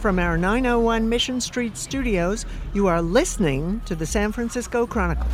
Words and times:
From 0.00 0.18
our 0.18 0.38
901 0.38 1.08
Mission 1.08 1.40
Street 1.40 1.76
studios, 1.76 2.46
you 2.74 2.86
are 2.86 3.02
listening 3.02 3.80
to 3.86 3.94
the 3.94 4.06
San 4.06 4.30
Francisco 4.30 4.86
Chronicle. 4.86 5.26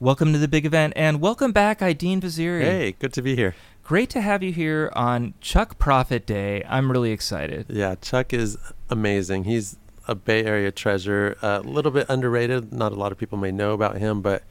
Welcome 0.00 0.32
to 0.32 0.38
the 0.38 0.48
big 0.48 0.66
event, 0.66 0.92
and 0.96 1.20
welcome 1.20 1.52
back, 1.52 1.78
Aidin 1.78 2.20
Vaziri. 2.20 2.62
Hey, 2.62 2.96
good 2.98 3.12
to 3.12 3.22
be 3.22 3.36
here. 3.36 3.54
Great 3.84 4.10
to 4.10 4.20
have 4.20 4.42
you 4.42 4.52
here 4.52 4.90
on 4.94 5.34
Chuck 5.40 5.78
Prophet 5.78 6.26
Day. 6.26 6.64
I'm 6.68 6.90
really 6.90 7.12
excited. 7.12 7.66
Yeah, 7.68 7.94
Chuck 7.94 8.32
is 8.32 8.58
amazing. 8.90 9.44
He's 9.44 9.76
a 10.08 10.14
Bay 10.14 10.44
Area 10.44 10.72
treasure, 10.72 11.36
a 11.42 11.60
little 11.60 11.90
bit 11.90 12.06
underrated. 12.08 12.72
Not 12.72 12.92
a 12.92 12.96
lot 12.96 13.12
of 13.12 13.18
people 13.18 13.38
may 13.38 13.52
know 13.52 13.72
about 13.72 13.98
him, 13.98 14.20
but 14.20 14.42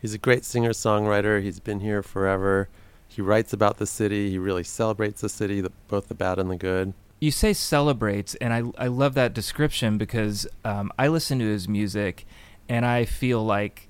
he's 0.00 0.14
a 0.14 0.18
great 0.18 0.44
singer 0.44 0.70
songwriter. 0.70 1.42
He's 1.42 1.58
been 1.58 1.80
here 1.80 2.02
forever. 2.02 2.68
He 3.14 3.20
writes 3.20 3.52
about 3.52 3.76
the 3.76 3.86
city. 3.86 4.30
He 4.30 4.38
really 4.38 4.64
celebrates 4.64 5.20
the 5.20 5.28
city, 5.28 5.60
the, 5.60 5.70
both 5.88 6.08
the 6.08 6.14
bad 6.14 6.38
and 6.38 6.50
the 6.50 6.56
good. 6.56 6.94
You 7.20 7.30
say 7.30 7.52
celebrates, 7.52 8.34
and 8.36 8.52
I, 8.52 8.62
I 8.78 8.88
love 8.88 9.14
that 9.14 9.34
description 9.34 9.98
because 9.98 10.46
um, 10.64 10.90
I 10.98 11.08
listen 11.08 11.38
to 11.38 11.44
his 11.44 11.68
music 11.68 12.26
and 12.68 12.86
I 12.86 13.04
feel 13.04 13.44
like 13.44 13.88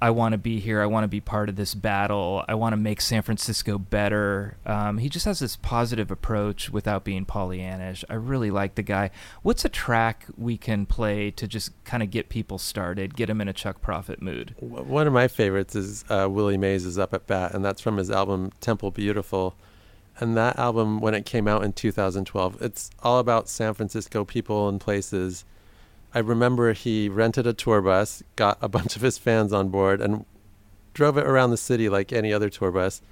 I 0.00 0.10
want 0.10 0.32
to 0.32 0.38
be 0.38 0.60
here. 0.60 0.82
I 0.82 0.86
want 0.86 1.04
to 1.04 1.08
be 1.08 1.20
part 1.20 1.48
of 1.48 1.56
this 1.56 1.74
battle. 1.74 2.44
I 2.46 2.54
want 2.54 2.74
to 2.74 2.76
make 2.76 3.00
San 3.00 3.22
Francisco 3.22 3.78
better. 3.78 4.58
Um, 4.66 4.98
he 4.98 5.08
just 5.08 5.24
has 5.24 5.38
this 5.38 5.56
positive 5.56 6.10
approach 6.10 6.68
without 6.68 7.02
being 7.02 7.24
Pollyannish. 7.24 8.04
I 8.10 8.14
really 8.14 8.50
like 8.50 8.74
the 8.74 8.82
guy. 8.82 9.10
What's 9.42 9.64
a 9.64 9.70
track 9.70 10.26
we 10.36 10.58
can 10.58 10.84
play 10.84 11.30
to 11.32 11.48
just 11.48 11.72
kind 11.84 12.02
of 12.02 12.10
get 12.10 12.28
people 12.28 12.58
started, 12.58 13.16
get 13.16 13.26
them 13.26 13.40
in 13.40 13.48
a 13.48 13.54
Chuck 13.54 13.80
Prophet 13.80 14.20
mood? 14.20 14.54
One 14.58 15.06
of 15.06 15.12
my 15.14 15.28
favorites 15.28 15.74
is 15.74 16.04
uh, 16.10 16.28
Willie 16.30 16.58
Mays 16.58 16.84
is 16.84 16.98
Up 16.98 17.14
at 17.14 17.26
Bat, 17.26 17.54
and 17.54 17.64
that's 17.64 17.80
from 17.80 17.96
his 17.96 18.10
album 18.10 18.52
Temple 18.60 18.90
Beautiful. 18.90 19.56
And 20.18 20.36
that 20.36 20.58
album, 20.58 21.00
when 21.00 21.14
it 21.14 21.26
came 21.26 21.48
out 21.48 21.62
in 21.62 21.72
2012, 21.72 22.60
it's 22.60 22.90
all 23.02 23.18
about 23.18 23.48
San 23.48 23.74
Francisco 23.74 24.24
people 24.24 24.68
and 24.68 24.80
places 24.80 25.44
I 26.16 26.20
remember 26.20 26.72
he 26.72 27.10
rented 27.10 27.46
a 27.46 27.52
tour 27.52 27.82
bus, 27.82 28.22
got 28.36 28.56
a 28.62 28.70
bunch 28.70 28.96
of 28.96 29.02
his 29.02 29.18
fans 29.18 29.52
on 29.52 29.68
board, 29.68 30.00
and 30.00 30.24
drove 30.94 31.18
it 31.18 31.26
around 31.26 31.50
the 31.50 31.58
city 31.58 31.90
like 31.90 32.10
any 32.10 32.32
other 32.32 32.48
tour 32.48 32.72
bus, 32.72 33.02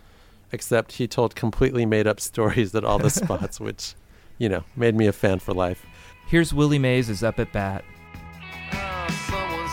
except 0.52 0.92
he 0.92 1.06
told 1.06 1.34
completely 1.34 1.84
made 1.84 2.06
up 2.06 2.18
stories 2.18 2.74
at 2.74 2.82
all 2.82 2.98
the 2.98 3.10
spots, 3.20 3.60
which, 3.60 3.92
you 4.38 4.48
know, 4.48 4.64
made 4.74 4.94
me 4.94 5.06
a 5.06 5.12
fan 5.12 5.38
for 5.38 5.52
life. 5.52 5.84
Here's 6.28 6.54
Willie 6.54 6.78
Mays 6.78 7.10
is 7.10 7.22
up 7.22 7.38
at 7.38 7.52
bat. 7.52 7.84
Uh, 8.72 9.10
someone 9.10 9.68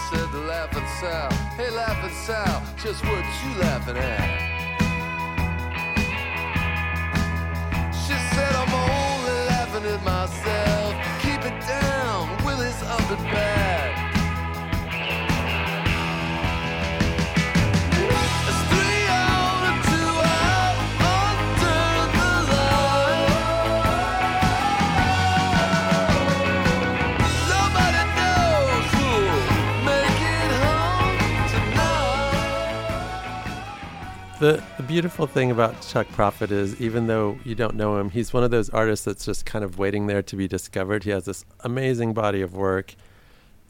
The, 34.42 34.64
the 34.78 34.82
beautiful 34.82 35.28
thing 35.28 35.52
about 35.52 35.80
Chuck 35.84 36.08
Prophet 36.14 36.52
is, 36.52 36.82
even 36.82 37.06
though 37.06 37.38
you 37.44 37.54
don't 37.54 37.76
know 37.76 38.00
him, 38.00 38.10
he's 38.10 38.34
one 38.34 38.44
of 38.44 38.50
those 38.50 38.72
artists 38.72 39.06
that's 39.06 39.24
just 39.24 39.46
kind 39.46 39.64
of 39.64 39.78
waiting 39.78 40.08
there 40.08 40.24
to 40.24 40.36
be 40.36 40.48
discovered. 40.48 41.04
He 41.04 41.12
has 41.12 41.26
this 41.26 41.46
amazing 41.60 42.16
body 42.16 42.42
of 42.42 42.56
work. 42.56 42.96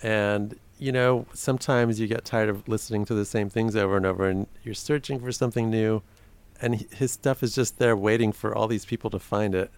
And, 0.02 0.58
you 0.80 0.94
know, 0.94 1.26
sometimes 1.34 2.00
you 2.00 2.08
get 2.08 2.24
tired 2.24 2.48
of 2.48 2.70
listening 2.70 3.04
to 3.08 3.14
the 3.14 3.26
same 3.26 3.50
things 3.50 3.76
over 3.76 3.98
and 3.98 4.06
over, 4.06 4.30
and 4.30 4.48
you're 4.64 4.74
searching 4.74 5.20
for 5.20 5.34
something 5.34 5.70
new. 5.70 6.04
And 6.62 6.86
his 6.94 7.12
stuff 7.12 7.44
is 7.44 7.54
just 7.54 7.78
there 7.78 7.98
waiting 7.98 8.32
for 8.32 8.56
all 8.56 8.70
these 8.70 8.86
people 8.86 9.10
to 9.10 9.20
find 9.20 9.54
it. 9.54 9.72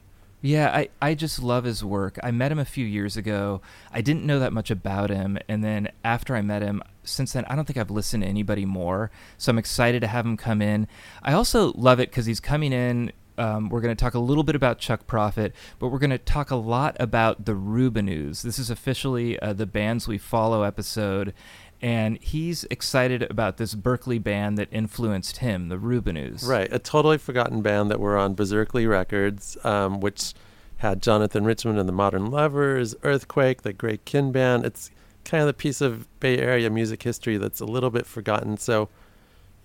Yeah, 0.45 0.75
I, 0.75 0.89
I 1.01 1.15
just 1.15 1.41
love 1.41 1.63
his 1.63 1.85
work. 1.85 2.19
I 2.21 2.31
met 2.31 2.51
him 2.51 2.59
a 2.59 2.65
few 2.65 2.85
years 2.85 3.15
ago. 3.15 3.61
I 3.93 4.01
didn't 4.01 4.25
know 4.25 4.39
that 4.39 4.51
much 4.51 4.69
about 4.69 5.09
him. 5.09 5.37
And 5.47 5.63
then 5.63 5.89
after 6.03 6.35
I 6.35 6.41
met 6.41 6.61
him, 6.61 6.83
since 7.05 7.31
then, 7.31 7.45
I 7.45 7.55
don't 7.55 7.63
think 7.63 7.77
I've 7.77 7.89
listened 7.89 8.23
to 8.23 8.29
anybody 8.29 8.65
more. 8.65 9.09
So 9.37 9.51
I'm 9.51 9.57
excited 9.57 10.01
to 10.01 10.07
have 10.07 10.25
him 10.25 10.35
come 10.35 10.61
in. 10.61 10.89
I 11.23 11.31
also 11.31 11.71
love 11.77 12.01
it 12.01 12.09
because 12.09 12.25
he's 12.25 12.41
coming 12.41 12.73
in. 12.73 13.13
Um, 13.37 13.69
we're 13.69 13.81
going 13.81 13.95
to 13.95 14.01
talk 14.01 14.13
a 14.13 14.19
little 14.19 14.43
bit 14.43 14.55
about 14.55 14.79
Chuck 14.79 15.07
Prophet, 15.07 15.53
but 15.79 15.89
we're 15.89 15.99
going 15.99 16.09
to 16.09 16.17
talk 16.17 16.51
a 16.51 16.55
lot 16.55 16.95
about 16.99 17.45
the 17.45 17.53
Rubinoos. 17.53 18.41
This 18.41 18.59
is 18.59 18.69
officially 18.69 19.39
uh, 19.39 19.53
the 19.53 19.65
Bands 19.65 20.07
We 20.07 20.17
Follow 20.17 20.63
episode. 20.63 21.33
And 21.81 22.17
he's 22.23 22.63
excited 22.65 23.23
about 23.23 23.57
this 23.57 23.75
Berkeley 23.75 24.17
band 24.17 24.57
that 24.57 24.69
influenced 24.71 25.37
him, 25.37 25.67
the 25.67 25.75
Rubinoos. 25.75 26.47
Right, 26.47 26.71
a 26.71 26.79
totally 26.79 27.17
forgotten 27.17 27.61
band 27.61 27.91
that 27.91 27.99
were 27.99 28.17
on 28.17 28.35
Berserkly 28.35 28.87
Records, 28.87 29.57
um, 29.65 29.99
which 29.99 30.33
had 30.77 31.01
Jonathan 31.01 31.43
Richman 31.43 31.77
and 31.77 31.89
the 31.89 31.93
Modern 31.93 32.31
Lovers, 32.31 32.95
Earthquake, 33.03 33.63
the 33.63 33.73
Greg 33.73 34.05
Kihn 34.05 34.31
Band. 34.31 34.65
It's 34.65 34.91
kind 35.25 35.41
of 35.41 35.47
the 35.47 35.53
piece 35.53 35.81
of 35.81 36.07
Bay 36.21 36.37
Area 36.37 36.69
music 36.69 37.03
history 37.03 37.35
that's 37.35 37.59
a 37.59 37.65
little 37.65 37.89
bit 37.89 38.05
forgotten. 38.05 38.57
So, 38.57 38.87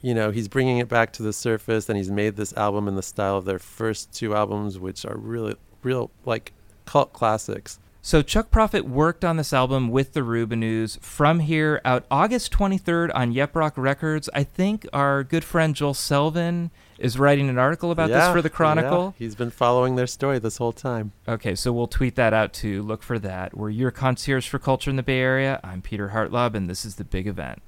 you 0.00 0.14
know, 0.14 0.30
he's 0.30 0.48
bringing 0.48 0.78
it 0.78 0.88
back 0.88 1.12
to 1.14 1.22
the 1.22 1.32
surface, 1.32 1.88
and 1.88 1.96
he's 1.96 2.10
made 2.10 2.36
this 2.36 2.52
album 2.54 2.88
in 2.88 2.94
the 2.94 3.02
style 3.02 3.36
of 3.36 3.44
their 3.44 3.58
first 3.58 4.12
two 4.12 4.34
albums, 4.34 4.78
which 4.78 5.04
are 5.04 5.16
really, 5.16 5.56
real 5.82 6.10
like 6.24 6.52
cult 6.84 7.12
classics. 7.12 7.78
So 8.00 8.22
Chuck 8.22 8.50
Prophet 8.50 8.86
worked 8.86 9.24
on 9.24 9.36
this 9.36 9.52
album 9.52 9.90
with 9.90 10.12
the 10.14 10.20
Rubinoos 10.20 10.98
from 11.00 11.40
here 11.40 11.80
out 11.84 12.06
August 12.10 12.52
23rd 12.52 13.10
on 13.14 13.32
Yep 13.32 13.54
Rock 13.56 13.74
Records. 13.76 14.30
I 14.32 14.44
think 14.44 14.86
our 14.92 15.24
good 15.24 15.44
friend 15.44 15.74
Joel 15.74 15.92
Selvin 15.92 16.70
is 16.98 17.18
writing 17.18 17.48
an 17.48 17.58
article 17.58 17.90
about 17.90 18.08
this 18.08 18.32
for 18.32 18.40
the 18.40 18.48
Chronicle. 18.48 19.14
yeah, 19.18 19.24
he's 19.24 19.34
been 19.34 19.50
following 19.50 19.96
their 19.96 20.06
story 20.06 20.38
this 20.38 20.56
whole 20.56 20.72
time. 20.72 21.12
Okay, 21.28 21.54
so 21.54 21.72
we'll 21.72 21.86
tweet 21.86 22.14
that 22.14 22.32
out 22.32 22.52
too. 22.52 22.82
Look 22.82 23.02
for 23.02 23.18
that. 23.18 23.56
We're 23.56 23.68
your 23.70 23.90
concierge 23.90 24.48
for 24.48 24.58
culture 24.58 24.90
in 24.90 24.96
the 24.96 25.02
Bay 25.02 25.18
Area. 25.20 25.60
I'm 25.62 25.82
Peter 25.82 26.10
Hartlaub, 26.14 26.54
and 26.54 26.70
this 26.70 26.84
is 26.84 26.94
the 26.94 27.04
big 27.04 27.26
event. 27.26 27.60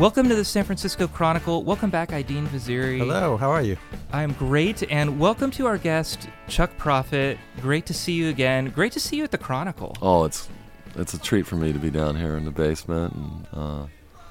Welcome 0.00 0.30
to 0.30 0.34
the 0.34 0.46
San 0.46 0.64
Francisco 0.64 1.06
Chronicle. 1.06 1.62
Welcome 1.62 1.90
back, 1.90 2.08
Aidin 2.08 2.46
Vaziri. 2.48 2.96
Hello, 2.98 3.36
how 3.36 3.50
are 3.50 3.60
you? 3.60 3.76
I'm 4.12 4.32
great, 4.32 4.82
and 4.90 5.20
welcome 5.20 5.50
to 5.52 5.66
our 5.66 5.76
guest, 5.76 6.26
Chuck 6.48 6.74
Prophet. 6.78 7.36
Great 7.60 7.84
to 7.86 7.92
see 7.94 8.14
you 8.14 8.30
again. 8.30 8.70
Great 8.70 8.92
to 8.92 9.00
see 9.00 9.16
you 9.16 9.24
at 9.24 9.30
the 9.30 9.36
Chronicle. 9.36 9.94
Oh, 10.00 10.24
it's 10.24 10.48
it's 10.96 11.12
a 11.12 11.18
treat 11.18 11.46
for 11.46 11.56
me 11.56 11.74
to 11.74 11.78
be 11.78 11.90
down 11.90 12.16
here 12.16 12.38
in 12.38 12.46
the 12.46 12.50
basement, 12.50 13.12
and 13.14 13.46
uh, 13.52 13.86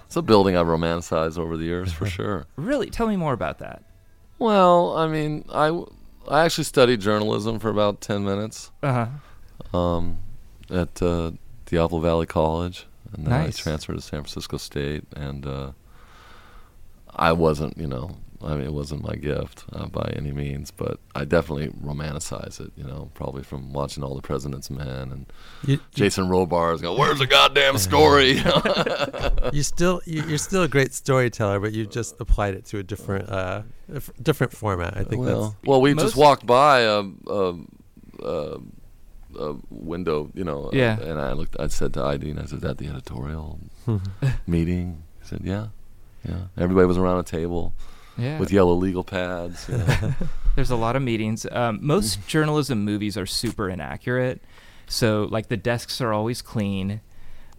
it's 0.07 0.15
a 0.15 0.23
building 0.23 0.57
I've 0.57 0.65
romanticized 0.65 1.37
over 1.37 1.55
the 1.55 1.65
years 1.65 1.93
for 1.93 2.05
sure. 2.17 2.47
Really, 2.55 2.89
tell 2.89 3.07
me 3.07 3.15
more 3.15 3.33
about 3.33 3.59
that. 3.59 3.83
Well, 4.39 4.97
I 4.97 5.07
mean, 5.07 5.45
I, 5.53 5.67
I 6.27 6.45
actually 6.45 6.63
studied 6.63 6.99
journalism 6.99 7.59
for 7.59 7.69
about 7.69 8.01
ten 8.01 8.25
minutes 8.25 8.71
Uh 8.81 9.07
huh. 9.71 9.77
um, 9.77 10.17
at 10.71 10.99
uh, 11.03 11.31
Diablo 11.67 11.99
Valley 11.99 12.25
College, 12.25 12.87
and 13.13 13.25
then 13.25 13.31
Nice. 13.31 13.59
I 13.59 13.63
transferred 13.63 13.95
to 13.95 14.01
San 14.01 14.21
Francisco 14.21 14.57
State, 14.57 15.03
and 15.15 15.45
uh, 15.45 15.71
I 17.15 17.31
wasn't, 17.33 17.77
you 17.77 17.87
know, 17.87 18.17
I 18.41 18.55
mean, 18.55 18.63
it 18.63 18.71
wasn't 18.73 19.03
my 19.03 19.15
gift 19.15 19.65
uh, 19.73 19.87
by 19.87 20.13
any 20.15 20.31
means, 20.31 20.71
but 20.71 20.97
I 21.13 21.25
definitely 21.25 21.67
romanticize 21.83 22.61
it, 22.61 22.71
you 22.77 22.85
know, 22.85 23.11
probably 23.13 23.43
from 23.43 23.73
watching 23.73 24.01
all 24.01 24.15
the 24.15 24.21
President's 24.21 24.69
Men 24.69 24.87
and 24.87 25.25
You, 25.65 25.79
Jason 25.93 26.29
Robards 26.29 26.81
go, 26.81 26.97
"Where's 26.97 27.19
the 27.19 27.27
goddamn 27.27 27.77
story?" 27.89 28.37
You 28.37 28.43
you 29.53 29.61
still 29.63 30.01
you, 30.05 30.23
you're 30.23 30.37
still 30.37 30.63
a 30.63 30.69
great 30.69 30.93
storyteller, 30.93 31.59
but 31.59 31.73
you 31.73 31.85
just 31.85 32.15
applied 32.21 32.53
it 32.53 32.63
to 32.67 32.77
a 32.77 32.83
different 32.83 33.29
uh, 33.29 33.63
different 34.21 34.53
format. 34.53 34.95
I 34.95 35.03
think 35.03 35.21
well, 35.21 35.57
well, 35.65 35.81
we 35.81 35.93
Most- 35.93 36.05
just 36.05 36.15
walked 36.15 36.45
by 36.45 36.81
a, 36.81 37.03
a 39.37 39.55
window, 39.69 40.29
you 40.33 40.43
know, 40.43 40.65
uh, 40.65 40.69
Yeah. 40.73 40.99
and 40.99 41.19
I 41.19 41.33
looked. 41.33 41.55
I 41.59 41.67
said 41.67 41.93
to 41.95 42.03
ID, 42.03 42.31
and 42.31 42.39
I 42.39 42.45
said, 42.45 42.55
"Is 42.57 42.61
that 42.61 42.77
the 42.77 42.87
editorial 42.87 43.59
meeting?" 44.47 45.03
He 45.21 45.27
said, 45.27 45.41
"Yeah, 45.43 45.67
yeah." 46.27 46.47
Everybody 46.57 46.87
was 46.87 46.97
around 46.97 47.19
a 47.19 47.23
table 47.23 47.73
Yeah. 48.17 48.39
with 48.39 48.51
yellow 48.51 48.73
legal 48.73 49.03
pads. 49.03 49.67
You 49.69 49.77
know. 49.77 50.13
There's 50.55 50.71
a 50.71 50.75
lot 50.75 50.95
of 50.95 51.01
meetings. 51.01 51.45
Um, 51.51 51.79
most 51.81 52.25
journalism 52.27 52.83
movies 52.83 53.17
are 53.17 53.25
super 53.25 53.69
inaccurate. 53.69 54.41
So, 54.87 55.27
like, 55.29 55.47
the 55.49 55.57
desks 55.57 56.01
are 56.01 56.11
always 56.13 56.41
clean. 56.41 57.01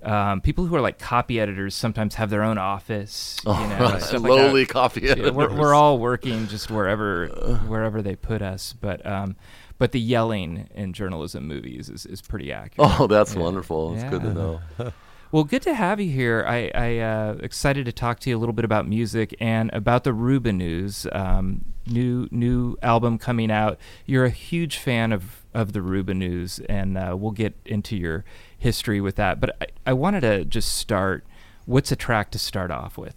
Um, 0.03 0.41
people 0.41 0.65
who 0.65 0.75
are 0.75 0.81
like 0.81 0.99
copy 0.99 1.39
editors 1.39 1.75
sometimes 1.75 2.15
have 2.15 2.31
their 2.31 2.43
own 2.43 2.57
office. 2.57 3.39
You 3.45 3.53
Oh, 3.53 3.69
know, 3.69 3.79
right. 3.85 4.03
stuff 4.03 4.23
like 4.23 4.31
Lowly 4.31 4.65
that. 4.65 4.73
copy 4.73 5.03
Yeah, 5.03 5.11
editors. 5.13 5.33
we're, 5.33 5.55
we're 5.55 5.75
all 5.75 5.99
working 5.99 6.47
just 6.49 6.71
wherever 6.71 7.27
wherever 7.69 8.01
they 8.01 8.17
put 8.17 8.41
us. 8.41 8.73
But 8.73 9.05
um, 9.07 9.37
but 9.81 9.91
the 9.93 9.99
yelling 9.99 10.69
in 10.75 10.93
journalism 10.93 11.49
movies 11.49 11.89
is, 11.89 12.07
is 12.07 12.21
pretty 12.23 12.53
accurate. 12.53 13.01
Oh, 13.01 13.09
that's 13.09 13.35
Yeah. 13.35 13.41
wonderful. 13.43 13.95
It's 13.95 14.05
good 14.05 14.23
to 14.23 14.33
know. 14.33 14.61
Well, 15.33 15.45
good 15.45 15.63
to 15.63 15.75
have 15.75 16.01
you 16.01 16.11
here. 16.11 16.45
I, 16.45 16.73
I 16.75 16.99
uh, 16.99 17.37
excited 17.39 17.85
to 17.87 17.93
talk 17.93 18.19
to 18.21 18.31
you 18.31 18.37
a 18.37 18.41
little 18.41 18.53
bit 18.53 18.65
about 18.65 18.89
music 18.89 19.33
and 19.39 19.71
about 19.73 20.03
the 20.03 20.11
Rubinoos 20.11 21.07
um, 21.15 21.65
new 21.87 22.27
new 22.33 22.77
album 22.83 23.17
coming 23.17 23.49
out. 23.49 23.79
You're 24.07 24.25
a 24.25 24.31
huge 24.31 24.77
fan 24.79 25.13
of 25.13 25.45
of 25.55 25.73
the 25.73 25.79
Rubinoos, 25.79 26.61
and 26.69 26.99
uh, 26.99 27.15
we'll 27.17 27.31
get 27.31 27.55
into 27.65 27.97
your 27.97 28.25
history 28.59 29.01
with 29.01 29.15
that. 29.17 29.39
But 29.39 29.57
I, 29.63 29.67
I 29.87 29.93
wanted 29.93 30.23
to 30.23 30.45
just 30.45 30.75
start. 30.77 31.25
What's 31.65 31.93
a 31.93 31.97
track 31.97 32.33
to 32.33 32.39
start 32.41 32.73
off 32.73 32.99
with? 32.99 33.15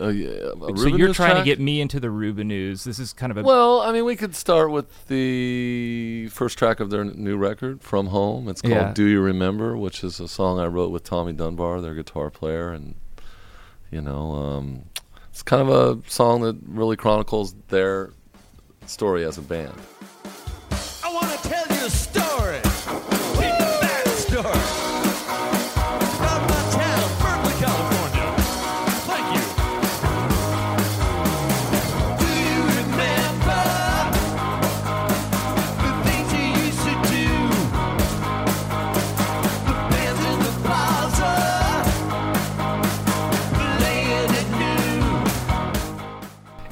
Uh, 0.00 0.08
yeah, 0.08 0.50
so 0.76 0.86
you're 0.86 1.12
trying 1.12 1.32
track? 1.32 1.38
to 1.38 1.44
get 1.44 1.58
me 1.60 1.80
into 1.80 1.98
the 1.98 2.08
Rubinoos. 2.08 2.84
This 2.84 2.98
is 2.98 3.12
kind 3.12 3.30
of 3.32 3.38
a 3.38 3.42
Well, 3.42 3.80
I 3.80 3.92
mean, 3.92 4.04
we 4.04 4.14
could 4.16 4.34
start 4.34 4.70
with 4.70 5.06
the 5.08 6.28
first 6.28 6.56
track 6.58 6.80
of 6.80 6.90
their 6.90 7.00
n- 7.00 7.14
new 7.16 7.36
record, 7.36 7.82
From 7.82 8.06
Home. 8.08 8.48
It's 8.48 8.60
called 8.62 8.74
Yeah. 8.74 8.92
Do 8.92 9.04
You 9.04 9.20
Remember, 9.20 9.76
which 9.76 10.04
is 10.04 10.20
a 10.20 10.28
song 10.28 10.60
I 10.60 10.66
wrote 10.66 10.90
with 10.90 11.04
Tommy 11.04 11.32
Dunbar, 11.32 11.80
their 11.80 11.94
guitar 11.94 12.30
player. 12.30 12.70
And, 12.70 12.94
you 13.90 14.00
know, 14.00 14.32
um, 14.32 14.84
it's 15.30 15.42
kind 15.42 15.68
of 15.68 15.68
a 15.68 16.10
song 16.10 16.42
that 16.42 16.56
really 16.66 16.96
chronicles 16.96 17.54
their 17.68 18.10
story 18.86 19.24
as 19.24 19.36
a 19.38 19.42
band. 19.42 19.74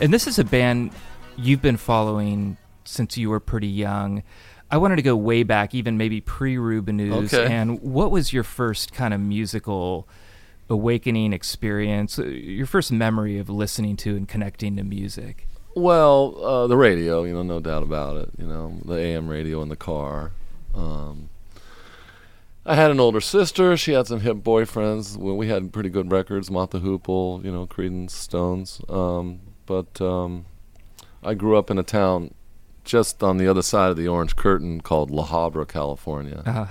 And 0.01 0.13
this 0.13 0.27
is 0.27 0.39
a 0.39 0.45
band 0.45 0.93
you've 1.37 1.63
been 1.63 1.77
following 1.79 2.57
since 2.85 3.17
you 3.17 3.31
were 3.31 3.41
pretty 3.41 3.67
young. 3.69 4.23
I 4.71 4.77
wanted 4.79 4.97
to 4.97 5.03
go 5.03 5.17
way 5.17 5.43
back, 5.43 5.75
even 5.75 5.97
maybe 5.97 6.21
pre 6.21 6.57
Rubinoos. 6.57 7.33
Okay. 7.33 7.53
And 7.53 7.81
what 7.81 8.11
was 8.11 8.33
your 8.33 8.43
first 8.43 8.93
kind 8.93 9.15
of 9.15 9.21
musical 9.21 10.07
awakening 10.69 11.33
experience? 11.33 12.19
uh, 12.19 12.25
Your 12.25 12.67
first 12.67 12.93
memory 12.93 13.39
of 13.39 13.49
listening 13.49 13.97
to 13.99 14.17
and 14.17 14.29
connecting 14.29 14.77
to 14.77 14.83
music? 14.83 15.47
Well, 15.75 16.43
uh, 16.45 16.67
the 16.67 16.77
radio, 16.77 17.25
you 17.25 17.33
know, 17.35 17.43
no 17.43 17.61
doubt 17.61 17.83
about 17.83 18.17
it. 18.17 18.31
You 18.39 18.47
know, 18.47 18.79
the 18.85 18.95
AM 18.97 19.29
radio 19.29 19.63
in 19.63 19.69
the 19.69 19.77
car. 19.77 20.33
Um, 20.75 21.29
I 22.65 22.75
had 22.75 22.91
an 22.91 22.99
older 22.99 23.21
sister. 23.21 23.77
She 23.77 23.93
had 23.93 24.07
some 24.07 24.21
hip 24.21 24.39
boyfriends. 24.39 25.17
Well, 25.17 25.37
we 25.37 25.49
had 25.49 25.73
pretty 25.73 25.89
good 25.91 26.11
records, 26.11 26.51
Mott 26.51 26.71
the 26.73 26.81
Hoople, 26.81 27.45
you 27.45 27.53
know, 27.53 27.67
Creedence, 27.67 28.11
Stones. 28.11 28.81
Um, 28.89 29.41
but 29.67 30.01
um, 30.01 30.47
I 31.23 31.35
grew 31.35 31.57
up 31.57 31.71
in 31.71 31.79
a 31.79 31.83
town 31.83 32.33
just 32.85 33.23
on 33.23 33.37
the 33.37 33.49
other 33.49 33.63
side 33.63 33.91
of 33.91 33.97
the 33.97 34.09
Orange 34.09 34.37
Curtain 34.37 34.81
called 34.81 35.11
La 35.11 35.27
Habra, 35.27 35.67
California. 35.67 36.43
Uh, 36.47 36.67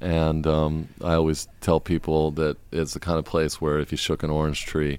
And 0.00 0.46
um, 0.48 0.88
I 1.02 1.14
always 1.14 1.46
tell 1.60 1.78
people 1.78 2.32
that 2.32 2.56
it's 2.72 2.92
the 2.92 2.98
kind 3.00 3.18
of 3.20 3.24
place 3.24 3.60
where 3.60 3.78
if 3.78 3.92
you 3.92 3.96
shook 3.98 4.24
an 4.24 4.30
orange 4.30 4.66
tree, 4.66 4.98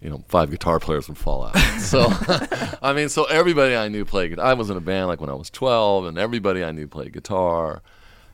you 0.00 0.10
know, 0.10 0.24
five 0.26 0.50
guitar 0.50 0.80
players 0.80 1.06
would 1.06 1.16
fall 1.16 1.44
out. 1.44 1.56
so, 1.78 2.06
I 2.82 2.92
mean, 2.92 3.08
so 3.08 3.22
everybody 3.24 3.76
I 3.76 3.86
knew 3.86 4.04
played 4.04 4.30
guitar. 4.30 4.44
I 4.46 4.54
was 4.54 4.68
in 4.68 4.76
a 4.76 4.80
band 4.80 5.06
like 5.06 5.20
when 5.20 5.30
I 5.30 5.34
was 5.34 5.48
12, 5.50 6.06
and 6.06 6.18
everybody 6.18 6.64
I 6.64 6.72
knew 6.72 6.88
played 6.88 7.12
guitar. 7.12 7.82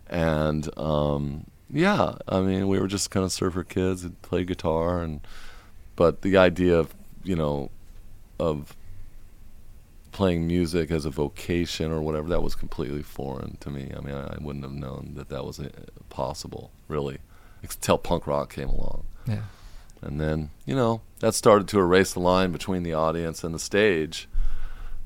And 0.09 0.67
um, 0.79 1.45
yeah, 1.71 2.15
I 2.27 2.41
mean, 2.41 2.69
we 2.69 2.79
were 2.79 2.89
just 2.89 3.11
kind 3.11 3.25
of 3.25 3.31
surfer 3.33 3.63
kids 3.65 4.03
that 4.03 4.23
played 4.23 4.47
guitar. 4.47 5.03
And 5.03 5.21
but 5.95 6.23
the 6.23 6.39
idea 6.39 6.79
of, 6.79 6.95
you 7.23 7.37
know, 7.37 7.71
of 8.39 8.77
playing 10.13 10.47
music 10.47 10.91
as 10.91 11.05
a 11.05 11.11
vocation 11.11 11.93
or 11.93 12.01
whatever 12.01 12.29
that 12.29 12.43
was 12.43 12.55
completely 12.55 13.03
foreign 13.03 13.57
to 13.61 13.71
me 13.71 13.93
i 13.97 14.01
mean 14.01 14.15
i, 14.15 14.35
I 14.35 14.37
wouldn't 14.41 14.65
have 14.65 14.73
known 14.73 15.13
that 15.15 15.29
that 15.29 15.45
was 15.45 15.61
uh, 15.61 15.69
possible 16.09 16.71
really 16.89 17.19
until 17.63 17.99
punk 17.99 18.27
rock 18.27 18.53
came 18.55 18.69
along 18.69 19.05
yeah. 19.27 19.43
and 20.01 20.21
then 20.21 20.51
you 20.65 20.75
know 20.75 21.03
that 21.21 21.35
started 21.35 21.69
to 21.69 21.79
erase 21.79 22.15
the 22.15 22.21
line 22.21 22.53
between 22.53 22.83
the 22.83 22.95
audience 22.95 23.45
and 23.45 23.55
the 23.55 23.59
stage 23.59 24.29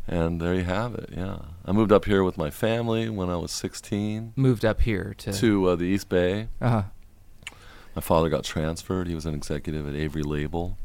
and 0.07 0.41
there 0.41 0.55
you 0.55 0.65
have 0.65 0.95
it 0.95 1.11
yeah 1.15 1.39
i 1.65 1.73
moved 1.73 1.93
up 1.93 2.05
here 2.05 2.23
with 2.23 2.39
my 2.39 2.49
family 2.51 3.09
when 3.09 3.29
i 3.29 3.37
was 3.37 3.51
16 3.51 4.33
Moved 4.37 4.65
up 4.65 4.83
here 4.83 5.15
to. 5.19 5.33
to 5.33 5.69
uh, 5.69 5.77
the 5.77 5.85
east 5.85 6.09
bay 6.09 6.49
uh-huh 6.61 6.85
my 7.95 8.03
father 8.03 8.29
got 8.29 8.45
transferred. 8.45 9.07
He 9.07 9.15
was 9.15 9.27
an 9.27 9.35
executive 9.35 9.87
at 9.87 9.95
Avery 9.95 10.23
Label, 10.23 10.79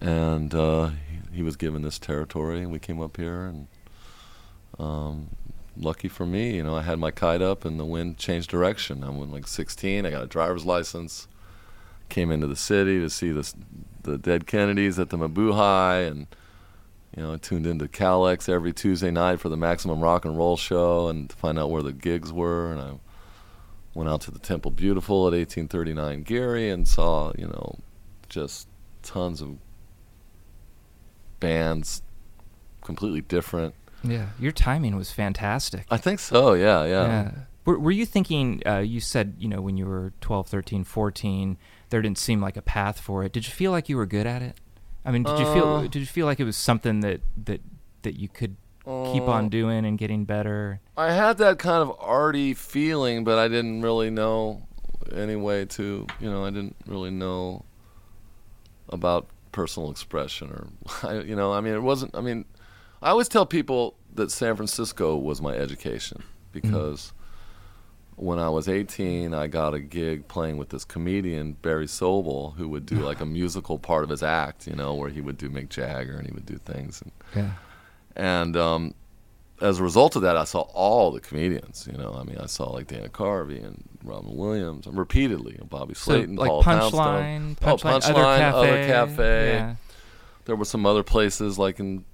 and 0.00 0.54
uh, 0.54 0.90
he, 1.30 1.36
he 1.38 1.42
was 1.42 1.56
given 1.56 1.82
this 1.82 1.98
territory. 1.98 2.60
And 2.60 2.72
we 2.72 2.78
came 2.78 3.00
up 3.00 3.16
here, 3.16 3.46
and 3.46 3.66
um, 4.78 5.28
lucky 5.76 6.08
for 6.08 6.26
me, 6.26 6.56
you 6.56 6.62
know, 6.62 6.76
I 6.76 6.82
had 6.82 6.98
my 6.98 7.10
kite 7.10 7.42
up, 7.42 7.64
and 7.64 7.78
the 7.78 7.84
wind 7.84 8.18
changed 8.18 8.50
direction. 8.50 9.04
I 9.04 9.10
went 9.10 9.32
like 9.32 9.46
16. 9.46 10.06
I 10.06 10.10
got 10.10 10.22
a 10.22 10.26
driver's 10.26 10.64
license. 10.64 11.28
Came 12.08 12.30
into 12.30 12.46
the 12.46 12.56
city 12.56 12.98
to 13.00 13.08
see 13.08 13.30
this, 13.30 13.54
the 14.02 14.18
Dead 14.18 14.46
Kennedys 14.46 14.98
at 14.98 15.10
the 15.10 15.16
Mabuhay, 15.16 16.08
and 16.08 16.26
you 17.16 17.22
know, 17.22 17.34
I 17.34 17.36
tuned 17.36 17.66
into 17.66 17.86
KALX 17.86 18.48
every 18.48 18.72
Tuesday 18.72 19.10
night 19.10 19.40
for 19.40 19.48
the 19.48 19.56
Maximum 19.56 20.00
Rock 20.00 20.24
and 20.24 20.36
Roll 20.36 20.56
show, 20.56 21.08
and 21.08 21.30
to 21.30 21.36
find 21.36 21.58
out 21.58 21.70
where 21.70 21.82
the 21.82 21.92
gigs 21.92 22.32
were, 22.32 22.72
and 22.72 22.80
I 22.80 22.92
went 23.94 24.08
out 24.08 24.20
to 24.22 24.30
the 24.30 24.38
Temple 24.38 24.70
Beautiful 24.70 25.26
at 25.26 25.34
1839 25.34 26.22
Geary 26.22 26.70
and 26.70 26.86
saw, 26.86 27.32
you 27.36 27.46
know, 27.46 27.78
just 28.28 28.68
tons 29.02 29.40
of 29.40 29.56
bands 31.40 32.02
completely 32.82 33.20
different. 33.22 33.74
yeah. 34.04 34.28
Your 34.38 34.52
timing 34.52 34.96
was 34.96 35.10
fantastic. 35.10 35.84
I 35.90 35.96
think 35.96 36.20
so, 36.20 36.54
yeah, 36.54 36.84
yeah. 36.84 37.06
Yeah. 37.06 37.30
Were, 37.66 37.78
were 37.78 37.90
you 37.90 38.06
thinking, 38.06 38.62
uh, 38.66 38.78
you 38.78 39.00
said, 39.00 39.34
you 39.38 39.48
know, 39.48 39.60
when 39.60 39.76
you 39.76 39.84
were 39.86 40.12
12, 40.22 40.48
13, 40.48 40.84
14, 40.84 41.58
there 41.90 42.00
didn't 42.00 42.18
seem 42.18 42.40
like 42.40 42.56
a 42.56 42.62
path 42.62 42.98
for 43.00 43.22
it. 43.24 43.32
Did 43.32 43.46
you 43.46 43.52
feel 43.52 43.70
like 43.70 43.88
you 43.88 43.96
were 43.96 44.06
good 44.06 44.26
at 44.26 44.40
it? 44.42 44.56
I 45.04 45.10
mean, 45.10 45.22
did 45.24 45.38
you 45.38 45.44
feel 45.52 45.64
Uh, 45.66 45.82
did 45.82 45.96
you 45.96 46.06
feel 46.06 46.26
like 46.26 46.40
it 46.40 46.44
was 46.44 46.56
something 46.56 47.00
that 47.00 47.20
that 47.44 47.60
that 48.02 48.18
you 48.18 48.28
could 48.28 48.56
keep 49.12 49.22
Uh, 49.22 49.32
on 49.32 49.48
doing 49.48 49.84
and 49.84 49.98
getting 49.98 50.24
better? 50.24 50.80
I 50.96 51.12
had 51.12 51.38
that 51.38 51.58
kind 51.58 51.82
of 51.82 51.94
arty 52.00 52.54
feeling, 52.54 53.24
but 53.24 53.38
I 53.38 53.48
didn't 53.48 53.82
really 53.82 54.10
know 54.10 54.66
any 55.12 55.36
way 55.36 55.64
to, 55.66 56.06
you 56.20 56.30
know, 56.30 56.44
I 56.44 56.50
didn't 56.50 56.76
really 56.86 57.10
know 57.10 57.64
about 58.88 59.26
personal 59.52 59.90
expression 59.90 60.50
or, 61.02 61.22
you 61.22 61.34
know, 61.36 61.52
I 61.52 61.60
mean, 61.60 61.74
it 61.74 61.82
wasn't, 61.82 62.14
I 62.14 62.20
mean, 62.20 62.44
I 63.02 63.10
always 63.10 63.28
tell 63.28 63.46
people 63.46 63.96
that 64.14 64.30
San 64.30 64.56
Francisco 64.56 65.16
was 65.16 65.40
my 65.40 65.54
education 65.54 66.22
because 66.52 67.12
when 68.16 68.38
I 68.38 68.50
was 68.50 68.68
18, 68.68 69.32
I 69.32 69.46
got 69.46 69.72
a 69.72 69.80
gig 69.80 70.28
playing 70.28 70.58
with 70.58 70.68
this 70.68 70.84
comedian, 70.84 71.52
Barry 71.54 71.86
Sobel, 71.86 72.54
who 72.56 72.68
would 72.68 72.84
do 72.84 72.96
like 72.96 73.20
a 73.20 73.26
musical 73.40 73.78
part 73.78 74.04
of 74.04 74.10
his 74.10 74.22
act, 74.22 74.66
you 74.66 74.76
know, 74.76 74.94
where 74.94 75.08
he 75.08 75.20
would 75.22 75.38
do 75.38 75.48
Mick 75.48 75.70
Jagger 75.70 76.16
and 76.16 76.26
he 76.26 76.32
would 76.32 76.44
do 76.46 76.58
things. 76.58 77.00
And, 77.02 77.12
Yeah. 77.34 77.50
and 78.16 78.56
um, 78.56 78.94
as 79.60 79.78
a 79.78 79.82
result 79.82 80.16
of 80.16 80.22
that, 80.22 80.36
I 80.36 80.44
saw 80.44 80.60
all 80.60 81.10
the 81.10 81.20
comedians. 81.20 81.88
You 81.90 81.98
know, 81.98 82.16
I 82.18 82.24
mean, 82.24 82.38
I 82.38 82.46
saw 82.46 82.70
like 82.70 82.86
Dana 82.86 83.08
Carvey 83.08 83.64
and 83.64 83.82
Robin 84.02 84.36
Williams 84.36 84.86
repeatedly, 84.86 85.56
and 85.58 85.68
Bobby 85.68 85.94
So 85.94 86.12
Slayton, 86.12 86.36
like 86.36 86.48
Paul 86.48 86.62
punchline, 86.62 87.56
Poundstone. 87.56 87.56
punchline, 87.56 87.56
oh, 87.62 87.76
punchline, 87.76 88.10
other 88.10 88.38
cafe, 88.38 88.58
other 88.58 88.86
cafe. 88.86 89.52
Yeah. 89.54 89.74
There 90.46 90.56
were 90.56 90.64
some 90.64 90.86
other 90.86 91.02
places 91.02 91.58
like 91.58 91.78
in 91.78 92.04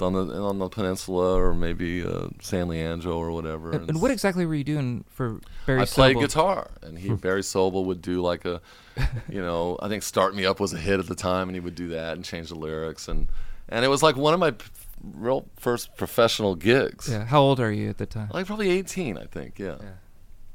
on 0.00 0.12
the 0.12 0.34
on 0.34 0.58
the 0.58 0.68
peninsula, 0.68 1.40
or 1.40 1.54
maybe 1.54 2.04
uh, 2.04 2.28
San 2.40 2.68
Leandro 2.68 3.16
or 3.16 3.30
whatever. 3.30 3.72
And, 3.72 3.88
and 3.88 4.00
what 4.00 4.10
exactly 4.10 4.46
were 4.46 4.54
you 4.54 4.64
doing 4.64 5.04
for 5.08 5.40
Barry? 5.66 5.82
I 5.82 5.84
played 5.84 6.18
guitar, 6.18 6.70
and 6.82 6.98
he 6.98 7.12
Barry 7.12 7.42
Sobel 7.42 7.84
would 7.84 8.02
do 8.02 8.20
like 8.20 8.44
a, 8.44 8.60
you 9.28 9.40
know, 9.40 9.78
I 9.80 9.88
think 9.88 10.02
"Start 10.02 10.34
Me 10.34 10.46
Up" 10.46 10.60
was 10.60 10.72
a 10.72 10.78
hit 10.78 11.00
at 11.00 11.06
the 11.06 11.14
time, 11.14 11.48
and 11.48 11.56
he 11.56 11.60
would 11.60 11.74
do 11.74 11.88
that 11.88 12.16
and 12.16 12.24
change 12.24 12.48
the 12.48 12.56
lyrics, 12.56 13.08
and 13.08 13.28
and 13.68 13.84
it 13.84 13.88
was 13.88 14.02
like 14.02 14.16
one 14.16 14.34
of 14.34 14.40
my 14.40 14.52
p- 14.52 14.68
real 15.02 15.46
first 15.56 15.96
professional 15.96 16.54
gigs. 16.54 17.08
Yeah. 17.08 17.24
How 17.24 17.40
old 17.40 17.60
are 17.60 17.72
you 17.72 17.88
at 17.88 17.98
the 17.98 18.06
time? 18.06 18.30
Like 18.32 18.46
probably 18.46 18.70
18, 18.70 19.18
I 19.18 19.24
think. 19.24 19.58
Yeah. 19.58 19.76
Yeah. 19.80 19.90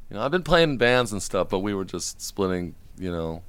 You 0.10 0.18
know, 0.18 0.24
I've 0.24 0.32
been 0.32 0.44
playing 0.44 0.78
bands 0.78 1.12
and 1.12 1.24
stuff, 1.24 1.50
but 1.50 1.60
we 1.60 1.74
were 1.74 1.86
just 1.86 2.22
splitting, 2.22 2.76
you 2.98 3.12
know, 3.12 3.44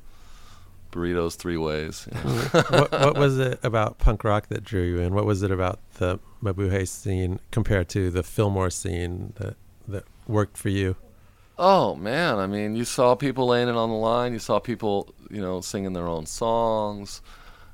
burritos 0.92 1.34
three 1.37 1.56
ways. 1.56 2.06
you 2.12 2.20
know. 2.30 2.62
what, 2.70 2.92
what 2.92 3.18
was 3.18 3.38
it 3.38 3.58
about 3.62 3.99
punk 3.99 4.22
rock 4.22 4.49
that 4.49 4.62
drew 4.62 4.82
you 4.82 5.00
in? 5.00 5.14
What 5.14 5.26
was 5.26 5.42
it 5.42 5.50
about 5.50 5.80
the 5.94 6.20
Mabuhay 6.42 6.87
scene 6.87 7.40
compared 7.50 7.88
to 7.90 8.11
the 8.11 8.22
Fillmore 8.22 8.70
scene 8.70 9.32
that 9.37 9.56
that 9.88 10.04
worked 10.28 10.56
for 10.56 10.68
you? 10.68 10.96
Oh 11.58 11.94
man, 11.94 12.38
I 12.38 12.46
mean, 12.46 12.76
you 12.76 12.84
saw 12.84 13.14
people 13.14 13.46
laying 13.46 13.68
it 13.68 13.76
on 13.76 13.90
the 13.90 13.96
line. 13.96 14.32
You 14.32 14.38
saw 14.38 14.58
people, 14.58 15.14
you 15.30 15.40
know, 15.40 15.61
singing 15.61 15.92
their 15.92 16.08
own 16.08 16.26
songs. 16.26 17.22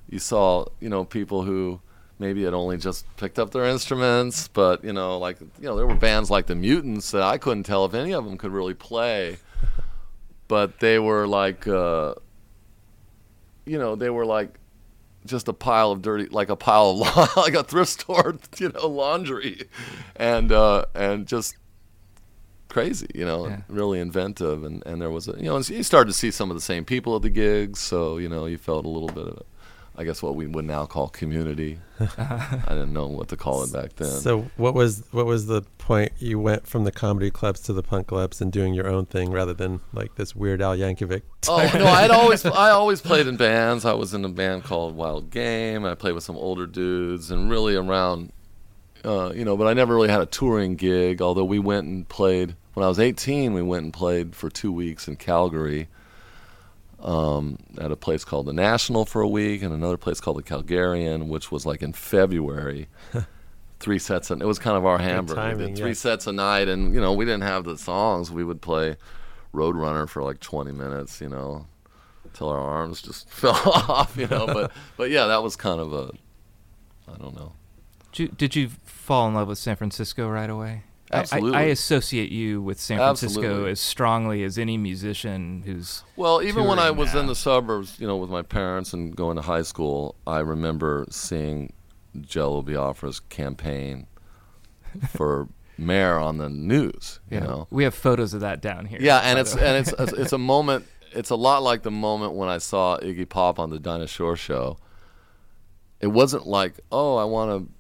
You 0.09 0.19
saw, 0.19 0.67
you 0.81 0.89
know, 0.89 1.05
people 1.05 1.43
who 1.43 1.81
maybe 2.19 2.43
had 2.43 2.55
only 2.55 2.77
just 2.77 3.05
picked 3.17 3.39
up 3.39 3.51
their 3.51 3.65
instruments, 3.65 4.49
but 4.49 4.83
you 4.85 4.93
know, 4.93 5.19
like 5.19 5.41
you 5.41 5.49
know, 5.63 5.77
there 5.77 5.87
were 5.87 5.95
bands 5.95 6.31
like 6.31 6.47
the 6.47 6.55
Mutants 6.55 7.11
that 7.13 7.23
I 7.23 7.39
couldn't 7.39 7.65
tell 7.65 7.85
if 7.85 7.95
any 7.95 8.13
of 8.13 8.25
them 8.25 8.37
could 8.37 8.53
really 8.53 8.75
play, 8.75 9.39
but 10.49 10.81
they 10.81 10.99
were 10.99 11.27
like, 11.27 11.67
uh, 11.69 12.15
you 13.69 13.79
know, 13.79 13.95
they 13.97 14.11
were 14.11 14.27
like 14.27 14.59
just 15.27 15.49
a 15.49 15.53
pile 15.53 15.91
of 15.93 16.01
dirty, 16.03 16.27
like 16.27 16.49
a 16.49 16.57
pile 16.57 16.91
of 16.91 16.99
la- 16.99 17.29
like 17.43 17.55
a 17.55 17.63
thrift 17.63 17.91
store, 18.01 18.37
you 18.59 18.71
know, 18.71 18.87
laundry, 18.89 19.63
and 20.17 20.51
uh, 20.53 20.87
and 20.95 21.27
just 21.27 21.57
crazy, 22.69 23.09
you 23.15 23.25
know, 23.25 23.47
Yeah. 23.49 23.61
really 23.69 23.99
inventive, 24.01 24.65
and 24.65 24.83
and 24.87 25.01
there 25.01 25.11
was 25.11 25.29
a, 25.29 25.33
you 25.39 25.45
know, 25.45 25.57
and 25.57 25.69
you 25.69 25.83
started 25.83 26.11
to 26.13 26.19
see 26.19 26.31
some 26.31 26.51
of 26.51 26.57
the 26.57 26.61
same 26.61 26.85
people 26.85 27.17
at 27.17 27.23
the 27.23 27.31
gigs, 27.31 27.79
so 27.81 28.19
you 28.19 28.29
know, 28.29 28.47
you 28.47 28.59
felt 28.59 28.85
a 28.85 28.89
little 28.89 29.09
bit 29.09 29.27
of, 29.27 29.43
I 29.99 30.05
guess, 30.05 30.23
what 30.23 30.37
we 30.37 30.47
would 30.47 30.65
now 30.65 30.87
call 30.87 31.09
community. 31.09 31.81
I 32.01 32.65
didn't 32.69 32.93
know 32.93 33.09
what 33.09 33.27
to 33.31 33.37
call 33.37 33.65
it 33.65 33.73
back 33.73 33.97
then. 33.97 34.07
So 34.07 34.49
what 34.57 34.73
was 34.73 35.03
what 35.11 35.27
was 35.27 35.47
the 35.47 35.63
point 35.79 36.13
you 36.21 36.39
went 36.39 36.69
from 36.69 36.85
the 36.85 36.93
comedy 36.93 37.33
clubs 37.33 37.59
to 37.63 37.73
the 37.73 37.83
punk 37.83 38.07
clubs 38.07 38.41
and 38.41 38.53
doing 38.53 38.75
your 38.75 38.87
own 38.87 39.07
thing 39.07 39.33
rather 39.33 39.53
than 39.53 39.81
like 39.93 40.15
this 40.15 40.37
Weird 40.37 40.63
Al 40.63 40.77
Yankovic? 40.77 41.23
Oh 41.49 41.69
no, 41.75 41.87
I'd 41.87 42.13
always 42.13 42.45
I 42.47 42.71
always 42.71 43.01
played 43.01 43.27
in 43.27 43.37
bands. 43.37 43.85
I 43.85 43.95
was 43.95 44.15
in 44.15 44.25
a 44.25 44.29
band 44.29 44.63
called 44.63 44.95
Wild 44.95 45.31
Game. 45.31 45.85
I 45.85 45.97
played 45.97 46.15
with 46.15 46.23
some 46.23 46.37
older 46.37 46.69
dudes 46.69 47.33
and 47.33 47.51
really 47.51 47.75
around 47.75 48.33
uh, 49.05 49.33
you 49.35 49.45
know, 49.45 49.57
but 49.57 49.67
I 49.67 49.75
never 49.75 49.97
really 49.97 50.09
had 50.09 50.21
a 50.21 50.27
touring 50.27 50.77
gig, 50.77 51.21
although 51.21 51.45
we 51.45 51.59
went 51.59 51.87
and 51.89 52.09
played 52.09 52.55
when 52.75 52.85
I 52.85 52.89
was 52.89 53.01
18, 53.01 53.53
we 53.53 53.63
went 53.63 53.83
and 53.83 53.93
played 53.93 54.37
for 54.37 54.49
2 54.49 54.71
weeks 54.71 55.09
in 55.09 55.17
Calgary. 55.17 55.89
Um, 57.01 57.59
at 57.81 57.93
a 57.93 57.97
place 57.97 58.25
called 58.25 58.47
the 58.47 58.53
National 58.53 59.05
for 59.05 59.21
a 59.21 59.29
week 59.29 59.63
and 59.63 59.73
another 59.73 59.97
place 59.97 60.21
called 60.21 60.37
the 60.37 60.43
Calgarian, 60.43 61.29
which 61.29 61.53
was 61.53 61.65
like 61.65 61.81
in 61.81 61.93
February. 61.93 62.89
three 63.81 63.99
sets 63.99 64.31
and 64.31 64.43
it 64.43 64.47
was 64.47 64.59
kind 64.59 64.77
of 64.77 64.85
our 64.85 64.99
hamburger. 64.99 65.41
We 65.41 65.49
did 65.49 65.57
timing, 65.57 65.77
three 65.77 65.91
yes. 65.91 66.01
sets 66.01 66.27
a 66.27 66.33
night 66.33 66.69
and 66.69 66.95
you 66.95 67.01
know, 67.01 67.13
we 67.13 67.25
didn't 67.25 67.43
have 67.43 67.65
the 67.65 67.79
songs. 67.79 68.31
We 68.31 68.45
would 68.45 68.61
play 68.61 68.97
Roadrunner 69.55 70.09
for 70.09 70.23
like 70.23 70.41
20 70.41 70.73
minutes, 70.73 71.21
you 71.21 71.29
know, 71.29 71.67
till 72.35 72.49
our 72.49 72.61
arms 72.61 73.03
just 73.03 73.31
fell 73.31 73.53
off, 73.53 74.17
you 74.17 74.27
know. 74.27 74.47
But 74.47 74.73
but 74.97 75.11
yeah, 75.11 75.27
that 75.27 75.43
was 75.43 75.57
kind 75.57 75.81
of 75.81 75.93
a, 75.93 76.11
I 77.13 77.17
don't 77.17 77.35
know. 77.35 77.53
Did 78.13 78.23
you, 78.23 78.29
did 78.29 78.57
you 78.57 78.71
fall 78.85 79.29
in 79.29 79.35
love 79.35 79.49
with 79.49 79.59
San 79.59 79.77
Francisco 79.77 80.29
right 80.29 80.51
away? 80.51 80.85
I- 81.11 81.25
I- 81.33 81.39
I, 81.55 81.63
associate 81.63 82.31
you 82.31 82.61
with 82.61 82.79
San 82.81 82.99
Francisco 82.99 83.41
Absolutely. 83.41 83.71
as 83.71 83.81
strongly 83.81 84.43
as 84.45 84.59
any 84.59 84.77
musician 84.77 85.63
who's. 85.65 86.05
Well, 86.17 86.43
even 86.43 86.65
when 86.67 86.79
I 86.79 86.91
was 86.91 87.15
in 87.15 87.27
the 87.27 87.35
suburbs, 87.35 87.99
you 87.99 88.07
know, 88.07 88.17
with 88.17 88.31
my 88.31 88.43
parents 88.43 88.93
and 88.93 89.17
going 89.17 89.37
to 89.37 89.43
high 89.43 89.63
school, 89.63 90.17
I 90.27 90.41
remember 90.41 91.07
seeing 91.11 91.73
Jello 92.21 92.63
Biafra's 92.63 93.21
campaign 93.21 94.07
for 95.09 95.49
mayor 95.79 96.19
on 96.19 96.39
the 96.39 96.49
news. 96.49 97.21
You 97.31 97.39
Yeah, 97.39 97.45
know, 97.45 97.67
we 97.71 97.85
have 97.85 97.95
photos 97.95 98.35
of 98.35 98.41
that 98.41 98.61
down 98.61 98.85
here. 98.87 98.99
Yeah, 99.01 99.19
and 99.21 99.39
it's 99.39 99.55
and 99.55 99.77
it's 99.79 99.93
it's 100.19 100.33
a 100.33 100.39
moment. 100.39 100.87
It's 101.13 101.31
a 101.31 101.37
lot 101.37 101.63
like 101.63 101.83
the 101.83 101.91
moment 101.91 102.35
when 102.35 102.49
I 102.51 102.59
saw 102.59 102.99
Iggy 102.99 103.27
Pop 103.29 103.59
on 103.59 103.71
the 103.71 103.79
Dinah 103.79 104.09
Shore 104.09 104.37
show. 104.37 104.79
It 106.01 106.09
wasn't 106.09 106.47
like, 106.47 106.79
oh, 106.93 107.17
I 107.17 107.25
want 107.25 107.51
to 107.67 107.73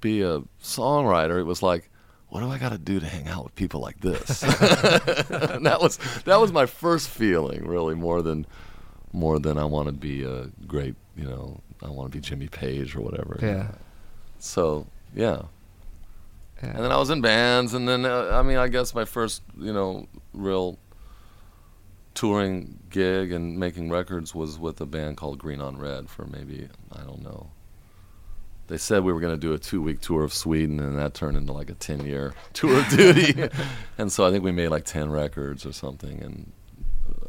be 0.00 0.22
a 0.22 0.40
songwriter. 0.62 1.40
It 1.40 1.44
was 1.44 1.62
like, 1.64 1.89
what 2.30 2.40
do 2.40 2.50
I 2.50 2.58
got 2.58 2.70
to 2.70 2.78
do 2.78 3.00
to 3.00 3.06
hang 3.06 3.28
out 3.28 3.44
with 3.44 3.54
people 3.56 3.80
like 3.80 4.00
this? 4.00 4.42
and 4.42 4.52
that 5.66 5.78
was 5.80 5.98
that 6.24 6.40
was 6.40 6.52
my 6.52 6.66
first 6.66 7.08
feeling, 7.08 7.66
really, 7.66 7.94
more 7.94 8.22
than 8.22 8.46
more 9.12 9.38
than 9.38 9.58
I 9.58 9.64
want 9.64 9.88
to 9.88 9.92
be 9.92 10.22
a 10.22 10.46
great, 10.66 10.94
you 11.16 11.24
know, 11.24 11.60
I 11.82 11.90
want 11.90 12.10
to 12.10 12.16
be 12.16 12.22
Jimmy 12.22 12.46
Page 12.46 12.94
or 12.94 13.00
whatever. 13.00 13.36
you 13.40 13.48
yeah. 13.48 13.54
know. 13.54 13.74
So 14.38 14.86
yeah, 15.14 15.42
yeah. 16.62 16.70
and 16.70 16.84
then 16.84 16.92
I 16.92 16.96
was 16.96 17.10
in 17.10 17.20
bands, 17.20 17.74
and 17.74 17.88
then 17.88 18.04
uh, 18.04 18.30
I 18.32 18.42
mean, 18.42 18.56
I 18.56 18.68
guess 18.68 18.94
my 18.94 19.04
first, 19.04 19.42
you 19.58 19.72
know, 19.72 20.06
real 20.32 20.78
touring 22.14 22.78
gig 22.90 23.32
and 23.32 23.58
making 23.58 23.90
records 23.90 24.34
was 24.34 24.58
with 24.58 24.80
a 24.80 24.86
band 24.86 25.16
called 25.16 25.38
Green 25.38 25.60
on 25.60 25.78
Red 25.78 26.08
for 26.08 26.26
maybe 26.26 26.68
I 26.92 27.02
don't 27.02 27.22
know. 27.22 27.50
They 28.70 28.78
said 28.78 29.02
we 29.02 29.12
were 29.12 29.18
going 29.18 29.34
to 29.34 29.40
do 29.40 29.52
a 29.52 29.58
two-week 29.58 30.00
tour 30.00 30.22
of 30.22 30.32
Sweden, 30.32 30.78
and 30.78 30.96
that 30.96 31.12
turned 31.12 31.36
into 31.36 31.52
like 31.52 31.70
a 31.70 31.74
ten-year 31.74 32.34
tour 32.52 32.78
of 32.78 32.88
duty. 32.88 33.48
and 33.98 34.12
so 34.12 34.24
I 34.24 34.30
think 34.30 34.44
we 34.44 34.52
made 34.52 34.68
like 34.68 34.84
ten 34.84 35.10
records 35.10 35.66
or 35.66 35.72
something, 35.72 36.22
and 36.22 36.52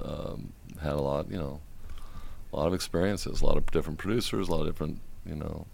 um, 0.05 0.53
had 0.79 0.93
a 0.93 1.01
lot, 1.01 1.31
you 1.31 1.39
know, 1.39 1.60
a 2.53 2.57
lot 2.57 2.67
of 2.67 2.75
experiences, 2.75 3.41
a 3.41 3.45
lot 3.45 3.57
of 3.57 3.65
different 3.71 3.98
producers, 3.98 4.50
a 4.50 4.51
lot 4.51 4.62
of 4.62 4.67
different, 4.67 5.01
you 5.25 5.36
know, 5.36 5.65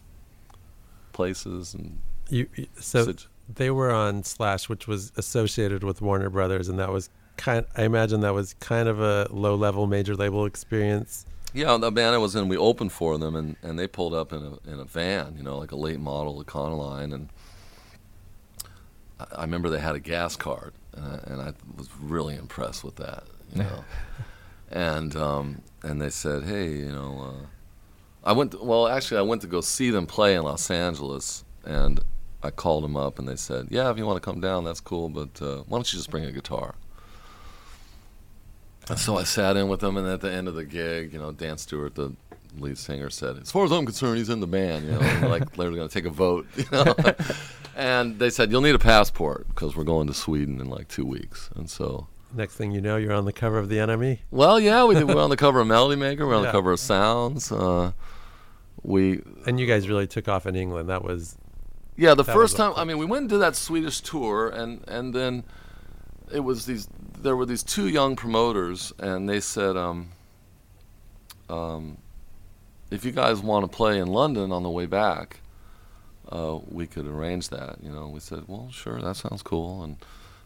places 1.12 1.74
and. 1.74 2.00
You 2.29 2.47
so 2.79 3.13
they 3.53 3.69
were 3.69 3.91
on 3.91 4.24
Slash, 4.24 4.69
which 4.69 4.88
was 4.88 5.12
associated 5.17 5.83
with 5.83 6.01
Warner 6.01 6.29
Brothers, 6.29 6.69
and 6.69 6.79
that 6.79 6.93
was 6.93 7.09
kind. 7.36 7.65
I 7.75 7.83
imagine 7.83 8.21
that 8.21 8.33
was 8.33 8.53
kind 8.62 8.88
of 8.88 9.01
a 9.01 9.27
low-level 9.31 9.86
major 9.88 10.15
label 10.15 10.45
experience. 10.45 11.25
Yeah, 11.57 11.75
the 11.77 11.91
band 11.91 12.13
I 12.13 12.19
was 12.19 12.35
in, 12.35 12.49
we 12.49 12.55
opened 12.55 12.91
for 12.91 13.17
them, 13.17 13.35
and, 13.35 13.55
and 13.63 13.79
they 13.79 13.87
pulled 13.87 14.13
up 14.13 14.31
in 14.31 14.43
a 14.43 14.71
in 14.71 14.79
a 14.79 14.85
van, 14.85 15.33
you 15.35 15.41
know, 15.41 15.57
like 15.57 15.71
a 15.71 15.75
late 15.75 15.99
model 15.99 16.43
Econoline, 16.43 17.11
and 17.11 17.29
I, 19.19 19.25
I 19.37 19.41
remember 19.41 19.71
they 19.71 19.79
had 19.79 19.95
a 19.95 19.99
gas 19.99 20.35
card, 20.35 20.73
and 20.93 21.03
I, 21.03 21.19
and 21.25 21.41
I 21.41 21.53
was 21.75 21.89
really 21.99 22.35
impressed 22.35 22.83
with 22.83 22.97
that, 22.97 23.23
you 23.55 23.63
know, 23.63 23.83
and 24.69 25.15
um, 25.15 25.63
and 25.81 25.99
they 25.99 26.11
said, 26.11 26.43
hey, 26.43 26.69
you 26.69 26.91
know, 26.91 27.33
uh, 27.33 28.29
I 28.29 28.33
went. 28.33 28.51
To, 28.51 28.63
well, 28.63 28.87
actually, 28.87 29.17
I 29.17 29.23
went 29.23 29.41
to 29.41 29.47
go 29.47 29.61
see 29.61 29.89
them 29.89 30.05
play 30.05 30.35
in 30.35 30.43
Los 30.43 30.69
Angeles, 30.69 31.43
and 31.65 31.99
I 32.43 32.51
called 32.51 32.83
them 32.83 32.95
up, 32.95 33.17
and 33.17 33.27
they 33.27 33.35
said, 33.35 33.69
yeah, 33.71 33.89
if 33.89 33.97
you 33.97 34.05
want 34.05 34.21
to 34.21 34.31
come 34.31 34.39
down, 34.39 34.63
that's 34.63 34.79
cool, 34.79 35.09
but 35.09 35.41
uh, 35.41 35.63
why 35.67 35.77
don't 35.77 35.91
you 35.91 35.97
just 35.97 36.11
bring 36.11 36.25
a 36.25 36.31
guitar? 36.31 36.75
So 38.96 39.17
I 39.17 39.24
sat 39.24 39.58
in 39.58 39.67
with 39.67 39.82
them, 39.82 39.98
and 39.98 40.08
at 40.08 40.22
the 40.22 40.32
end 40.32 40.48
of 40.48 40.56
the 40.56 40.63
gig, 40.65 41.12
you 41.13 41.20
know, 41.20 41.32
Dan 41.32 41.58
Stuart, 41.58 41.96
the 41.96 42.13
lead 42.58 42.77
singer, 42.77 43.10
said, 43.10 43.38
"As 43.38 43.51
far 43.51 43.65
as 43.65 43.72
I'm 43.72 43.86
concerned, 43.86 44.17
he's 44.17 44.29
in 44.29 44.39
the 44.39 44.48
band." 44.48 44.86
You 44.86 44.91
know, 44.94 45.00
like 45.29 45.51
they 45.56 45.65
were 45.70 45.75
going 45.75 45.88
to 45.89 45.94
take 45.94 46.06
a 46.06 46.10
vote, 46.10 46.48
you 46.56 46.65
know. 46.72 46.96
and 47.75 48.17
they 48.20 48.29
said, 48.29 48.50
"You'll 48.51 48.62
need 48.62 48.75
a 48.75 48.79
passport 48.79 49.48
because 49.50 49.75
we're 49.75 49.84
going 49.84 50.08
to 50.08 50.13
Sweden 50.13 50.62
in 50.62 50.70
like 50.70 50.88
two 50.88 51.06
weeks." 51.06 51.50
And 51.56 51.70
so, 51.70 52.08
Next 52.34 52.56
thing 52.56 52.72
you 52.72 52.82
know, 52.82 52.98
you're 52.98 53.13
on 53.13 53.25
the 53.25 53.34
cover 53.34 53.58
of 53.58 53.70
the 53.70 53.77
NME. 53.77 54.20
well, 54.32 54.60
yeah, 54.60 54.84
we 54.86 54.96
did. 54.96 55.03
We're 55.08 55.22
on 55.22 55.29
the 55.29 55.38
cover 55.38 55.60
of 55.62 55.67
Melody 55.67 56.00
Maker. 56.00 56.25
We're 56.27 56.36
on 56.36 56.44
Yeah. 56.44 56.48
the 56.48 56.58
cover 56.58 56.72
of 56.74 56.79
Sounds. 56.79 57.51
Uh, 57.51 57.91
we 58.84 59.22
And 59.46 59.60
you 59.60 59.65
guys 59.67 59.88
really 59.89 60.08
took 60.08 60.27
off 60.27 60.46
in 60.46 60.56
England. 60.56 60.89
That 60.89 61.03
was 61.03 61.38
Yeah, 61.96 62.13
the 62.15 62.24
first 62.25 62.58
time. 62.58 62.74
I 62.75 62.84
mean, 62.84 62.98
we 62.98 63.06
went 63.06 63.22
and 63.24 63.29
did 63.29 63.38
that 63.39 63.56
Swedish 63.56 64.01
tour, 64.01 64.50
and 64.50 64.84
and 64.88 65.13
then 65.13 65.44
it 66.31 66.41
was 66.41 66.65
these. 66.65 66.88
There 67.19 67.36
were 67.36 67.46
these 67.46 67.63
two 67.63 67.88
young 67.88 68.15
promoters, 68.15 68.93
and 69.00 69.27
they 69.27 69.39
said, 69.39 69.75
um, 69.75 70.10
um, 71.50 71.98
if 72.91 73.03
you 73.03 73.12
guys 73.12 73.41
want 73.41 73.69
to 73.69 73.75
play 73.75 74.00
in 74.00 74.07
London 74.07 74.51
on 74.51 74.63
the 74.63 74.69
way 74.69 74.86
back, 74.86 75.39
uh, 76.31 76.60
we 76.69 76.88
could 76.88 77.07
arrange 77.07 77.50
that. 77.50 77.77
You 77.81 77.91
know, 77.91 78.07
we 78.07 78.19
said, 78.19 78.43
well, 78.48 78.69
sure, 78.72 79.01
that 79.01 79.15
sounds 79.15 79.41
cool, 79.41 79.84
and 79.84 79.98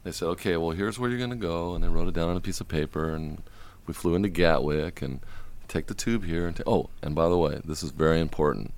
they 0.04 0.12
said, 0.12 0.28
okay, 0.30 0.58
well, 0.58 0.72
here's 0.72 0.98
where 0.98 1.10
you're 1.10 1.20
going 1.20 1.30
to 1.32 1.36
go, 1.36 1.76
and 1.76 1.84
they 1.84 1.90
wrote 1.90 2.08
it 2.08 2.14
down 2.14 2.30
on 2.30 2.38
a 2.38 2.42
piece 2.42 2.62
of 2.62 2.68
paper, 2.68 3.14
and 3.14 3.42
we 3.86 3.94
flew 3.94 4.16
into 4.16 4.30
Gatwick, 4.30 5.02
and 5.02 5.20
take 5.68 5.88
the 5.88 5.94
tube 5.94 6.26
here, 6.26 6.48
and 6.48 6.56
ta- 6.56 6.64
oh, 6.68 6.90
and 7.02 7.16
by 7.16 7.30
the 7.30 7.38
way, 7.38 7.62
this 7.66 7.84
is 7.84 7.92
very 7.92 8.20
important. 8.20 8.74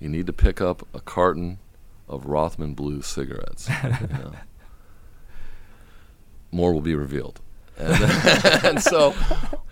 You 0.00 0.08
need 0.08 0.26
to 0.26 0.32
pick 0.32 0.60
up 0.60 0.86
a 0.94 1.00
carton 1.00 1.58
of 2.08 2.26
Rothman 2.26 2.74
Blue 2.74 3.02
cigarettes. 3.02 3.68
you 3.82 4.06
know. 4.08 4.32
More 6.56 6.72
will 6.72 6.80
be 6.80 6.94
revealed. 6.94 7.38
And, 7.76 8.02
and 8.64 8.82
so 8.82 9.14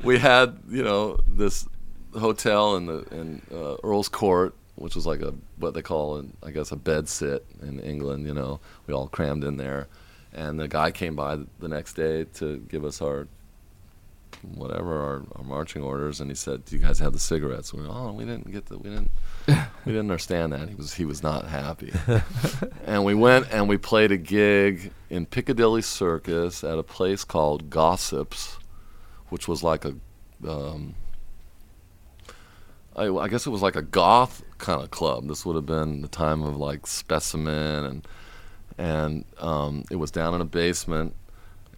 we 0.03 0.19
had, 0.19 0.59
you 0.69 0.85
know, 0.85 1.19
this 1.27 1.67
hotel 2.13 2.77
in 2.77 2.85
the 2.85 2.99
in 3.11 3.43
uh, 3.51 3.77
Earl's 3.83 4.11
Court, 4.11 4.55
which 4.75 4.95
was 4.95 5.07
like 5.07 5.23
a 5.23 5.33
what 5.57 5.73
they 5.73 5.81
call, 5.81 6.19
an, 6.19 6.37
I 6.43 6.51
guess, 6.51 6.73
a 6.73 6.77
bed 6.77 7.09
sit 7.09 7.47
in 7.63 7.81
England. 7.81 8.27
You 8.27 8.35
know, 8.35 8.61
we 8.87 8.93
all 8.93 9.09
crammed 9.09 9.45
in 9.45 9.57
there, 9.57 9.89
and 10.35 10.61
the 10.61 10.69
guy 10.69 10.91
came 10.91 11.17
by 11.17 11.39
the 11.59 11.69
next 11.69 11.95
day 11.95 12.25
to 12.35 12.59
give 12.59 12.85
us 12.85 13.01
our 13.01 13.29
whatever 14.55 15.01
our, 15.01 15.23
our 15.37 15.45
marching 15.45 15.83
orders, 15.83 16.21
and 16.21 16.31
he 16.31 16.35
said, 16.35 16.65
"Do 16.65 16.77
you 16.77 16.83
guys 16.83 16.99
have 16.99 17.13
the 17.13 17.19
cigarettes?" 17.19 17.73
We 17.73 17.83
were, 17.83 17.89
"Oh, 17.91 18.13
we 18.13 18.25
didn't 18.25 18.51
get 18.51 18.67
the 18.67 18.79
we 18.79 18.91
didn't 18.91 19.11
we 19.49 19.93
didn't 19.93 20.11
understand 20.11 20.53
that." 20.53 20.69
He 20.69 20.75
was 20.75 20.95
he 20.95 21.05
was 21.05 21.23
not 21.23 21.47
happy, 21.47 21.93
and 22.87 23.05
we 23.05 23.15
went 23.15 23.47
and 23.51 23.69
we 23.69 23.77
played 23.77 24.13
a 24.13 24.17
gig 24.17 24.93
in 25.11 25.27
Piccadilly 25.27 25.83
Circus 25.83 26.65
at 26.65 26.79
a 26.79 26.83
place 26.83 27.25
called 27.25 27.71
Gossips, 27.71 28.59
which 29.29 29.49
was 29.49 29.63
like 29.63 29.85
a 29.85 29.95
um, 30.47 30.95
I, 32.97 33.09
I 33.09 33.29
guess 33.29 33.47
it 33.47 33.51
was 33.51 33.63
like 33.63 33.77
a 33.77 33.83
goth 33.83 34.43
kind 34.59 34.83
of 34.83 34.91
club. 34.91 35.27
This 35.27 35.45
would 35.45 35.57
have 35.57 35.67
been 35.67 36.03
the 36.03 36.09
time 36.09 36.43
of 36.43 36.57
like 36.57 36.87
Specimen, 36.87 37.85
and 37.85 38.09
and 38.79 39.25
um, 39.39 39.85
it 39.91 39.97
was 39.97 40.11
down 40.11 40.35
in 40.35 40.41
a 40.41 40.47
basement, 40.47 41.15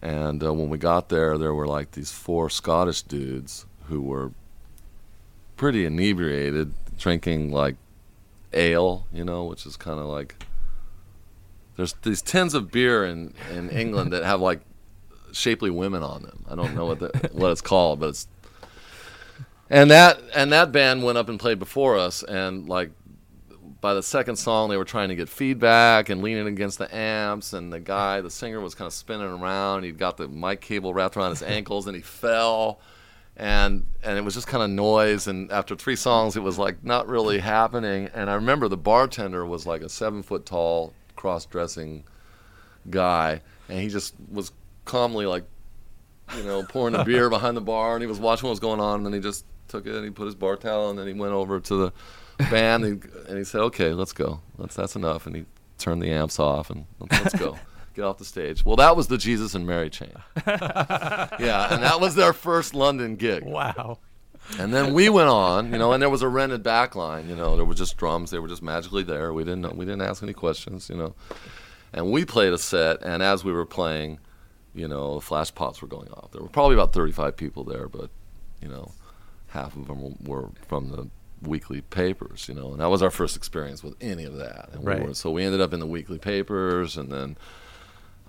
And 0.02 0.42
uh, 0.42 0.52
when 0.52 0.68
we 0.68 0.78
got 0.78 1.08
there, 1.08 1.38
there 1.38 1.54
were 1.54 1.66
like 1.66 1.92
these 1.92 2.12
four 2.12 2.50
Scottish 2.50 3.02
dudes 3.02 3.66
who 3.88 4.00
were 4.00 4.32
pretty 5.56 5.84
inebriated, 5.84 6.72
drinking 6.98 7.50
like 7.50 7.76
ale, 8.52 9.06
you 9.12 9.24
know, 9.24 9.44
which 9.44 9.66
is 9.66 9.76
kind 9.76 9.98
of 9.98 10.06
like 10.06 10.44
there's 11.76 11.94
these 12.02 12.22
tins 12.22 12.54
of 12.54 12.70
beer 12.70 13.04
in 13.04 13.34
in 13.52 13.70
England 13.82 14.12
that 14.12 14.24
have 14.24 14.40
like 14.40 14.60
shapely 15.32 15.70
women 15.70 16.02
on 16.02 16.22
them. 16.22 16.44
I 16.48 16.54
don't 16.54 16.74
know 16.74 16.86
what 16.86 16.98
the, 17.00 17.30
what 17.32 17.52
it's 17.52 17.60
called, 17.60 18.00
but 18.00 18.10
it's 18.10 18.28
and 19.68 19.90
that 19.90 20.20
and 20.34 20.52
that 20.52 20.72
band 20.72 21.02
went 21.02 21.18
up 21.18 21.28
and 21.28 21.38
played 21.38 21.58
before 21.58 21.96
us, 21.98 22.22
and 22.22 22.68
like 22.68 22.90
by 23.80 23.95
the 23.95 24.02
second 24.02 24.37
song, 24.37 24.68
they 24.68 24.76
were 24.76 24.85
trying 24.85 25.11
to 25.11 25.14
get 25.14 25.28
feedback 25.28 26.09
and 26.09 26.23
leaning 26.23 26.47
against 26.47 26.78
the 26.78 26.95
amps, 26.95 27.52
and 27.52 27.73
the 27.73 27.80
guy, 27.80 28.21
the 28.21 28.30
singer, 28.30 28.61
was 28.61 28.75
kind 28.75 28.87
of 28.87 28.92
spinning 28.92 29.26
around. 29.26 29.85
He'd 29.85 29.99
got 29.99 30.16
the 30.16 30.28
mic 30.28 30.61
cable 30.61 30.95
wrapped 30.95 31.16
around 31.16 31.30
his 31.30 31.42
ankles, 31.42 31.87
and 31.87 31.95
he 31.95 32.02
fell. 32.02 32.80
And 33.37 33.85
and 34.02 34.16
it 34.16 34.23
was 34.23 34.33
just 34.33 34.47
kind 34.47 34.62
of 34.62 34.71
noise. 34.71 35.26
And 35.26 35.52
after 35.52 35.76
three 35.76 35.97
songs, 35.97 36.37
it 36.37 36.42
was 36.42 36.59
like 36.59 36.83
not 36.83 37.06
really 37.06 37.38
happening. 37.38 38.09
And 38.14 38.30
I 38.30 38.35
remember 38.35 38.66
the 38.66 38.78
bartender 38.78 39.45
was 39.45 39.66
like 39.66 39.83
a 39.83 39.90
seven 39.90 40.23
foot 40.23 40.47
tall, 40.47 40.95
cross 41.16 41.45
dressing 41.45 42.04
guy, 42.88 43.42
and 43.68 43.80
he 43.80 43.88
just 43.88 44.14
was 44.30 44.52
calmly 44.87 45.26
like, 45.26 45.45
you 46.35 46.45
know, 46.45 46.62
pouring 46.62 46.95
a 46.95 47.04
beer 47.04 47.28
behind 47.30 47.59
the 47.59 47.61
bar, 47.62 47.95
and 47.95 48.02
he 48.02 48.06
was 48.06 48.18
watching 48.18 48.47
what 48.47 48.52
was 48.52 48.61
going 48.61 48.80
on, 48.80 48.97
and 48.97 49.06
then 49.06 49.12
he 49.12 49.21
just 49.21 49.45
took 49.68 49.87
it 49.87 49.95
and 49.95 50.04
he 50.04 50.11
put 50.11 50.25
his 50.25 50.35
bar 50.35 50.56
towel, 50.56 50.88
and 50.88 50.99
then 50.99 51.06
he 51.06 51.12
went 51.12 51.33
over 51.33 51.61
to 51.61 51.76
the 51.76 51.92
band, 52.38 52.85
and 52.85 53.02
he, 53.02 53.11
and 53.28 53.38
he 53.38 53.45
said, 53.45 53.61
"Okay, 53.62 53.93
let's 53.93 54.12
go. 54.12 54.40
Let's 54.59 54.75
that's 54.75 54.97
enough," 54.97 55.26
and 55.26 55.37
he 55.37 55.45
turned 55.78 56.02
the 56.02 56.11
amps 56.11 56.38
off, 56.38 56.71
and 56.71 56.87
let's, 56.99 57.25
let's 57.25 57.38
go. 57.38 57.59
Get 57.95 58.05
off 58.05 58.19
the 58.19 58.26
stage. 58.26 58.62
Well, 58.62 58.76
that 58.76 58.95
was 58.95 59.09
the 59.09 59.16
Jesus 59.16 59.55
and 59.55 59.66
Mary 59.66 59.88
chain. 59.88 60.12
yeah, 60.47 61.73
and 61.73 61.83
that 61.83 61.99
was 61.99 62.14
their 62.14 62.35
first 62.35 62.75
London 62.75 63.16
gig. 63.16 63.43
Wow. 63.43 64.00
And 64.59 64.73
then 64.73 64.93
we 64.93 65.09
went 65.09 65.28
on, 65.28 65.73
you 65.73 65.78
know, 65.78 65.93
and 65.93 66.02
there 66.02 66.11
was 66.11 66.23
a 66.23 66.28
rented 66.28 66.62
back 66.62 66.95
line, 66.95 67.28
you 67.28 67.35
know, 67.35 67.57
there 67.57 67.64
were 67.64 67.75
just 67.75 67.97
drums, 67.97 68.31
they 68.31 68.38
were 68.38 68.49
just 68.49 68.62
magically 68.62 69.02
there. 69.02 69.33
We 69.33 69.45
didn't 69.45 69.62
know, 69.62 69.73
we 69.75 69.85
didn't 69.85 70.02
ask 70.02 70.23
any 70.23 70.35
questions, 70.35 70.88
you 70.88 70.97
know. 70.97 71.14
And 71.93 72.12
we 72.12 72.25
played 72.25 72.52
a 72.52 72.59
set 72.59 73.02
and 73.02 73.23
as 73.23 73.45
we 73.45 73.52
were 73.52 73.66
playing, 73.66 74.21
you 74.75 74.87
know, 74.87 75.16
the 75.16 75.21
flash 75.21 75.52
pots 75.55 75.83
were 75.83 75.88
going 75.88 76.11
off. 76.11 76.31
There 76.31 76.43
were 76.43 76.49
probably 76.49 76.75
about 76.75 76.93
35 76.93 77.37
people 77.37 77.64
there, 77.64 77.88
but 77.88 78.11
you 78.62 78.69
know, 78.69 78.93
half 79.49 79.75
of 79.76 79.87
them 79.87 80.16
were 80.25 80.50
from 80.69 80.90
the 80.90 81.09
weekly 81.43 81.81
papers, 81.83 82.49
you 82.49 82.55
know, 82.55 82.73
and 82.73 82.81
that 82.81 82.88
was 82.88 83.02
our 83.02 83.11
first 83.11 83.37
experience 83.37 83.83
with 83.83 83.95
any 84.00 84.25
of 84.25 84.37
that. 84.37 84.71
And 84.73 84.83
we 84.85 84.93
Right. 84.93 85.02
were, 85.09 85.14
so 85.14 85.31
we 85.31 85.45
ended 85.45 85.61
up 85.61 85.73
in 85.75 85.81
the 85.81 85.87
weekly 85.87 86.19
papers, 86.19 86.97
and 86.97 87.11
then 87.11 87.37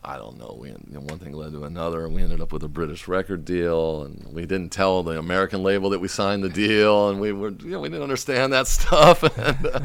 I 0.04 0.16
don't 0.18 0.38
know, 0.38 0.56
we 0.60 0.70
you 0.70 0.78
know, 0.92 1.00
one 1.02 1.20
thing 1.20 1.34
led 1.34 1.52
to 1.54 1.64
another, 1.66 2.06
and 2.06 2.14
we 2.14 2.22
ended 2.22 2.40
up 2.40 2.54
with 2.54 2.64
a 2.64 2.68
British 2.70 3.08
record 3.08 3.44
deal, 3.46 4.04
and 4.04 4.28
we 4.32 4.42
didn't 4.46 4.70
tell 4.72 5.04
the 5.04 5.18
American 5.18 5.64
label 5.64 5.90
that 5.90 6.00
we 6.00 6.08
signed 6.08 6.44
the 6.44 6.50
deal, 6.50 7.10
and 7.10 7.20
we 7.20 7.32
were, 7.34 7.50
you 7.50 7.72
know, 7.72 7.80
we 7.82 7.90
didn't 7.90 8.04
understand 8.04 8.54
that 8.54 8.68
stuff, 8.78 9.24
and, 9.24 9.66
uh, 9.66 9.80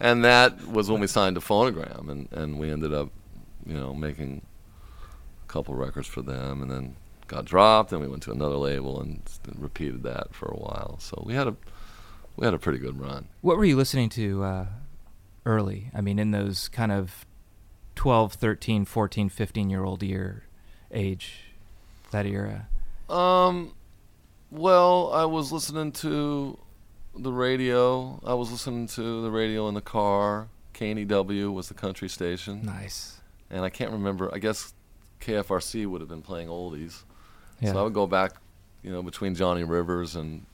and 0.00 0.24
that 0.24 0.66
was 0.66 0.90
when 0.90 1.00
we 1.00 1.06
signed 1.06 1.36
to 1.36 1.40
Phonogram, 1.40 2.10
and 2.10 2.28
and 2.32 2.58
we 2.58 2.70
ended 2.70 2.92
up, 2.92 3.10
you 3.64 3.74
know, 3.74 3.94
making 3.94 4.42
a 5.44 5.52
couple 5.52 5.74
records 5.74 6.08
for 6.08 6.20
them, 6.22 6.60
and 6.60 6.70
then 6.70 6.96
got 7.26 7.44
dropped, 7.46 7.92
and 7.92 8.02
we 8.02 8.08
went 8.08 8.22
to 8.24 8.32
another 8.32 8.56
label 8.56 9.00
and 9.00 9.22
repeated 9.56 10.02
that 10.02 10.34
for 10.34 10.46
a 10.46 10.56
while. 10.56 10.96
So 10.98 11.22
we 11.24 11.32
had 11.34 11.46
a 11.48 11.56
we 12.36 12.44
had 12.44 12.54
a 12.54 12.58
pretty 12.58 12.78
good 12.78 12.98
run. 13.00 13.28
What 13.40 13.56
were 13.56 13.64
you 13.64 13.76
listening 13.76 14.08
to 14.10 14.42
uh, 14.44 14.66
early? 15.46 15.90
I 15.94 16.00
mean, 16.00 16.18
in 16.18 16.30
those 16.30 16.68
kind 16.68 16.92
of 16.92 17.26
12, 17.96 18.34
13, 18.34 18.84
14, 18.84 19.28
15 19.28 19.70
year 19.70 19.84
old 19.84 20.02
year 20.02 20.44
age, 20.90 21.44
that 22.10 22.26
era. 22.26 22.68
Um, 23.08 23.74
well, 24.50 25.12
I 25.12 25.24
was 25.24 25.52
listening 25.52 25.92
to 25.92 26.58
the 27.16 27.32
radio. 27.32 28.20
I 28.24 28.34
was 28.34 28.50
listening 28.50 28.86
to 28.88 29.22
the 29.22 29.30
radio 29.30 29.68
in 29.68 29.74
the 29.74 29.80
car. 29.80 30.48
KNEW 30.74 31.52
was 31.52 31.68
the 31.68 31.74
country 31.74 32.08
station, 32.08 32.64
Nice. 32.66 33.20
and 33.48 33.64
I 33.64 33.70
can't 33.70 33.92
remember. 33.92 34.28
I 34.34 34.38
guess 34.38 34.74
KFRC 35.20 35.86
would 35.86 36.00
have 36.00 36.08
been 36.10 36.22
playing 36.22 36.48
oldies. 36.48 37.04
Yeah. 37.60 37.72
So 37.72 37.78
I 37.78 37.82
would 37.84 37.94
go 37.94 38.08
back, 38.08 38.32
you 38.82 38.90
know, 38.90 39.00
between 39.00 39.36
Johnny 39.36 39.62
Rivers 39.62 40.16
and 40.16 40.44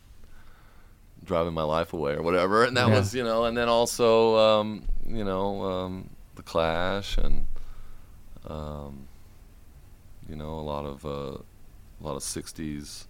driving 1.25 1.55
my 1.55 1.63
life 1.63 1.93
away 1.93 2.13
or 2.15 2.23
whatever, 2.23 2.65
and 2.65 2.77
that 2.77 2.89
Yeah. 2.89 2.95
was, 2.99 3.15
you 3.15 3.23
know, 3.25 3.45
and 3.45 3.57
then 3.57 3.69
also, 3.69 4.37
um, 4.37 4.85
you 5.07 5.25
know, 5.25 5.63
um, 5.63 6.11
the 6.37 6.43
Clash 6.43 7.19
and, 7.19 7.47
um, 8.49 9.07
you 10.29 10.37
know, 10.37 10.55
a 10.59 10.61
lot 10.63 10.85
of 10.87 11.05
uh, 11.05 11.09
a 11.39 12.03
lot 12.03 12.17
of 12.17 12.23
'60s 12.23 13.07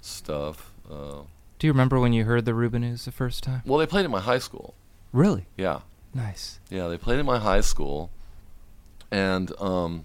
stuff. 0.00 0.72
Uh, 0.90 1.22
Do 1.58 1.66
you 1.66 1.72
remember 1.72 1.98
when 2.00 2.12
you 2.12 2.24
heard 2.24 2.44
the 2.44 2.52
Rubinoos 2.52 3.04
the 3.04 3.12
first 3.12 3.42
time? 3.42 3.62
well, 3.66 3.78
they 3.78 3.86
played 3.86 4.04
in 4.04 4.10
my 4.10 4.20
high 4.20 4.38
school. 4.38 4.74
Really? 5.12 5.46
Yeah, 5.56 5.80
Nice. 6.12 6.58
yeah, 6.70 6.88
they 6.88 6.98
played 6.98 7.18
in 7.20 7.26
my 7.26 7.38
high 7.38 7.60
school, 7.60 8.10
and 9.10 9.52
um, 9.60 10.04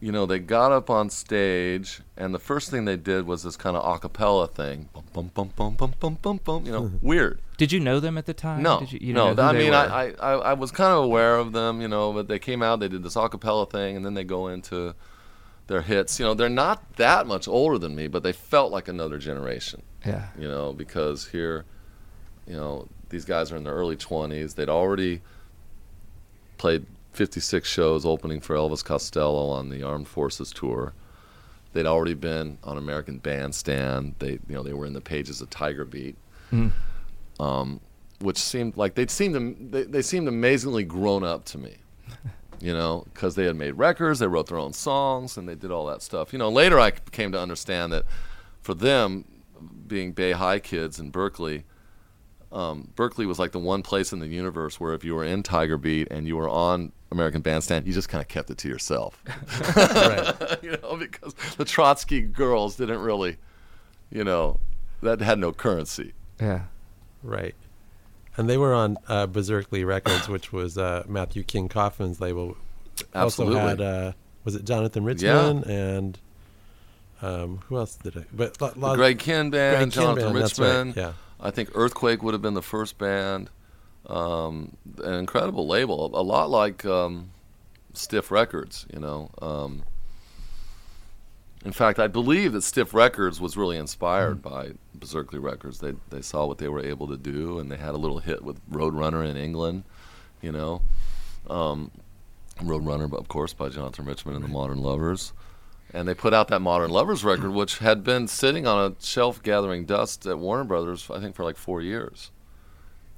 you 0.00 0.12
know, 0.12 0.26
they 0.26 0.38
got 0.38 0.70
up 0.70 0.90
on 0.90 1.10
stage, 1.10 2.00
and 2.16 2.32
the 2.34 2.38
first 2.38 2.70
thing 2.70 2.84
they 2.84 2.96
did 2.96 3.26
was 3.26 3.42
this 3.42 3.56
kind 3.56 3.76
of 3.76 3.84
a 3.84 3.98
cappella 3.98 4.46
thing. 4.46 4.88
Bum, 4.92 5.04
bum, 5.12 5.30
bum, 5.34 5.50
bum, 5.56 5.74
bum, 5.74 5.94
bum, 5.98 6.18
bum, 6.22 6.40
bum, 6.44 6.66
you 6.66 6.72
know, 6.72 6.92
weird. 7.02 7.40
Did 7.56 7.72
you 7.72 7.80
know 7.80 7.98
them 7.98 8.16
at 8.16 8.26
the 8.26 8.34
time? 8.34 8.62
No, 8.62 8.78
Did 8.80 8.92
you, 8.92 8.98
you 9.02 9.12
no. 9.12 9.32
know 9.32 9.42
I 9.42 9.52
mean. 9.52 9.74
I, 9.74 10.12
I, 10.20 10.30
I 10.32 10.52
was 10.52 10.70
kind 10.70 10.92
of 10.92 11.02
aware 11.02 11.36
of 11.36 11.52
them, 11.52 11.80
you 11.80 11.88
know, 11.88 12.12
but 12.12 12.28
they 12.28 12.38
came 12.38 12.62
out, 12.62 12.78
they 12.78 12.88
did 12.88 13.02
this 13.02 13.16
a 13.16 13.28
cappella 13.28 13.66
thing, 13.66 13.96
and 13.96 14.06
then 14.06 14.14
they 14.14 14.24
go 14.24 14.46
into 14.46 14.94
their 15.66 15.82
hits. 15.82 16.20
You 16.20 16.26
know, 16.26 16.34
they're 16.34 16.48
not 16.48 16.96
that 16.96 17.26
much 17.26 17.48
older 17.48 17.78
than 17.78 17.96
me, 17.96 18.06
but 18.06 18.22
they 18.22 18.32
felt 18.32 18.70
like 18.70 18.86
another 18.86 19.18
generation 19.18 19.82
yeah. 20.04 20.28
you 20.38 20.48
know, 20.48 20.72
because 20.72 21.28
here, 21.28 21.64
you 22.46 22.56
know, 22.56 22.88
these 23.10 23.24
guys 23.24 23.52
are 23.52 23.56
in 23.56 23.64
their 23.64 23.74
early 23.74 23.96
20s. 23.96 24.54
They'd 24.54 24.68
already 24.68 25.20
played 26.56 26.86
56 27.18 27.68
shows 27.68 28.06
opening 28.06 28.40
for 28.40 28.54
Elvis 28.54 28.84
Costello 28.84 29.48
on 29.48 29.70
the 29.70 29.82
Armed 29.82 30.06
Forces 30.06 30.52
tour. 30.52 30.92
They'd 31.72 31.84
already 31.84 32.14
been 32.14 32.58
on 32.62 32.78
American 32.78 33.18
Bandstand. 33.18 34.14
They, 34.20 34.32
you 34.48 34.54
know, 34.54 34.62
they 34.62 34.72
were 34.72 34.86
in 34.86 34.92
the 34.92 35.00
pages 35.00 35.40
of 35.40 35.50
Tiger 35.50 35.84
Beat, 35.84 36.16
Mm. 36.52 36.70
um, 37.40 37.80
which 38.20 38.38
seemed 38.38 38.76
like 38.76 38.94
they'd 38.94 39.10
seemed 39.10 39.72
they, 39.72 39.82
they 39.82 40.00
seemed 40.00 40.28
amazingly 40.28 40.84
grown 40.84 41.24
up 41.24 41.44
to 41.46 41.58
me. 41.58 41.76
You 42.60 42.72
know, 42.72 43.04
because 43.14 43.36
they 43.36 43.44
had 43.44 43.54
made 43.54 43.74
records, 43.74 44.18
they 44.18 44.26
wrote 44.26 44.48
their 44.48 44.58
own 44.58 44.72
songs, 44.72 45.36
and 45.36 45.48
they 45.48 45.54
did 45.54 45.70
all 45.70 45.86
that 45.86 46.02
stuff. 46.02 46.32
You 46.32 46.40
know, 46.40 46.48
later 46.48 46.80
I 46.80 46.90
came 46.90 47.30
to 47.30 47.40
understand 47.40 47.92
that 47.92 48.04
for 48.62 48.74
them, 48.74 49.24
being 49.86 50.10
Bay 50.10 50.32
High 50.32 50.58
kids 50.58 50.98
in 50.98 51.10
Berkeley, 51.10 51.62
um, 52.52 52.88
Berkeley 52.96 53.26
was 53.26 53.38
like 53.38 53.52
the 53.52 53.58
one 53.58 53.82
place 53.82 54.12
in 54.12 54.20
the 54.20 54.26
universe 54.26 54.80
where 54.80 54.94
if 54.94 55.04
you 55.04 55.14
were 55.14 55.24
in 55.24 55.42
Tiger 55.42 55.76
Beat 55.76 56.08
and 56.10 56.26
you 56.26 56.36
were 56.36 56.48
on 56.48 56.92
American 57.10 57.40
Bandstand, 57.42 57.86
you 57.86 57.92
just 57.92 58.08
kind 58.08 58.22
of 58.22 58.28
kept 58.28 58.50
it 58.50 58.58
to 58.58 58.68
yourself. 58.68 59.22
You 60.62 60.72
know, 60.82 60.96
because 60.96 61.34
the 61.56 61.64
Trotsky 61.64 62.20
girls 62.22 62.76
didn't 62.76 63.00
really, 63.00 63.36
you 64.10 64.24
know, 64.24 64.58
that 65.02 65.20
had 65.20 65.38
no 65.38 65.52
currency. 65.52 66.12
Yeah. 66.40 66.62
Right. 67.22 67.54
And 68.36 68.48
they 68.48 68.56
were 68.56 68.74
on 68.74 68.96
uh, 69.08 69.26
Berserkly 69.26 69.84
Records, 69.84 70.28
which 70.28 70.52
was 70.52 70.78
uh, 70.78 71.04
Matthew 71.08 71.42
King 71.42 71.68
Kaufman's 71.68 72.20
label. 72.20 72.56
Absolutely. 73.14 73.58
Also 73.60 73.68
had, 73.68 73.80
uh, 73.80 74.12
was 74.44 74.54
it 74.54 74.64
Jonathan 74.64 75.04
Richman 75.04 75.64
and 75.64 76.18
um, 77.22 77.58
who 77.66 77.76
else 77.78 77.96
did 77.96 78.16
it? 78.16 78.26
But 78.32 78.60
lo- 78.60 78.70
The 78.70 78.78
lo- 78.80 78.94
Greg 78.96 79.18
Kihn 79.18 79.50
Greg 79.50 79.52
band, 79.52 79.92
Kihn 79.92 79.94
Jonathan 79.94 80.32
band, 80.32 80.44
that's 80.44 80.58
right, 80.58 80.96
Yeah. 80.96 81.12
I 81.40 81.50
think 81.50 81.70
Earthquake 81.74 82.22
would 82.22 82.34
have 82.34 82.42
been 82.42 82.54
the 82.54 82.62
first 82.62 82.98
band. 82.98 83.50
Um, 84.06 84.76
an 85.02 85.14
incredible 85.14 85.66
label, 85.66 86.10
a 86.18 86.22
lot 86.22 86.50
like 86.50 86.84
um, 86.84 87.30
Stiff 87.92 88.30
Records, 88.30 88.86
you 88.92 89.00
know. 89.00 89.30
Um, 89.40 89.84
in 91.64 91.72
fact, 91.72 91.98
I 91.98 92.06
believe 92.06 92.52
that 92.52 92.62
Stiff 92.62 92.94
Records 92.94 93.40
was 93.40 93.56
really 93.56 93.76
inspired 93.76 94.40
by 94.40 94.72
Berserkly 94.94 95.38
Records. 95.38 95.80
They 95.80 95.92
they 96.10 96.22
saw 96.22 96.46
what 96.46 96.58
they 96.58 96.68
were 96.68 96.80
able 96.80 97.08
to 97.08 97.16
do, 97.16 97.58
and 97.58 97.70
they 97.70 97.76
had 97.76 97.94
a 97.94 97.98
little 97.98 98.20
hit 98.20 98.42
with 98.42 98.58
Roadrunner 98.70 99.28
in 99.28 99.36
England, 99.36 99.84
you 100.40 100.52
know. 100.52 100.82
Um, 101.50 101.90
Roadrunner, 102.60 103.12
of 103.12 103.28
course, 103.28 103.52
by 103.52 103.68
Jonathan 103.68 104.04
Richman 104.04 104.34
and 104.36 104.44
the 104.44 104.48
Modern 104.48 104.78
Lovers. 104.78 105.32
And 105.92 106.06
they 106.06 106.14
put 106.14 106.34
out 106.34 106.48
that 106.48 106.60
Modern 106.60 106.90
Lovers 106.90 107.24
record, 107.24 107.52
which 107.52 107.78
had 107.78 108.04
been 108.04 108.28
sitting 108.28 108.66
on 108.66 108.92
a 108.92 109.02
shelf 109.02 109.42
gathering 109.42 109.86
dust 109.86 110.26
at 110.26 110.38
Warner 110.38 110.64
Brothers, 110.64 111.08
I 111.10 111.18
think, 111.18 111.34
for 111.34 111.44
like 111.44 111.56
four 111.56 111.80
years. 111.80 112.30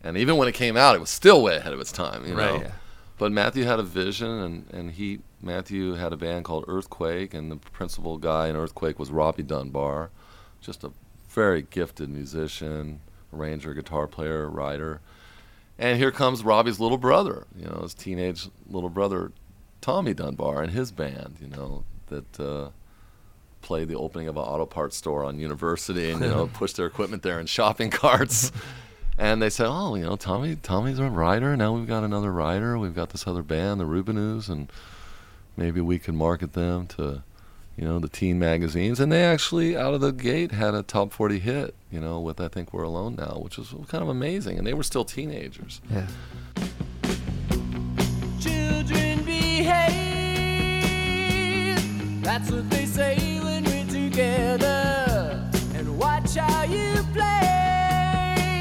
And 0.04 0.16
even 0.16 0.37
when 0.37 0.48
it 0.48 0.54
came 0.54 0.76
out, 0.76 0.94
it 0.94 1.00
was 1.00 1.11
still 1.11 1.42
way 1.42 1.56
ahead 1.56 1.72
of 1.72 1.80
its 1.80 1.92
time, 1.92 2.26
you 2.26 2.35
know. 2.35 2.52
Right. 2.54 2.62
Yeah. 2.62 2.72
But 3.18 3.33
Matthew 3.33 3.64
had 3.64 3.80
a 3.80 3.83
vision, 3.83 4.30
and, 4.30 4.70
and 4.72 4.90
he 4.92 5.18
Matthew 5.42 5.94
had 5.94 6.12
a 6.12 6.16
band 6.16 6.44
called 6.44 6.64
Earthquake, 6.68 7.35
and 7.35 7.50
the 7.50 7.56
principal 7.56 8.16
guy 8.16 8.48
in 8.48 8.56
Earthquake 8.56 8.98
was 8.98 9.11
Robbie 9.11 9.42
Dunbar, 9.42 10.11
just 10.61 10.85
a 10.85 10.92
very 11.28 11.62
gifted 11.62 12.09
musician, 12.09 13.00
arranger, 13.33 13.74
guitar 13.74 14.06
player, 14.06 14.48
writer. 14.48 15.00
And 15.78 15.98
here 15.98 16.11
comes 16.11 16.44
Robbie's 16.44 16.80
little 16.80 16.98
brother, 16.98 17.46
you 17.54 17.66
know, 17.66 17.80
his 17.83 17.94
teenage 17.94 18.48
little 18.68 18.90
brother, 18.90 19.33
Tommy 19.80 20.14
Dunbar, 20.14 20.62
and 20.62 20.72
his 20.72 20.92
band, 20.92 21.37
you 21.40 21.48
know, 21.48 21.85
that 22.11 22.40
uh, 22.40 22.68
play 23.62 23.85
the 23.85 23.96
opening 23.96 24.29
of 24.29 24.37
an 24.37 24.42
auto 24.42 24.66
parts 24.66 24.96
store 24.96 25.25
on 25.25 25.38
University 25.38 26.11
and 26.11 26.20
you 26.20 26.29
know 26.29 26.46
push 26.53 26.73
their 26.75 26.87
equipment 26.87 27.23
there 27.23 27.40
in 27.40 27.46
shopping 27.46 27.90
carts. 27.90 28.53
And 29.18 29.42
they 29.42 29.51
said, 29.51 29.66
"Oh, 29.68 29.96
you 29.96 30.05
know, 30.05 30.16
Tommy, 30.16 30.57
Tommy's 30.57 30.99
a 30.99 31.11
writer. 31.11 31.57
Now 31.57 31.75
we've 31.75 31.87
got 31.87 32.05
another 32.05 32.33
writer. 32.33 32.79
We've 32.79 32.94
got 32.94 33.11
this 33.11 33.27
other 33.27 33.42
band, 33.42 33.81
the 33.81 33.85
Rubinoos, 33.85 34.49
and 34.49 34.73
maybe 35.57 35.81
we 35.81 35.99
can 35.99 36.16
market 36.16 36.55
them 36.55 36.87
to, 36.96 37.23
you 37.77 37.85
know, 37.85 37.99
the 37.99 38.09
teen 38.09 38.38
magazines." 38.38 38.99
And 38.99 39.12
they 39.12 39.23
actually, 39.23 39.77
out 39.77 39.92
of 39.92 40.01
the 40.01 40.12
gate, 40.12 40.53
had 40.53 40.75
a 40.75 40.83
top 40.83 41.12
forty 41.12 41.38
hit. 41.38 41.75
You 41.90 42.01
know, 42.01 42.18
with 42.18 42.40
I 42.40 42.49
think 42.49 42.73
we're 42.73 42.85
alone 42.85 43.16
now, 43.16 43.40
which 43.42 43.59
was 43.59 43.75
kind 43.88 44.03
of 44.03 44.09
amazing. 44.09 44.57
And 44.57 44.66
they 44.66 44.75
were 44.75 44.83
still 44.83 45.05
teenagers. 45.05 45.83
Yeah. 45.90 46.07
That's 52.40 52.53
what 52.53 52.70
they 52.70 52.87
say 52.87 53.38
when 53.40 53.64
we're 53.64 53.85
together. 53.85 55.50
And 55.74 55.98
watch 55.98 56.37
how 56.37 56.62
you 56.62 56.94
play. 57.12 58.57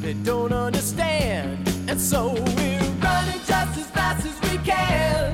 They 0.00 0.14
don't 0.24 0.52
understand. 0.52 1.68
And 1.88 2.00
so 2.00 2.32
we're 2.32 2.80
running 3.00 3.40
just 3.46 3.78
as 3.78 3.86
fast 3.90 4.26
as 4.26 4.50
we 4.50 4.58
can. 4.58 5.32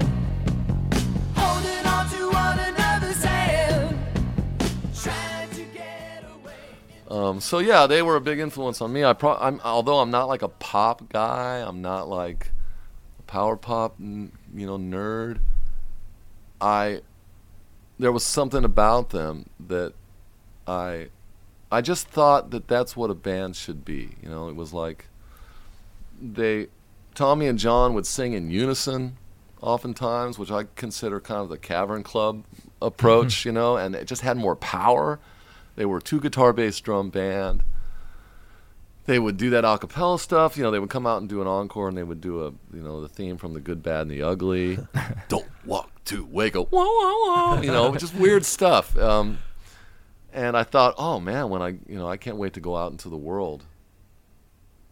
Holding 1.34 1.86
on 1.86 2.10
to. 2.10 2.36
Um, 7.08 7.40
so 7.40 7.60
yeah, 7.60 7.86
they 7.86 8.02
were 8.02 8.16
a 8.16 8.20
big 8.20 8.38
influence 8.38 8.82
on 8.82 8.92
me. 8.92 9.02
I 9.02 9.14
pro- 9.14 9.38
I'm, 9.38 9.62
although 9.64 10.00
I'm 10.00 10.10
not 10.10 10.28
like 10.28 10.42
a 10.42 10.48
pop 10.48 11.08
guy, 11.08 11.64
I'm 11.66 11.80
not 11.80 12.06
like 12.06 12.50
a 13.18 13.22
power 13.22 13.56
pop, 13.56 13.98
you 13.98 14.30
know, 14.52 14.76
nerd. 14.76 15.38
I 16.60 17.00
there 17.98 18.12
was 18.12 18.24
something 18.24 18.64
about 18.64 19.10
them 19.10 19.48
that 19.58 19.94
I 20.66 21.08
I 21.70 21.80
just 21.80 22.08
thought 22.08 22.50
that 22.50 22.68
that's 22.68 22.96
what 22.96 23.10
a 23.10 23.14
band 23.14 23.56
should 23.56 23.84
be. 23.84 24.16
You 24.22 24.28
know, 24.28 24.48
it 24.48 24.56
was 24.56 24.72
like 24.72 25.06
they 26.20 26.68
Tommy 27.14 27.46
and 27.46 27.58
John 27.58 27.94
would 27.94 28.06
sing 28.06 28.34
in 28.34 28.50
unison 28.50 29.16
oftentimes, 29.60 30.38
which 30.38 30.50
I 30.50 30.66
consider 30.76 31.20
kind 31.20 31.40
of 31.40 31.48
the 31.48 31.58
Cavern 31.58 32.02
Club 32.02 32.44
approach, 32.80 33.40
mm-hmm. 33.40 33.48
you 33.48 33.52
know, 33.52 33.76
and 33.76 33.94
it 33.94 34.06
just 34.06 34.22
had 34.22 34.36
more 34.36 34.54
power. 34.54 35.18
They 35.76 35.86
were 35.86 35.98
a 35.98 36.02
two 36.02 36.20
guitar 36.20 36.52
bass 36.52 36.78
drum 36.80 37.10
band. 37.10 37.62
They 39.06 39.18
would 39.18 39.36
do 39.36 39.50
that 39.50 39.64
a 39.64 39.78
cappella 39.78 40.18
stuff, 40.18 40.56
you 40.56 40.64
know, 40.64 40.70
they 40.70 40.78
would 40.78 40.90
come 40.90 41.06
out 41.06 41.20
and 41.20 41.28
do 41.28 41.40
an 41.40 41.46
encore 41.46 41.88
and 41.88 41.96
they 41.96 42.02
would 42.02 42.20
do 42.20 42.44
a 42.44 42.46
you 42.74 42.82
know, 42.82 43.00
the 43.00 43.08
theme 43.08 43.36
from 43.36 43.54
the 43.54 43.60
good, 43.60 43.82
bad, 43.82 44.02
and 44.02 44.10
the 44.10 44.22
ugly. 44.22 44.78
Don't 45.28 45.46
walk 45.64 45.90
to 46.06 46.24
Waco. 46.24 46.64
Whoa, 46.64 46.84
whoa, 46.84 47.54
whoa. 47.54 47.62
You 47.62 47.70
know, 47.70 47.94
just 47.94 48.14
weird 48.18 48.44
stuff. 48.44 48.96
Um, 48.98 49.38
and 50.32 50.56
I 50.56 50.64
thought, 50.64 50.94
oh 50.98 51.20
man, 51.20 51.48
when 51.48 51.62
I 51.62 51.68
you 51.68 51.96
know, 51.96 52.08
I 52.08 52.16
can't 52.16 52.36
wait 52.36 52.52
to 52.54 52.60
go 52.60 52.76
out 52.76 52.90
into 52.90 53.08
the 53.08 53.16
world 53.16 53.64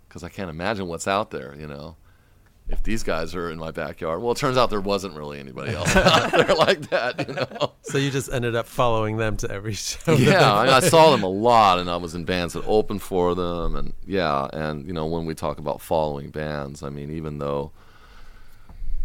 because 0.09 0.23
I 0.23 0.29
can't 0.29 0.49
imagine 0.49 0.87
what's 0.87 1.09
out 1.09 1.31
there, 1.31 1.55
you 1.59 1.67
know. 1.67 1.97
If 2.67 2.83
these 2.83 3.03
guys 3.03 3.35
are 3.35 3.51
in 3.51 3.59
my 3.59 3.73
backyard, 3.73 4.23
well, 4.23 4.33
it 4.33 4.39
turns 4.39 4.57
out 4.57 4.71
there 4.71 4.81
wasn't 4.81 5.15
really 5.15 5.39
anybody 5.39 5.73
else 5.75 5.95
out 5.97 6.31
there 6.31 6.55
like 6.55 6.89
that, 6.89 7.29
you 7.29 7.35
know. 7.35 7.73
So 7.83 7.99
you 7.99 8.11
just 8.11 8.33
ended 8.33 8.57
up 8.57 8.67
following 8.67 9.19
them 9.19 9.37
to 9.39 9.51
every 9.51 9.75
show. 9.75 10.15
Yeah, 10.15 10.55
I, 10.55 10.65
mean, 10.65 10.73
I 10.73 10.81
saw 10.81 11.11
them 11.11 11.23
a 11.23 11.29
lot, 11.29 11.79
and 11.79 11.91
I 11.91 11.97
was 11.97 12.15
in 12.15 12.25
bands 12.25 12.55
that 12.55 12.65
opened 12.67 13.03
for 13.03 13.35
them, 13.35 13.77
and 13.77 13.93
yeah, 14.07 14.49
and 14.53 14.87
you 14.87 14.95
know, 14.95 15.05
when 15.05 15.27
we 15.27 15.35
talk 15.35 15.59
about 15.59 15.83
following 15.83 16.31
bands, 16.31 16.83
I 16.83 16.89
mean, 16.89 17.11
even 17.11 17.39
though 17.39 17.71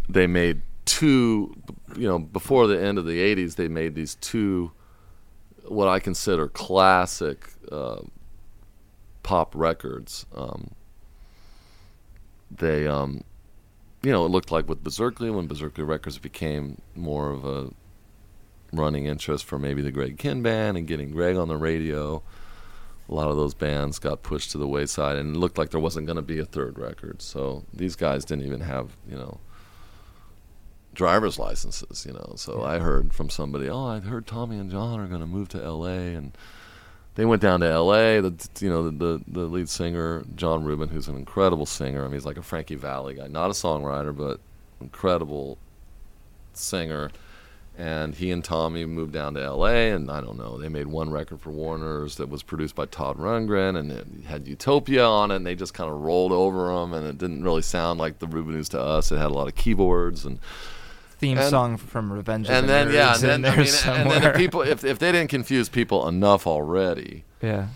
they 0.08 0.26
made 0.26 0.62
two, 0.86 1.54
you 1.96 2.08
know, 2.08 2.18
before 2.18 2.66
the 2.66 2.82
end 2.82 2.96
of 2.96 3.04
the 3.04 3.18
'80s, 3.18 3.56
they 3.56 3.68
made 3.68 3.94
these 3.94 4.14
two, 4.14 4.72
what 5.68 5.86
I 5.86 6.00
consider 6.00 6.48
classic 6.48 7.46
uh, 7.70 8.00
pop 9.22 9.54
records. 9.54 10.24
Um, 10.34 10.70
they, 12.50 12.86
um, 12.86 13.22
you 14.02 14.10
know, 14.10 14.24
it 14.24 14.30
looked 14.30 14.50
like 14.50 14.68
with 14.68 14.82
Berserkly 14.82 15.30
when 15.30 15.46
Berserkly 15.46 15.84
Records 15.84 16.18
became 16.18 16.80
more 16.94 17.30
of 17.30 17.44
a 17.44 17.70
running 18.72 19.06
interest 19.06 19.44
for 19.44 19.58
maybe 19.58 19.82
the 19.82 19.92
Greg 19.92 20.16
Kihn 20.16 20.42
band 20.42 20.76
and 20.76 20.86
getting 20.86 21.10
Greg 21.10 21.36
on 21.36 21.48
the 21.48 21.56
radio. 21.56 22.22
A 23.08 23.14
lot 23.14 23.28
of 23.28 23.36
those 23.36 23.54
bands 23.54 23.98
got 23.98 24.22
pushed 24.22 24.52
to 24.52 24.58
the 24.58 24.68
wayside, 24.68 25.16
and 25.16 25.34
it 25.34 25.38
looked 25.38 25.58
like 25.58 25.70
there 25.70 25.80
wasn't 25.80 26.06
going 26.06 26.16
to 26.16 26.22
be 26.22 26.38
a 26.38 26.44
third 26.44 26.78
record. 26.78 27.20
So 27.20 27.64
these 27.74 27.96
guys 27.96 28.24
didn't 28.24 28.46
even 28.46 28.60
have, 28.60 28.96
you 29.08 29.16
know, 29.16 29.40
driver's 30.94 31.38
licenses, 31.38 32.06
you 32.06 32.12
know. 32.12 32.34
So 32.36 32.62
I 32.62 32.78
heard 32.78 33.12
from 33.12 33.28
somebody, 33.28 33.68
oh, 33.68 33.84
I 33.84 33.98
heard 33.98 34.26
Tommy 34.26 34.58
and 34.58 34.70
John 34.70 35.00
are 35.00 35.08
going 35.08 35.20
to 35.20 35.26
move 35.26 35.48
to 35.50 35.62
L.A. 35.62 36.14
and 36.14 36.36
they 37.16 37.24
went 37.24 37.42
down 37.42 37.60
to 37.60 37.66
L.A. 37.66 38.20
The 38.20 38.48
you 38.60 38.70
know 38.70 38.90
the, 38.90 38.90
the 38.90 39.20
the 39.26 39.40
lead 39.40 39.68
singer 39.68 40.24
John 40.36 40.64
Rubin, 40.64 40.88
who's 40.88 41.08
an 41.08 41.16
incredible 41.16 41.66
singer. 41.66 42.02
I 42.02 42.04
mean, 42.04 42.14
he's 42.14 42.26
like 42.26 42.36
a 42.36 42.42
Frankie 42.42 42.76
Valli 42.76 43.14
guy, 43.14 43.26
not 43.26 43.50
a 43.50 43.54
songwriter, 43.54 44.16
but 44.16 44.40
incredible 44.80 45.58
singer. 46.52 47.10
And 47.78 48.14
he 48.14 48.30
and 48.30 48.44
Tommy 48.44 48.84
moved 48.84 49.12
down 49.12 49.34
to 49.34 49.42
L.A. 49.42 49.90
and 49.92 50.10
I 50.10 50.20
don't 50.20 50.36
know, 50.36 50.58
they 50.58 50.68
made 50.68 50.88
one 50.88 51.10
record 51.10 51.40
for 51.40 51.50
Warner's 51.50 52.16
that 52.16 52.28
was 52.28 52.42
produced 52.42 52.74
by 52.74 52.84
Todd 52.84 53.16
Rundgren 53.16 53.78
and 53.78 53.90
it 53.90 54.06
had 54.26 54.46
Utopia 54.46 55.06
on 55.06 55.30
it, 55.30 55.36
and 55.36 55.46
they 55.46 55.54
just 55.54 55.72
kind 55.72 55.90
of 55.90 56.00
rolled 56.00 56.32
over 56.32 56.74
them, 56.74 56.92
and 56.92 57.06
it 57.06 57.16
didn't 57.16 57.42
really 57.42 57.62
sound 57.62 57.98
like 57.98 58.18
the 58.18 58.26
Rubinoos 58.26 58.68
to 58.70 58.80
us. 58.80 59.10
It 59.10 59.16
had 59.16 59.30
a 59.30 59.34
lot 59.34 59.48
of 59.48 59.54
keyboards 59.54 60.26
and 60.26 60.40
Theme 61.20 61.38
And- 61.38 61.50
song 61.50 61.76
from 61.76 62.12
Revenge 62.12 62.48
of 62.48 62.54
and 62.54 62.68
the 62.68 62.72
then 62.72 62.92
yeah, 62.92 63.12
Nerds 63.12 63.22
and 63.22 63.24
in 63.24 63.28
then, 63.30 63.42
there 63.42 63.52
I 63.52 63.56
mean, 63.58 63.66
somewhere. 63.66 64.00
and 64.02 64.10
then 64.10 64.30
if 64.32 64.36
people 64.36 64.62
if 64.62 64.84
if 64.84 64.98
they 64.98 65.12
didn't 65.12 65.30
confuse 65.30 65.68
people 65.68 66.08
enough 66.08 66.46
already, 66.46 67.24
yeah. 67.42 67.68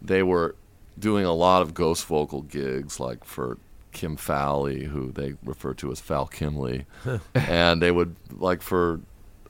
they 0.00 0.22
were 0.22 0.54
doing 0.98 1.24
a 1.24 1.32
lot 1.34 1.60
of 1.62 1.74
ghost 1.74 2.06
vocal 2.06 2.42
gigs, 2.42 2.98
like 3.00 3.24
for 3.24 3.58
Kim 3.92 4.16
Fowley, 4.16 4.84
who 4.84 5.10
they 5.12 5.34
refer 5.44 5.74
to 5.74 5.90
as 5.90 6.00
Fal 6.00 6.28
Kimley, 6.28 6.84
and 7.34 7.82
they 7.82 7.90
would 7.90 8.14
like 8.32 8.62
for 8.62 9.00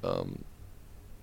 um, 0.02 0.44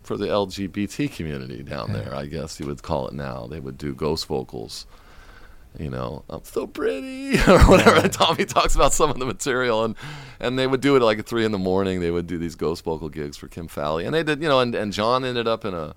for 0.04 0.16
the 0.18 0.28
LGBT 0.28 1.12
community 1.12 1.64
down 1.64 1.92
there, 1.92 2.14
I 2.14 2.28
guess 2.28 2.60
you 2.60 2.68
would 2.68 2.84
call 2.84 3.08
it 3.08 3.14
now. 3.16 3.48
They 3.48 3.60
would 3.60 3.78
do 3.80 3.94
ghost 3.96 4.28
vocals. 4.28 4.86
You 5.80 5.90
know, 5.90 6.24
I'm 6.30 6.44
so 6.44 6.68
pretty, 6.68 7.38
or 7.48 7.60
whatever. 7.66 8.08
Tommy 8.08 8.46
talks 8.46 8.76
about 8.76 8.94
some 8.94 9.10
of 9.10 9.20
the 9.20 9.26
material, 9.26 9.84
and 9.84 9.96
and 10.40 10.58
they 10.58 10.68
would 10.68 10.82
do 10.82 10.96
it 10.96 11.00
at 11.00 11.06
like 11.06 11.20
at 11.20 11.26
three 11.26 11.46
in 11.46 11.52
the 11.52 11.58
morning. 11.58 12.00
They 12.00 12.12
would 12.12 12.28
do 12.28 12.38
these 12.38 12.56
ghost 12.56 12.84
vocal 12.84 13.10
gigs 13.10 13.38
for 13.38 13.48
Kim 13.48 13.68
Fowley, 13.68 14.06
and 14.06 14.14
they 14.14 14.24
did, 14.24 14.42
you 14.42 14.48
know, 14.48 14.60
and, 14.60 14.74
and 14.74 14.94
John 14.94 15.26
ended 15.26 15.48
up 15.48 15.66
in 15.66 15.74
a 15.74 15.96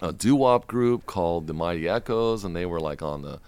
a 0.00 0.12
doo 0.12 0.36
wop 0.36 0.66
group 0.66 1.06
called 1.06 1.46
the 1.46 1.54
Mighty 1.54 1.88
Echoes, 1.88 2.44
and 2.44 2.54
they 2.54 2.66
were 2.66 2.80
like 2.80 3.02
on 3.02 3.22
the 3.22 3.40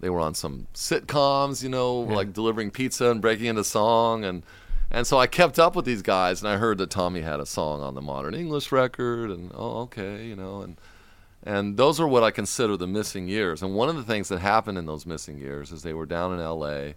they 0.00 0.10
were 0.10 0.20
on 0.20 0.34
some 0.34 0.66
sitcoms, 0.74 1.62
you 1.62 1.68
know, 1.68 2.00
like 2.00 2.32
delivering 2.32 2.70
pizza 2.70 3.10
and 3.10 3.20
breaking 3.20 3.46
into 3.46 3.64
song, 3.64 4.24
and 4.24 4.42
and 4.90 5.06
so 5.06 5.18
I 5.18 5.26
kept 5.26 5.58
up 5.58 5.74
with 5.74 5.84
these 5.84 6.02
guys, 6.02 6.42
and 6.42 6.48
I 6.48 6.56
heard 6.56 6.78
that 6.78 6.90
Tommy 6.90 7.22
had 7.22 7.40
a 7.40 7.46
song 7.46 7.82
on 7.82 7.94
the 7.94 8.02
Modern 8.02 8.34
English 8.34 8.70
record, 8.70 9.30
and 9.30 9.50
oh, 9.54 9.82
okay, 9.82 10.24
you 10.26 10.36
know, 10.36 10.62
and 10.62 10.76
and 11.44 11.76
those 11.76 12.00
are 12.00 12.08
what 12.08 12.24
I 12.24 12.30
consider 12.30 12.76
the 12.76 12.86
missing 12.86 13.28
years. 13.28 13.62
And 13.62 13.74
one 13.74 13.90
of 13.90 13.96
the 13.96 14.02
things 14.02 14.28
that 14.30 14.38
happened 14.38 14.78
in 14.78 14.86
those 14.86 15.04
missing 15.04 15.38
years 15.38 15.72
is 15.72 15.82
they 15.82 15.92
were 15.92 16.06
down 16.06 16.32
in 16.32 16.40
L.A. 16.40 16.94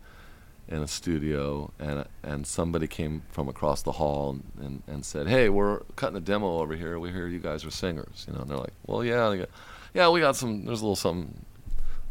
in 0.69 0.81
a 0.81 0.87
studio, 0.87 1.71
and 1.77 2.05
and 2.23 2.47
somebody 2.47 2.87
came 2.87 3.23
from 3.29 3.49
across 3.49 3.81
the 3.81 3.93
hall 3.93 4.29
and, 4.31 4.65
and, 4.65 4.83
and 4.87 5.05
said, 5.05 5.27
"Hey, 5.27 5.49
we're 5.49 5.81
cutting 5.97 6.17
a 6.17 6.21
demo 6.21 6.59
over 6.59 6.75
here. 6.75 6.97
We 6.97 7.11
hear 7.11 7.27
you 7.27 7.39
guys 7.39 7.65
are 7.65 7.71
singers." 7.71 8.25
You 8.27 8.33
know, 8.33 8.39
and 8.39 8.49
they're 8.49 8.57
like, 8.57 8.73
"Well, 8.85 9.03
yeah, 9.03 9.35
go, 9.35 9.45
yeah, 9.93 10.09
we 10.09 10.21
got 10.21 10.37
some. 10.37 10.63
There's 10.65 10.81
a 10.81 10.83
little 10.83 10.95
something 10.95 11.45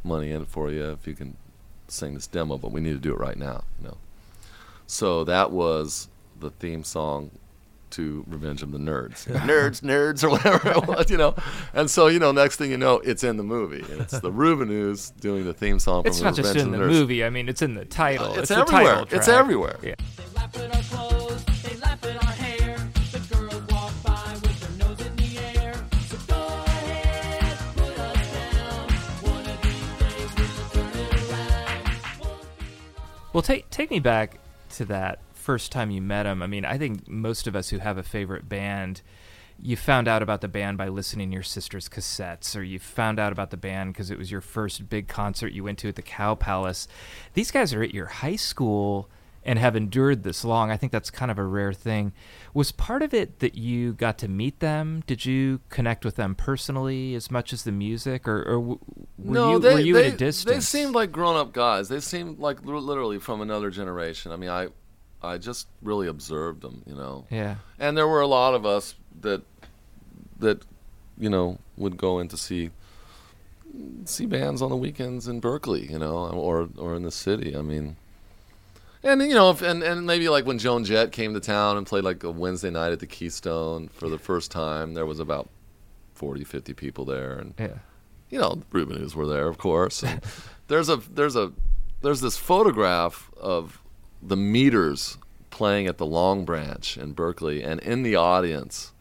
money 0.04 0.30
in 0.30 0.42
it 0.42 0.48
for 0.48 0.70
you 0.70 0.90
if 0.90 1.06
you 1.06 1.14
can 1.14 1.36
sing 1.88 2.14
this 2.14 2.26
demo, 2.26 2.58
but 2.58 2.70
we 2.70 2.82
need 2.82 2.92
to 2.92 2.98
do 2.98 3.14
it 3.14 3.18
right 3.18 3.38
now." 3.38 3.64
You 3.80 3.88
know, 3.88 3.96
so 4.86 5.24
that 5.24 5.50
was 5.52 6.08
the 6.38 6.50
theme 6.50 6.84
song 6.84 7.30
to 7.90 8.24
Revenge 8.26 8.62
of 8.62 8.72
the 8.72 8.78
Nerds. 8.78 9.26
nerds, 9.26 9.80
nerds, 9.82 10.24
or 10.24 10.30
whatever 10.30 10.70
it 10.70 10.86
was, 10.86 11.10
you 11.10 11.16
know. 11.16 11.34
And 11.74 11.90
so, 11.90 12.06
you 12.08 12.18
know, 12.18 12.32
next 12.32 12.56
thing 12.56 12.70
you 12.70 12.76
know, 12.78 12.96
it's 13.00 13.22
in 13.24 13.36
the 13.36 13.42
movie. 13.44 13.84
And 13.92 14.00
it's 14.00 14.18
the 14.20 14.30
Rubinoos 14.32 15.12
doing 15.20 15.44
the 15.44 15.54
theme 15.54 15.78
song 15.78 16.02
It's 16.06 16.20
not 16.20 16.34
just 16.34 16.56
in 16.56 16.70
the 16.72 16.78
Nerds. 16.78 16.88
movie. 16.88 17.24
I 17.24 17.30
mean, 17.30 17.48
it's 17.48 17.62
in 17.62 17.74
the 17.74 17.84
title. 17.84 18.32
Uh, 18.32 18.40
it's 18.40 18.48
the 18.48 18.56
everywhere. 18.58 19.04
It's 19.10 19.28
everywhere. 19.28 19.76
Yeah. 19.82 19.94
They 20.16 20.24
laugh 20.34 20.56
at 20.58 20.74
our 20.74 20.82
clothes, 20.82 21.44
they 21.62 21.76
laugh 21.76 22.04
at 22.04 22.16
our 22.24 22.32
hair. 22.32 22.76
The 23.12 23.34
girls 23.34 23.62
walk 23.72 23.92
by 24.02 24.32
with 24.42 24.60
their 24.78 24.88
nose 24.88 25.00
in 25.06 25.16
the 25.16 25.38
air. 25.60 25.74
So 26.08 26.16
go 26.26 26.46
ahead, 26.64 27.58
put 27.76 27.98
us 27.98 28.32
down. 28.54 28.88
One 29.22 29.46
of 29.46 29.62
these 29.62 29.90
days 30.00 30.30
we'll 30.36 30.82
turn 30.84 30.98
it 31.00 31.30
around. 31.30 31.96
Well, 33.32 33.42
take 33.42 33.70
take 33.70 33.90
me 33.90 34.00
back 34.00 34.38
to 34.76 34.84
that 34.86 35.20
first 35.46 35.70
time 35.70 35.92
you 35.92 36.02
met 36.02 36.26
him. 36.26 36.42
I 36.42 36.48
mean, 36.48 36.64
I 36.64 36.76
think 36.76 37.08
most 37.08 37.46
of 37.46 37.54
us 37.54 37.68
who 37.68 37.78
have 37.78 37.98
a 37.98 38.02
favorite 38.02 38.48
band, 38.48 39.00
you 39.62 39.76
found 39.76 40.08
out 40.08 40.20
about 40.20 40.40
the 40.40 40.48
band 40.48 40.76
by 40.76 40.88
listening 40.88 41.30
to 41.30 41.34
your 41.34 41.42
sister's 41.44 41.88
cassettes, 41.88 42.56
or 42.56 42.62
you 42.64 42.80
found 42.80 43.20
out 43.20 43.32
about 43.32 43.50
the 43.50 43.56
band 43.56 43.92
because 43.92 44.10
it 44.10 44.18
was 44.18 44.30
your 44.30 44.40
first 44.40 44.88
big 44.88 45.06
concert 45.06 45.52
you 45.52 45.62
went 45.62 45.78
to 45.78 45.88
at 45.88 45.94
the 45.94 46.02
Cow 46.02 46.34
Palace. 46.34 46.88
These 47.34 47.52
guys 47.52 47.72
are 47.72 47.82
at 47.82 47.94
your 47.94 48.06
high 48.06 48.36
school, 48.36 49.08
and 49.46 49.60
have 49.60 49.76
endured 49.76 50.24
this 50.24 50.44
long. 50.44 50.72
I 50.72 50.76
think 50.76 50.90
that's 50.90 51.08
kind 51.08 51.30
of 51.30 51.38
a 51.38 51.44
rare 51.44 51.72
thing. 51.72 52.12
Was 52.52 52.72
part 52.72 53.00
of 53.00 53.14
it 53.14 53.38
that 53.38 53.54
you 53.54 53.92
got 53.92 54.18
to 54.18 54.28
meet 54.28 54.58
them? 54.58 55.04
Did 55.06 55.24
you 55.24 55.60
connect 55.68 56.04
with 56.04 56.16
them 56.16 56.34
personally 56.34 57.14
as 57.14 57.30
much 57.30 57.52
as 57.52 57.62
the 57.62 57.70
music, 57.70 58.26
or, 58.26 58.42
or 58.42 58.60
were 58.60 58.78
no, 59.16 59.52
you 59.52 59.58
they, 59.60 59.74
were 59.74 59.80
you 59.80 59.94
they, 59.94 60.08
at 60.08 60.14
a 60.14 60.16
distance? 60.16 60.52
They 60.52 60.60
seemed 60.60 60.96
like 60.96 61.12
grown-up 61.12 61.52
guys. 61.52 61.88
They 61.88 62.00
seemed 62.00 62.40
like 62.40 62.64
literally 62.64 63.20
from 63.20 63.40
another 63.40 63.70
generation. 63.70 64.32
I 64.32 64.36
mean, 64.36 64.50
I, 64.50 64.66
I 65.22 65.38
just 65.38 65.66
really 65.82 66.08
observed 66.08 66.62
them, 66.62 66.82
you 66.86 66.94
know. 66.94 67.26
yeah, 67.30 67.56
And 67.78 67.96
there 67.96 68.06
were 68.06 68.20
a 68.20 68.26
lot 68.26 68.54
of 68.54 68.66
us 68.66 68.94
that, 69.20 69.42
that, 70.38 70.64
you 71.18 71.30
know, 71.30 71.58
would 71.76 71.96
go 71.96 72.18
in 72.18 72.28
to 72.28 72.36
see, 72.36 72.70
see 74.04 74.26
bands 74.26 74.62
on 74.62 74.70
the 74.70 74.76
weekends 74.76 75.28
in 75.28 75.40
Berkeley, 75.40 75.90
you 75.90 75.98
know, 75.98 76.28
or 76.28 76.68
or 76.78 76.94
in 76.94 77.02
the 77.02 77.10
city. 77.10 77.56
I 77.56 77.62
mean. 77.62 77.96
And 79.02 79.22
you 79.22 79.34
know, 79.34 79.50
if, 79.50 79.62
and 79.62 79.82
and 79.82 80.06
maybe 80.06 80.28
like 80.28 80.46
when 80.46 80.58
Joan 80.58 80.84
Jett 80.84 81.12
came 81.12 81.34
to 81.34 81.40
town 81.40 81.76
and 81.76 81.86
played 81.86 82.04
like 82.04 82.24
a 82.24 82.30
Wednesday 82.30 82.70
night 82.70 82.92
at 82.92 83.00
the 83.00 83.06
Keystone 83.06 83.88
for 83.88 84.08
the 84.08 84.18
first 84.18 84.50
time, 84.50 84.94
there 84.94 85.06
was 85.06 85.20
about 85.20 85.48
40, 86.14 86.44
50 86.44 86.72
people 86.72 87.04
there, 87.04 87.34
and 87.34 87.54
yeah. 87.58 87.78
you 88.30 88.38
know, 88.38 88.62
Rubinoos 88.72 89.14
were 89.14 89.26
there, 89.26 89.48
of 89.48 89.58
course. 89.58 90.02
There's 90.68 90.88
a 90.88 90.96
there's 90.96 91.36
a 91.36 91.52
there's 92.02 92.20
this 92.20 92.36
photograph 92.36 93.30
of 93.36 93.80
the 94.22 94.36
meters 94.36 95.18
playing 95.50 95.86
at 95.86 95.98
the 95.98 96.06
Long 96.06 96.44
Branch 96.44 96.96
in 96.96 97.12
Berkeley, 97.12 97.62
and 97.62 97.80
in 97.80 98.02
the 98.02 98.16
audience, 98.16 98.92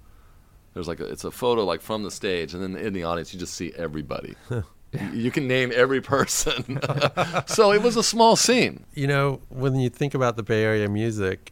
there's 0.73 0.87
like 0.87 0.99
a, 0.99 1.05
it's 1.05 1.23
a 1.23 1.31
photo 1.31 1.63
like 1.65 1.81
from 1.81 2.03
the 2.03 2.11
stage, 2.11 2.53
and 2.53 2.61
then 2.61 2.75
in 2.75 2.93
the 2.93 3.03
audience 3.03 3.33
you 3.33 3.39
just 3.39 3.53
see 3.53 3.73
everybody. 3.75 4.35
You- 5.13 5.29
can 5.31 5.45
name 5.45 5.73
every 5.75 5.99
person. 5.99 6.79
so 7.47 7.73
it 7.73 7.81
was 7.81 7.97
a 7.97 8.03
small 8.03 8.37
scene. 8.37 8.85
You 8.93 9.07
know, 9.07 9.41
when 9.49 9.75
you 9.75 9.89
think 9.89 10.13
about 10.13 10.37
the 10.37 10.43
Bay 10.43 10.63
Area 10.63 10.87
music, 10.87 11.51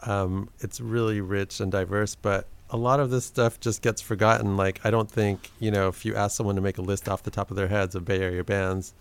um, 0.00 0.48
it's 0.58 0.80
really 0.80 1.20
rich 1.20 1.60
and 1.60 1.70
diverse, 1.70 2.16
but 2.16 2.48
a 2.70 2.76
lot 2.76 2.98
of 2.98 3.10
this 3.10 3.24
stuff 3.24 3.60
just 3.60 3.80
gets 3.80 4.02
forgotten. 4.02 4.56
Like, 4.56 4.80
I 4.84 4.90
don't 4.90 5.08
think, 5.08 5.52
you 5.60 5.70
know, 5.70 5.86
if 5.86 6.04
you 6.04 6.16
ask 6.16 6.36
someone 6.36 6.56
to 6.56 6.60
make 6.60 6.76
a 6.78 6.82
list 6.82 7.08
off 7.08 7.22
the 7.22 7.30
top 7.30 7.50
of 7.52 7.56
their 7.56 7.68
heads 7.68 7.94
of 7.94 8.04
Bay 8.04 8.20
Area 8.20 8.42
bands, 8.42 8.92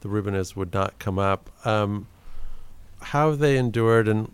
the 0.00 0.08
Rubinoos 0.08 0.56
would 0.56 0.72
not 0.72 0.98
come 0.98 1.18
up. 1.18 1.50
Um, 1.66 2.06
how 3.00 3.30
have 3.30 3.38
they 3.38 3.56
endured? 3.56 4.08
And 4.08 4.30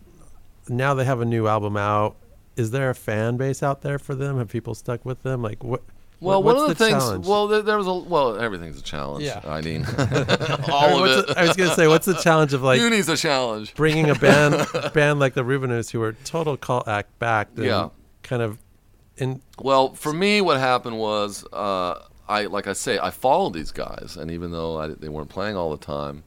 now 0.68 0.94
they 0.94 1.04
have 1.04 1.20
a 1.20 1.24
new 1.24 1.46
album 1.46 1.76
out. 1.76 2.16
Is 2.56 2.70
there 2.70 2.90
a 2.90 2.94
fan 2.94 3.36
base 3.36 3.62
out 3.62 3.82
there 3.82 3.98
for 3.98 4.14
them? 4.14 4.38
Have 4.38 4.48
people 4.48 4.74
stuck 4.74 5.04
with 5.04 5.22
them? 5.22 5.42
Like, 5.42 5.62
what? 5.64 5.82
Well, 6.20 6.42
what- 6.42 6.54
one 6.54 6.62
what's 6.68 6.72
of 6.72 6.78
the, 6.78 6.84
things. 6.86 7.02
challenge? 7.02 7.26
Well, 7.26 7.48
there, 7.48 7.62
there 7.62 7.76
was 7.76 7.86
a 7.88 7.92
well, 7.92 8.38
everything's 8.40 8.78
a 8.78 8.82
challenge. 8.82 9.24
Yeah. 9.24 9.40
I 9.44 9.60
mean, 9.60 9.84
I 9.86 10.68
all 10.72 11.02
mean, 11.04 11.12
of 11.12 11.18
it. 11.18 11.26
the- 11.28 11.38
I 11.38 11.42
was 11.46 11.56
gonna 11.56 11.74
say, 11.74 11.88
what's 11.88 12.06
the 12.06 12.14
challenge 12.14 12.52
of 12.54 12.62
like 12.62 12.80
Uni's 12.80 13.08
a 13.08 13.16
challenge. 13.16 13.74
bringing 13.74 14.08
a 14.08 14.14
band 14.14 14.66
band 14.94 15.18
like 15.20 15.34
the 15.34 15.42
Rubinoos, 15.42 15.90
who 15.90 15.98
were 16.00 16.12
total 16.24 16.56
cult 16.56 16.86
act 16.88 17.18
back, 17.18 17.48
and 17.56 17.64
Yeah. 17.66 17.88
kind 18.22 18.40
of 18.42 18.58
in 19.16 19.42
Well, 19.60 19.92
for 19.94 20.12
me, 20.12 20.40
what 20.40 20.58
happened 20.58 20.98
was, 20.98 21.44
uh, 21.52 21.98
I 22.28 22.46
like 22.46 22.68
I 22.68 22.72
say, 22.72 22.98
I 22.98 23.10
followed 23.10 23.52
these 23.52 23.72
guys, 23.72 24.16
and 24.18 24.30
even 24.30 24.50
though 24.52 24.78
I, 24.78 24.88
they 24.88 25.08
weren't 25.10 25.28
playing 25.28 25.56
all 25.56 25.72
the 25.76 25.84
time, 25.84 26.22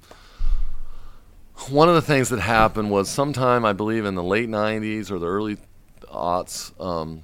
one 1.69 1.89
of 1.89 1.95
the 1.95 2.01
things 2.01 2.29
that 2.29 2.39
happened 2.39 2.91
was 2.91 3.09
sometime 3.09 3.65
I 3.65 3.73
believe 3.73 4.05
in 4.05 4.15
the 4.15 4.23
late 4.23 4.49
'90s 4.49 5.11
or 5.11 5.19
the 5.19 5.27
early 5.27 5.57
aughts, 6.03 6.79
um, 6.83 7.23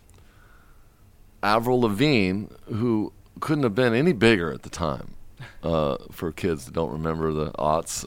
Avril 1.41 1.81
Lavigne, 1.81 2.45
who 2.65 3.13
couldn't 3.39 3.63
have 3.63 3.75
been 3.75 3.93
any 3.93 4.13
bigger 4.13 4.51
at 4.51 4.63
the 4.63 4.69
time, 4.69 5.15
uh, 5.63 5.97
for 6.11 6.31
kids 6.31 6.65
that 6.65 6.73
don't 6.73 6.91
remember 6.91 7.31
the 7.31 7.51
aughts, 7.53 8.05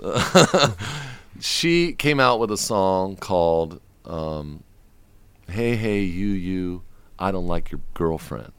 she 1.40 1.92
came 1.92 2.20
out 2.20 2.40
with 2.40 2.50
a 2.50 2.56
song 2.56 3.16
called 3.16 3.80
um, 4.04 4.62
"Hey 5.48 5.76
Hey 5.76 6.02
You 6.02 6.28
You." 6.28 6.82
I 7.18 7.30
don't 7.30 7.46
like 7.46 7.70
your 7.70 7.80
girlfriend. 7.94 8.52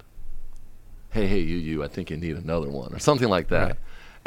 Hey, 1.12 1.28
hey, 1.28 1.40
you, 1.40 1.58
you, 1.58 1.84
I 1.84 1.88
think 1.88 2.10
you 2.10 2.18
need 2.18 2.36
another 2.36 2.70
one, 2.70 2.94
or 2.94 3.00
something 3.00 3.30
like 3.30 3.50
that. 3.50 3.68
Right. 3.68 3.78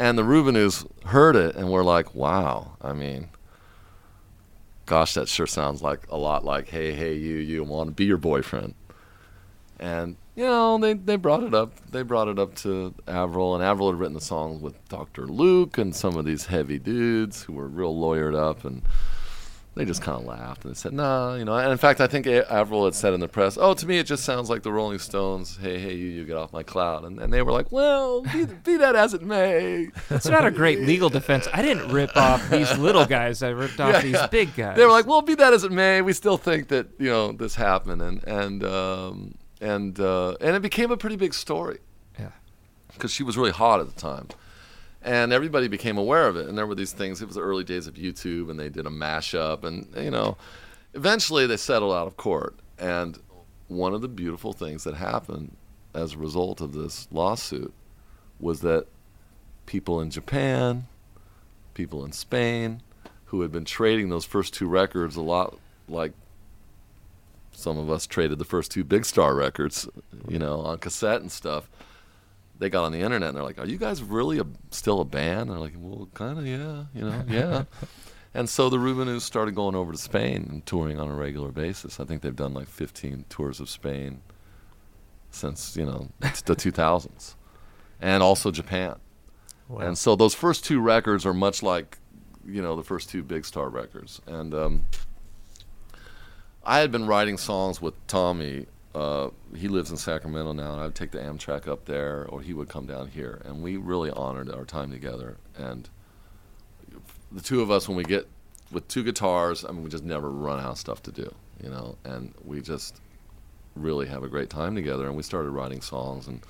And 0.01 0.17
the 0.17 0.23
Rubinoos 0.23 0.87
heard 1.05 1.37
it 1.37 1.57
and 1.57 1.71
were 1.71 1.85
like, 1.85 2.15
wow, 2.15 2.73
I 2.81 2.95
mean, 2.95 3.29
gosh, 4.87 5.13
that 5.13 5.29
sure 5.29 5.47
sounds 5.47 5.83
like 5.83 6.07
a 6.09 6.17
lot 6.17 6.43
like, 6.43 6.69
hey, 6.69 6.93
hey, 6.93 7.13
you, 7.13 7.35
you 7.35 7.63
want 7.65 7.91
to 7.91 7.95
be 7.95 8.07
your 8.07 8.17
boyfriend. 8.17 8.73
And, 9.79 10.17
you 10.37 10.47
know, 10.47 10.79
they, 10.79 10.95
they 10.95 11.17
brought 11.17 11.43
it 11.43 11.53
up. 11.53 11.75
They 11.91 12.01
brought 12.01 12.29
it 12.29 12.39
up 12.39 12.55
to 12.57 12.95
Avril, 13.07 13.55
and 13.55 13.63
Avril 13.63 13.91
had 13.91 14.01
written 14.01 14.15
the 14.15 14.23
song 14.23 14.63
with 14.63 14.89
Dr. 14.89 15.27
Luke 15.27 15.77
and 15.77 15.95
some 15.95 16.17
of 16.17 16.25
these 16.25 16.47
heavy 16.47 16.79
dudes 16.79 17.43
who 17.43 17.53
were 17.53 17.69
real 17.69 17.95
lawyered 17.95 18.35
up, 18.35 18.65
and 18.65 18.81
they 19.77 19.85
just 19.85 20.03
kind 20.03 20.19
of 20.21 20.27
laughed 20.27 20.65
and 20.65 20.75
they 20.75 20.77
said, 20.77 20.93
"Nah, 20.93 21.35
you 21.37 21.45
know." 21.45 21.55
And 21.57 21.71
in 21.71 21.79
fact, 21.79 22.01
I 22.01 22.07
think 22.09 22.27
Avril 22.27 22.85
had 22.87 22.95
said 22.95 23.15
in 23.15 23.21
the 23.21 23.29
press, 23.29 23.57
"Oh, 23.61 23.73
to 23.75 23.87
me, 23.87 23.99
it 23.99 24.07
just 24.07 24.25
sounds 24.25 24.51
like 24.51 24.63
the 24.63 24.73
Rolling 24.73 24.99
Stones. 24.99 25.57
Hey, 25.61 25.79
hey, 25.79 25.95
you, 25.95 26.09
you 26.09 26.25
get 26.25 26.37
off 26.37 26.53
my 26.53 26.63
cloud." 26.63 27.05
And, 27.05 27.21
and 27.21 27.33
they 27.33 27.41
were 27.43 27.53
like, 27.53 27.71
"Well, 27.71 28.23
be, 28.23 28.47
be 28.47 28.77
that 28.79 28.97
as 28.97 29.15
it 29.15 29.23
may." 29.23 29.89
It's 30.11 30.27
not 30.27 30.45
a 30.45 30.51
great 30.51 30.81
legal 30.81 31.09
defense. 31.09 31.47
I 31.53 31.63
didn't 31.63 31.93
rip 31.93 32.17
off 32.17 32.51
these 32.51 32.77
little 32.79 33.07
guys. 33.07 33.43
I 33.43 33.51
ripped 33.51 33.79
off 33.81 33.95
Yeah, 33.95 34.01
these 34.01 34.13
yeah. 34.15 34.27
big 34.27 34.55
guys. 34.57 34.77
They 34.77 34.85
were 34.85 34.91
like, 34.91 35.07
"Well, 35.07 35.23
be 35.23 35.37
that 35.37 35.53
as 35.53 35.63
it 35.65 35.73
may, 35.73 36.03
we 36.03 36.13
still 36.13 36.37
think 36.37 36.69
that 36.69 36.89
you 36.99 37.09
know 37.09 37.33
this 37.33 37.55
happened," 37.55 38.03
and 38.03 38.25
and 38.25 38.65
um, 38.65 39.35
and 39.61 39.99
uh, 40.01 40.35
and 40.41 40.57
it 40.57 40.63
became 40.63 40.91
a 40.91 40.97
pretty 40.97 41.17
big 41.17 41.33
story. 41.33 41.79
Yeah. 42.19 42.31
because 42.93 43.13
she 43.13 43.23
was 43.23 43.39
really 43.39 43.53
hot 43.53 43.79
at 43.81 43.87
the 43.95 44.01
time. 44.01 44.27
And 45.03 45.33
everybody 45.33 45.69
became 45.69 45.97
aware 45.97 46.27
of 46.27 46.37
it. 46.37 46.47
And 46.47 46.59
there 46.59 46.67
were 46.67 46.75
these 46.75 46.93
things, 46.93 47.23
it 47.23 47.27
was 47.27 47.37
the 47.37 47.43
early 47.43 47.65
days 47.65 47.87
of 47.87 47.95
YouTube, 47.95 48.51
and 48.51 48.61
they 48.61 48.69
did 48.69 48.87
a 48.87 48.91
mashup. 48.91 49.65
And, 49.65 49.89
you 49.97 50.11
know, 50.11 50.37
eventually 50.95 51.47
they 51.47 51.57
settled 51.57 51.95
out 51.95 52.07
of 52.07 52.17
court. 52.17 52.55
And 52.79 53.19
one 53.69 53.95
of 53.95 54.03
the 54.03 54.09
beautiful 54.09 54.53
things 54.53 54.85
that 54.85 54.95
happened 54.95 55.57
as 55.95 56.15
a 56.15 56.19
result 56.19 56.61
of 56.61 56.73
this 56.73 57.09
lawsuit 57.11 57.73
was 58.39 58.61
that 58.61 58.87
people 59.67 60.01
in 60.01 60.11
Japan, 60.11 60.87
people 61.75 62.05
in 62.05 62.13
Spain, 62.13 62.83
who 63.27 63.43
had 63.43 63.53
been 63.53 63.65
trading 63.65 64.09
those 64.09 64.25
first 64.25 64.53
two 64.53 64.67
records 64.67 65.17
a 65.17 65.23
lot 65.23 65.57
like 65.89 66.13
some 67.53 67.79
of 67.79 67.91
us 67.91 68.07
traded 68.07 68.39
the 68.39 68.45
first 68.45 68.71
two 68.71 68.85
Big 68.85 69.05
Star 69.05 69.35
records, 69.35 69.89
you 70.29 70.39
know, 70.39 70.61
on 70.61 70.79
cassette 70.79 71.21
and 71.21 71.31
stuff. 71.31 71.69
They 72.61 72.70
got 72.70 72.85
on 72.85 72.92
the 72.92 73.01
internet 73.01 73.31
and 73.31 73.37
they're 73.37 73.44
like, 73.44 73.59
"Are 73.59 73.66
you 73.66 73.79
guys 73.79 74.03
really 74.03 74.38
a, 74.38 74.46
still 74.70 75.01
a 75.01 75.05
band?" 75.05 75.49
And 75.49 75.51
they're 75.51 75.59
like, 75.59 75.75
"Well, 75.77 76.09
kind 76.14 76.38
of, 76.38 76.46
yeah, 76.46 76.85
you 76.94 77.11
know, 77.11 77.25
yeah." 77.29 77.64
and 78.35 78.49
so 78.49 78.68
the 78.68 78.77
Rubinoos 78.77 79.23
started 79.23 79.55
going 79.55 79.75
over 79.75 79.90
to 79.90 79.99
Spain 79.99 80.46
and 80.49 80.64
touring 80.66 81.01
on 81.01 81.09
a 81.09 81.14
regular 81.14 81.51
basis. 81.51 81.99
I 81.99 82.05
think 82.05 82.23
they've 82.23 82.37
done 82.37 82.55
like 82.55 82.68
15 82.68 83.25
tours 83.29 83.59
of 83.59 83.68
Spain 83.68 84.20
since 85.31 85.77
you 85.77 85.87
know 85.87 86.11
the 86.20 86.55
2000s, 86.55 87.35
and 88.01 88.23
also 88.23 88.51
Japan. 88.51 88.96
wow. 89.68 89.81
And 89.81 89.99
so 89.99 90.14
those 90.14 90.35
first 90.35 90.64
two 90.64 90.81
records 90.81 91.25
are 91.25 91.35
much 91.35 91.62
like, 91.62 91.99
you 92.46 92.62
know, 92.62 92.77
the 92.77 92.85
first 92.85 93.09
two 93.09 93.23
Big 93.23 93.44
Star 93.44 93.68
records. 93.68 94.20
And 94.27 94.55
um, 94.55 94.85
I 96.62 96.81
had 96.81 96.92
been 96.92 97.07
writing 97.07 97.38
songs 97.38 97.81
with 97.81 97.94
Tommy. 98.07 98.66
Uh, 98.94 99.31
he 99.55 99.68
lives 99.68 99.90
in 99.90 99.96
Sacramento 99.96 100.53
now, 100.53 100.72
and 100.72 100.81
I'd 100.83 100.94
take 100.94 101.12
the 101.12 101.18
Amtrak 101.18 101.68
up 101.68 101.85
there, 101.85 102.26
or 102.29 102.40
he 102.40 102.53
would 102.53 102.68
come 102.68 102.87
down 102.87 103.09
here. 103.09 103.40
And 103.44 103.62
we 103.62 103.76
really 103.76 104.11
honored 104.11 104.50
our 104.50 104.64
time 104.64 104.90
together. 104.90 105.37
And 105.57 105.88
the 107.31 107.40
two 107.40 107.61
of 107.61 107.70
us, 107.70 107.88
when 107.88 107.96
we 107.96 108.03
get 108.03 108.26
with 108.72 108.88
two 108.88 109.05
guitars, 109.05 109.64
I 109.64 109.70
mean, 109.70 109.85
we 109.85 109.90
just 109.90 110.05
never 110.05 110.31
run 110.31 110.59
out 110.59 110.72
of 110.72 110.79
stuff 110.79 111.03
to 111.05 111.12
do, 111.12 111.33
you 111.62 111.70
know. 111.70 111.96
And 112.05 112.35
we 112.44 112.61
just 112.61 113.00
really 113.76 114.09
have 114.09 114.24
a 114.24 114.29
great 114.29 114.50
time 114.50 114.74
together. 114.74 115.07
And 115.07 115.16
we 115.16 115.22
started 115.22 115.50
writing 115.50 115.81
songs 115.81 116.26
and 116.26 116.40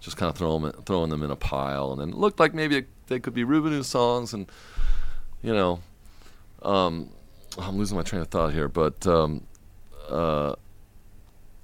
just 0.00 0.16
kind 0.16 0.30
of 0.30 0.38
throw 0.38 0.56
'em 0.56 0.64
in- 0.64 0.72
throwing 0.84 1.10
them 1.10 1.22
in 1.22 1.30
a 1.30 1.36
pile. 1.36 1.92
And 1.92 2.00
then 2.00 2.10
it 2.10 2.16
looked 2.16 2.40
like 2.40 2.54
maybe 2.54 2.78
it, 2.78 2.88
they 3.08 3.20
could 3.20 3.34
be 3.34 3.44
Rubinoos 3.44 3.84
songs. 3.84 4.32
And, 4.32 4.50
you 5.42 5.52
know, 5.52 5.80
um, 6.62 7.10
I'm 7.58 7.76
losing 7.76 7.98
my 7.98 8.02
train 8.02 8.22
of 8.22 8.28
thought 8.28 8.54
here, 8.54 8.68
but 8.68 9.06
um, 9.06 9.46
uh, 10.08 10.54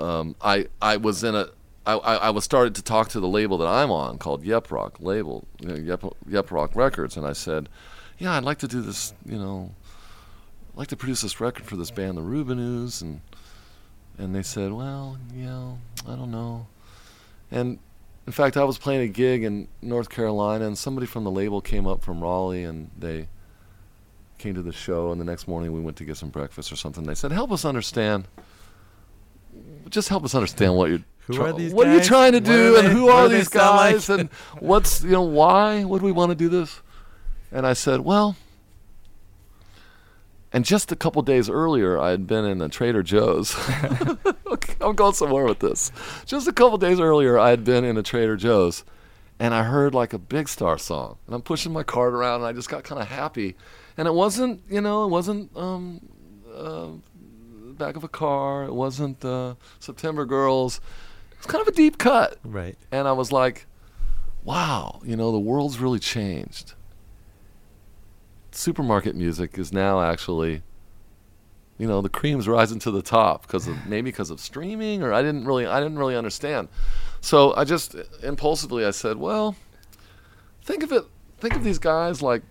um, 0.01 0.37
I 0.41 0.67
I 0.81 0.97
was 0.97 1.25
in 1.25 1.35
a 1.35 1.49
I, 1.87 1.95
I, 1.95 2.31
was 2.31 2.43
started 2.43 2.75
to 2.75 2.83
talk 2.83 3.11
to 3.11 3.21
the 3.21 3.29
label 3.29 3.59
that 3.59 3.69
I'm 3.69 3.93
on 3.93 4.19
called 4.19 4.43
Yep 4.45 4.73
Rock 4.73 4.97
label 4.99 5.47
Yep 5.61 6.05
Yep 6.29 6.51
Rock 6.51 6.75
Records, 6.75 7.17
and 7.17 7.25
I 7.25 7.33
said, 7.33 7.69
yeah, 8.19 8.37
I'd 8.37 8.43
like 8.43 8.59
to 8.59 8.69
do 8.69 8.81
this, 8.81 9.15
you 9.25 9.39
know, 9.39 9.73
I'd 10.73 10.79
like 10.79 10.89
to 10.89 10.97
produce 10.97 11.21
this 11.21 11.41
record 11.41 11.65
for 11.65 11.77
this 11.77 11.93
band, 11.93 12.19
the 12.19 12.23
Rubinoos, 12.23 13.03
and 13.03 13.21
and 14.19 14.35
they 14.35 14.43
said, 14.43 14.73
well, 14.73 15.19
you 15.33 15.45
know, 15.45 15.79
I 16.09 16.17
don't 16.17 16.33
know, 16.33 16.67
and 17.51 17.79
in 18.27 18.33
fact, 18.33 18.57
I 18.57 18.65
was 18.65 18.79
playing 18.79 19.03
a 19.03 19.09
gig 19.09 19.45
in 19.45 19.69
North 19.81 20.09
Carolina, 20.09 20.67
and 20.67 20.77
somebody 20.77 21.07
from 21.07 21.23
the 21.23 21.31
label 21.31 21.61
came 21.61 21.87
up 21.87 22.03
from 22.03 22.21
Raleigh, 22.21 22.65
and 22.65 22.91
they 22.99 23.29
came 24.39 24.55
to 24.55 24.63
the 24.63 24.73
show, 24.73 25.13
and 25.13 25.21
the 25.21 25.25
next 25.25 25.47
morning 25.47 25.73
we 25.73 25.81
went 25.81 25.97
to 25.99 26.05
get 26.05 26.17
some 26.17 26.31
breakfast 26.31 26.73
or 26.73 26.77
something. 26.77 27.05
They 27.05 27.15
said, 27.15 27.31
"Help 27.31 27.53
us 27.53 27.65
understand. 27.65 28.27
Just 29.91 30.09
help 30.09 30.25
us 30.25 30.35
understand 30.35 30.75
what 30.77 30.91
you're. 30.91 31.01
Who 31.27 31.35
try- 31.35 31.49
are 31.51 31.53
these 31.53 31.73
What 31.73 31.89
are 31.89 31.95
you 31.95 32.03
trying 32.03 32.33
to 32.33 32.39
What 32.39 32.45
do, 32.45 32.75
are 32.75 32.79
and 32.79 32.89
they- 32.89 32.93
who 32.93 33.07
what 33.07 33.15
are 33.17 33.23
do 33.29 33.33
they 33.33 33.39
these 33.39 33.51
sound 33.53 33.77
like?" 33.77 33.95
guys, 33.95 34.09
and 34.11 34.29
what's 34.61 35.03
you 35.03 35.11
know 35.11 35.23
why? 35.23 35.85
would 35.85 36.03
we 36.03 36.13
want 36.13 36.31
to 36.31 36.35
do 36.37 36.49
this?" 36.49 36.81
And 37.51 37.67
I 37.67 37.73
said, 37.73 38.01
"Well." 38.01 38.37
And 40.53 40.65
just 40.65 40.91
a 40.93 40.97
couple 40.97 41.21
days 41.23 41.51
earlier, 41.51 41.99
I 41.99 42.11
had 42.11 42.27
been 42.27 42.45
in 42.45 42.63
a 42.63 42.69
Trader 42.69 43.03
Joe's. 43.03 43.55
I'm 44.81 44.95
going 44.95 45.13
somewhere 45.15 45.45
with 45.45 45.59
this. 45.59 45.91
Just 46.25 46.47
a 46.49 46.53
couple 46.53 46.79
days 46.79 47.01
earlier, 47.01 47.39
I 47.39 47.51
had 47.51 47.65
been 47.65 47.85
in 47.85 47.97
a 47.99 48.03
Trader 48.03 48.37
Joe's, 48.37 48.85
and 49.39 49.53
I 49.53 49.65
heard 49.65 49.95
like 49.95 50.13
a 50.13 50.19
Big 50.19 50.49
Star 50.49 50.79
song, 50.79 51.19
and 51.27 51.35
I'm 51.35 51.43
pushing 51.43 51.73
my 51.73 51.83
cart 51.83 52.15
around, 52.15 52.37
and 52.37 52.47
I 52.47 52.53
just 52.53 52.69
got 52.71 52.85
kind 52.85 53.03
of 53.03 53.09
happy. 53.09 53.57
And 53.99 54.07
it 54.09 54.15
wasn't, 54.15 54.63
you 54.71 54.81
know, 54.81 55.05
it 55.05 55.09
wasn't 55.09 55.55
um, 55.57 56.01
uh, 56.55 56.89
back 57.79 57.97
of 57.97 58.05
a 58.05 58.09
car. 58.09 58.65
It 58.65 58.75
wasn't 58.75 59.25
uh, 59.25 59.55
September 59.79 60.25
Girls. 60.25 60.81
It 61.33 61.39
was 61.39 61.47
kind 61.47 61.63
of 61.63 61.69
a 61.69 61.73
deep 61.73 61.99
cut, 61.99 62.39
Right. 62.45 62.77
and 62.91 63.07
I 63.07 63.13
was 63.13 63.31
like, 63.33 63.67
"Wow, 64.45 65.01
you 65.05 65.17
know, 65.17 65.31
the 65.33 65.39
world's 65.39 65.79
really 65.79 65.99
changed." 65.99 66.75
Supermarket 68.53 69.15
music 69.15 69.59
is 69.59 69.73
now 69.73 70.01
actually, 70.01 70.63
you 71.79 71.87
know, 71.87 72.01
the 72.01 72.09
cream's 72.09 72.49
rising 72.49 72.79
to 72.81 72.91
the 72.91 73.03
top 73.03 73.43
because 73.43 73.67
of 73.67 73.77
maybe 73.87 74.11
because 74.11 74.31
of 74.31 74.41
streaming, 74.41 75.03
or 75.03 75.13
I 75.13 75.23
didn't 75.23 75.45
really, 75.45 75.67
I 75.67 75.81
didn't 75.81 75.99
really 75.99 76.17
understand. 76.17 76.69
So 77.21 77.55
I 77.55 77.65
just 77.65 77.95
impulsively 78.23 78.85
I 78.87 78.93
said, 78.93 79.19
"Well, 79.19 79.57
think 80.63 80.83
of 80.83 80.93
it, 80.93 81.05
think 81.39 81.55
of 81.55 81.65
these 81.65 81.79
guys 81.79 82.23
like." 82.23 82.43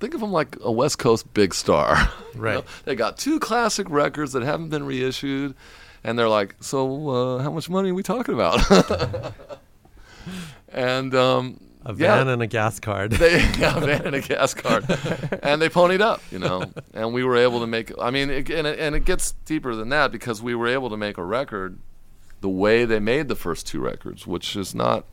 Think 0.00 0.14
of 0.14 0.20
them 0.20 0.32
like 0.32 0.56
a 0.62 0.72
West 0.72 0.98
Coast 0.98 1.32
big 1.34 1.54
star. 1.54 1.96
You 2.34 2.40
Right. 2.40 2.54
know, 2.54 2.64
they 2.84 2.94
got 2.94 3.18
two 3.18 3.38
classic 3.40 3.90
records 3.90 4.32
that 4.32 4.42
haven't 4.42 4.68
been 4.70 4.84
reissued, 4.86 5.54
and 6.04 6.16
they're 6.18 6.28
like, 6.28 6.54
"So, 6.60 7.08
uh, 7.10 7.38
how 7.42 7.50
much 7.50 7.68
money 7.68 7.90
are 7.90 7.94
we 7.94 8.02
talking 8.04 8.34
about?" 8.34 8.60
and 10.72 11.14
um, 11.14 11.60
A 11.84 11.92
yeah, 11.94 12.16
van 12.16 12.28
and 12.28 12.42
a 12.42 12.46
gas 12.46 12.78
card. 12.80 13.12
they 13.12 13.40
yeah, 13.58 13.76
a 13.76 13.80
van 13.80 14.06
and 14.06 14.14
a 14.14 14.20
gas 14.20 14.54
card, 14.54 14.84
and 15.42 15.60
they 15.60 15.68
ponied 15.68 16.00
up, 16.00 16.22
you 16.30 16.38
know, 16.38 16.70
and 16.94 17.12
we 17.12 17.24
were 17.24 17.36
able 17.36 17.60
to 17.60 17.66
make. 17.66 17.92
I 18.00 18.10
mean, 18.10 18.30
it, 18.30 18.48
and 18.50 18.66
it, 18.66 18.78
and 18.78 18.94
it 18.94 19.04
gets 19.04 19.32
deeper 19.44 19.74
than 19.74 19.88
that 19.88 20.12
because 20.12 20.40
we 20.42 20.54
were 20.54 20.68
able 20.68 20.90
to 20.90 20.96
make 20.96 21.18
a 21.18 21.24
record 21.24 21.78
the 22.40 22.48
way 22.48 22.84
they 22.84 23.00
made 23.00 23.28
the 23.28 23.34
first 23.36 23.66
two 23.66 23.80
records, 23.80 24.26
which 24.26 24.54
is 24.56 24.74
not, 24.74 25.04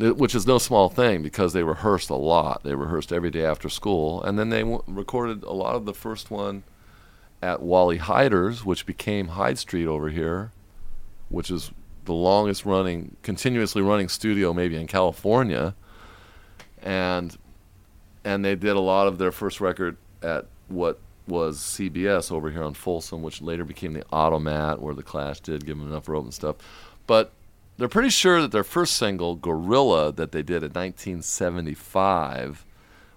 which 0.00 0.34
is 0.34 0.46
no 0.46 0.58
small 0.58 0.88
thing 0.88 1.22
because 1.22 1.52
they 1.52 1.62
rehearsed 1.62 2.10
a 2.10 2.14
lot. 2.14 2.62
They 2.64 2.74
rehearsed 2.74 3.12
every 3.12 3.30
day 3.30 3.44
after 3.44 3.68
school, 3.68 4.22
and 4.22 4.38
then 4.38 4.48
they 4.48 4.60
w- 4.60 4.82
recorded 4.86 5.42
a 5.42 5.52
lot 5.52 5.74
of 5.74 5.84
the 5.84 5.94
first 5.94 6.30
one 6.30 6.62
at 7.42 7.62
Wally 7.62 7.98
Heider's, 7.98 8.64
which 8.64 8.86
became 8.86 9.28
Hyde 9.28 9.58
Street 9.58 9.86
over 9.86 10.08
here, 10.08 10.52
which 11.28 11.50
is 11.50 11.70
the 12.04 12.14
longest 12.14 12.64
running, 12.64 13.16
continuously 13.22 13.82
running 13.82 14.08
studio 14.08 14.52
maybe 14.52 14.76
in 14.76 14.86
California. 14.86 15.74
And 16.82 17.36
and 18.24 18.44
they 18.44 18.54
did 18.54 18.76
a 18.76 18.80
lot 18.80 19.06
of 19.06 19.18
their 19.18 19.32
first 19.32 19.60
record 19.60 19.96
at 20.22 20.46
what 20.68 20.98
was 21.26 21.58
CBS 21.58 22.30
over 22.30 22.50
here 22.50 22.62
on 22.62 22.74
Folsom, 22.74 23.22
which 23.22 23.40
later 23.40 23.64
became 23.64 23.92
the 23.92 24.04
Automat, 24.12 24.80
where 24.80 24.94
the 24.94 25.02
Clash 25.02 25.40
did 25.40 25.64
give 25.64 25.78
them 25.78 25.88
enough 25.88 26.08
rope 26.08 26.24
and 26.24 26.34
stuff. 26.34 26.56
But 27.06 27.32
they're 27.80 27.88
pretty 27.88 28.10
sure 28.10 28.40
that 28.42 28.52
their 28.52 28.62
first 28.62 28.94
single, 28.96 29.34
Gorilla, 29.36 30.12
that 30.12 30.32
they 30.32 30.42
did 30.42 30.62
in 30.62 30.70
1975, 30.72 32.64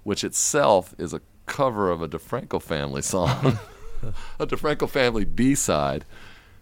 which 0.03 0.23
itself 0.23 0.95
is 0.97 1.13
a 1.13 1.21
cover 1.45 1.91
of 1.91 2.01
a 2.01 2.07
DeFranco 2.07 2.61
family 2.61 3.01
song, 3.01 3.59
a 4.39 4.47
DeFranco 4.47 4.89
family 4.89 5.25
B 5.25 5.53
side. 5.55 6.05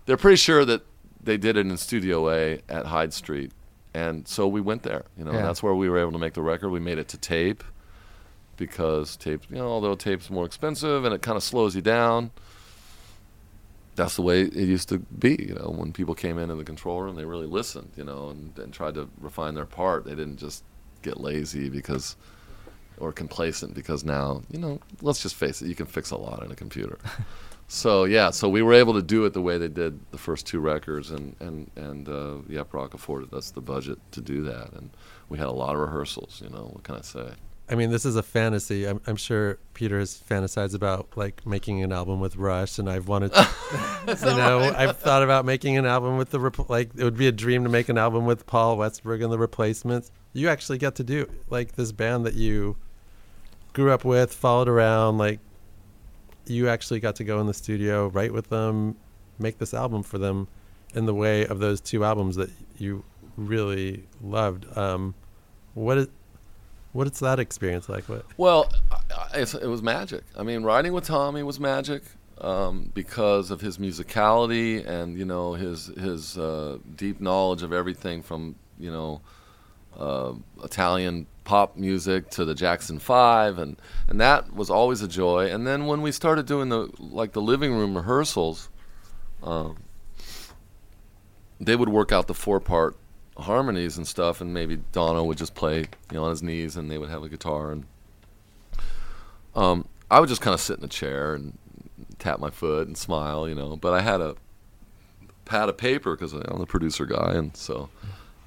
They're 0.08 0.18
pretty 0.18 0.38
sure 0.38 0.66
that 0.66 0.82
they 1.24 1.38
did 1.38 1.56
it 1.58 1.68
in 1.68 1.78
Studio 1.78 2.30
A 2.32 2.62
at 2.68 2.88
Hyde 2.88 3.14
Street. 3.14 3.52
And 3.94 4.28
so 4.28 4.48
we 4.48 4.62
went 4.62 4.84
there, 4.84 5.04
you 5.18 5.24
know, 5.24 5.32
Yeah. 5.32 5.38
and 5.40 5.48
that's 5.48 5.62
where 5.62 5.76
we 5.76 5.88
were 5.90 6.00
able 6.00 6.14
to 6.14 6.18
make 6.18 6.34
the 6.34 6.42
record. 6.42 6.70
We 6.70 6.80
made 6.80 6.98
it 6.98 7.08
to 7.10 7.18
tape 7.18 7.64
because 8.58 9.16
tape, 9.18 9.44
you 9.50 9.58
know, 9.58 9.68
although 9.68 9.96
tape's 9.96 10.30
more 10.30 10.46
expensive 10.46 11.06
and 11.06 11.14
it 11.14 11.22
kind 11.22 11.36
of 11.38 11.44
slows 11.44 11.76
you 11.76 11.82
down, 11.82 12.32
that's 13.96 14.16
the 14.16 14.22
way 14.22 14.42
it 14.42 14.54
used 14.54 14.90
to 14.90 15.00
be. 15.00 15.38
You 15.50 15.56
know, 15.56 15.74
when 15.76 15.92
people 15.92 16.16
came 16.16 16.38
in 16.38 16.44
into 16.44 16.56
the 16.56 16.64
control 16.64 17.02
room, 17.02 17.16
they 17.16 17.26
really 17.26 17.48
listened, 17.48 17.92
you 17.96 18.04
know, 18.04 18.30
and, 18.30 18.58
and 18.58 18.74
tried 18.74 18.96
to 18.96 19.10
refine 19.20 19.56
their 19.56 19.66
part. 19.66 20.06
They 20.06 20.16
didn't 20.16 20.38
just 20.38 20.64
get 21.02 21.20
lazy 21.20 21.70
because 21.70 22.16
or 22.98 23.12
complacent 23.12 23.74
because 23.74 24.04
now, 24.04 24.44
you 24.52 24.60
know, 24.60 24.80
let's 25.02 25.22
just 25.22 25.36
face 25.36 25.62
it, 25.62 25.68
you 25.68 25.76
can 25.76 25.88
fix 25.88 26.12
a 26.12 26.18
lot 26.18 26.44
in 26.44 26.52
a 26.52 26.56
computer. 26.56 27.00
so 27.68 28.04
yeah, 28.04 28.30
so 28.30 28.48
we 28.48 28.62
were 28.62 28.74
able 28.74 28.94
to 28.94 29.02
do 29.02 29.26
it 29.26 29.34
the 29.34 29.42
way 29.42 29.58
they 29.58 29.68
did 29.68 30.00
the 30.12 30.18
first 30.18 30.46
two 30.46 30.60
records, 30.60 31.10
and 31.12 31.36
and 31.40 31.72
and 31.76 32.08
uh, 32.08 32.38
Yep 32.48 32.74
Roc 32.74 32.94
afforded 32.94 33.34
us 33.34 33.52
the 33.52 33.62
budget 33.62 34.00
to 34.12 34.22
do 34.22 34.44
that, 34.44 34.72
and 34.74 34.92
we 35.30 35.38
had 35.38 35.48
a 35.48 35.52
lot 35.52 35.76
of 35.76 35.82
rehearsals. 35.82 36.42
You 36.44 36.50
know, 36.52 36.70
what 36.74 36.84
can 36.84 36.96
I 36.96 37.02
say? 37.02 37.32
I 37.72 37.76
mean, 37.76 37.90
this 37.90 38.06
is 38.06 38.18
a 38.18 38.24
fantasy. 38.24 38.86
I'm, 38.86 39.00
I'm 39.08 39.16
sure 39.16 39.58
Peter 39.74 39.98
has 39.98 40.22
fantasized 40.30 40.76
about 40.76 41.16
like 41.16 41.48
making 41.48 41.82
an 41.82 41.94
album 41.94 42.20
with 42.20 42.36
Rush, 42.36 42.78
and 42.78 42.90
I've 42.90 43.08
wanted, 43.08 43.34
to, 43.34 43.48
you 44.08 44.26
know, 44.26 44.74
I've 44.76 44.98
thought 44.98 45.24
about 45.24 45.46
making 45.46 45.78
an 45.78 45.86
album 45.86 46.18
with 46.18 46.32
the 46.32 46.66
like. 46.68 46.90
It 46.98 47.04
would 47.06 47.18
be 47.18 47.28
a 47.28 47.32
dream 47.32 47.64
to 47.64 47.70
make 47.70 47.88
an 47.88 47.98
album 47.98 48.26
with 48.26 48.46
Paul 48.46 48.78
Westerberg 48.78 49.24
and 49.24 49.32
the 49.32 49.40
Replacements. 49.40 50.12
You 50.34 50.50
actually 50.50 50.80
get 50.80 50.96
to 50.96 51.04
do 51.06 51.32
like 51.50 51.76
this 51.76 51.94
band 51.94 52.26
that 52.26 52.34
you 52.34 52.76
grew 53.72 53.92
up 53.92 54.04
with, 54.04 54.34
followed 54.34 54.68
around. 54.68 55.18
Like, 55.18 55.40
you 56.46 56.68
actually 56.68 57.00
got 57.00 57.16
to 57.16 57.24
go 57.24 57.40
in 57.40 57.48
the 57.48 57.54
studio, 57.54 58.10
write 58.10 58.34
with 58.34 58.50
them, 58.50 58.98
make 59.40 59.60
this 59.60 59.74
album 59.74 60.04
for 60.04 60.18
them, 60.18 60.50
in 60.94 61.06
the 61.06 61.14
way 61.14 61.48
of 61.48 61.60
those 61.60 61.80
two 61.80 62.04
albums 62.04 62.36
that 62.36 62.50
you 62.78 63.06
really 63.38 64.04
loved. 64.22 64.66
Um, 64.78 65.16
what 65.74 65.98
is 65.98 66.08
what 66.94 67.08
is 67.08 67.20
that 67.20 67.40
experience 67.40 67.88
like? 67.88 68.06
What? 68.06 68.26
Well, 68.38 68.72
it 69.34 69.68
was 69.68 69.82
magic. 69.82 70.24
I 70.38 70.44
mean, 70.44 70.64
writing 70.64 70.94
with 70.94 71.06
Tommy 71.06 71.44
was 71.44 71.60
magic 71.60 72.04
um, 72.40 72.92
because 72.94 73.52
of 73.52 73.62
his 73.62 73.78
musicality 73.78 74.86
and 74.86 75.18
you 75.18 75.26
know 75.26 75.54
his 75.54 75.88
his 75.88 76.38
uh, 76.38 76.80
deep 76.96 77.22
knowledge 77.22 77.64
of 77.64 77.72
everything 77.72 78.22
from 78.22 78.56
you 78.80 78.92
know 78.92 79.22
uh, 79.98 80.34
Italian 80.64 81.28
pop 81.44 81.76
music 81.76 82.30
to 82.32 82.46
the 82.46 82.56
Jackson 82.56 83.00
Five, 83.00 83.58
and 83.58 83.78
and 84.08 84.20
that 84.20 84.54
was 84.54 84.70
always 84.70 85.02
a 85.02 85.08
joy. 85.08 85.52
And 85.52 85.66
then 85.66 85.86
when 85.86 86.02
we 86.02 86.12
started 86.12 86.46
doing 86.46 86.70
the 86.70 86.90
like 87.00 87.34
the 87.34 87.42
living 87.42 87.74
room 87.74 87.96
rehearsals, 87.96 88.70
um, 89.44 89.78
they 91.60 91.76
would 91.76 91.90
work 91.90 92.12
out 92.12 92.28
the 92.28 92.34
four 92.34 92.60
part 92.60 92.98
harmonies 93.38 93.98
and 93.98 94.08
stuff, 94.08 94.42
and 94.42 94.54
maybe 94.54 94.78
Dono 94.92 95.24
would 95.24 95.38
just 95.38 95.56
play, 95.56 95.80
you 95.80 95.88
know, 96.14 96.26
on 96.26 96.30
his 96.32 96.44
knees, 96.44 96.76
and 96.76 96.90
they 96.90 96.98
would 96.98 97.10
have 97.10 97.24
a 97.24 97.30
guitar, 97.30 97.72
and 97.72 97.86
um, 99.56 99.88
I 100.10 100.20
would 100.20 100.30
just 100.30 100.42
kind 100.42 100.54
of 100.54 100.60
sit 100.60 100.78
in 100.78 100.84
a 100.84 100.90
chair 100.90 101.34
and 101.34 101.58
tap 102.20 102.40
my 102.40 102.50
foot 102.50 102.88
and 102.88 102.98
smile, 102.98 103.48
you 103.48 103.56
know. 103.56 103.76
But 103.76 103.94
I 103.94 104.02
had 104.02 104.22
a 104.22 104.36
pad 105.46 105.70
of 105.70 105.78
paper 105.78 106.16
because 106.16 106.34
I'm 106.34 106.60
the 106.60 106.66
producer 106.66 107.06
guy, 107.06 107.34
and 107.34 107.56
so 107.56 107.90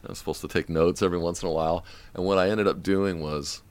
I 0.04 0.08
was 0.08 0.18
supposed 0.18 0.40
to 0.42 0.48
take 0.48 0.68
notes 0.68 1.02
every 1.02 1.18
once 1.18 1.42
in 1.42 1.48
a 1.48 1.52
while. 1.52 1.84
And 2.14 2.24
what 2.24 2.38
I 2.38 2.50
ended 2.50 2.66
up 2.66 2.82
doing 2.82 3.20
was, 3.20 3.62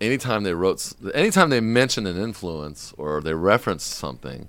anytime 0.00 0.44
they 0.44 0.54
wrote, 0.54 0.92
anytime 1.14 1.50
they 1.50 1.60
mentioned 1.60 2.06
an 2.06 2.16
influence 2.16 2.92
or 2.96 3.20
they 3.20 3.34
referenced 3.34 3.90
something, 3.90 4.48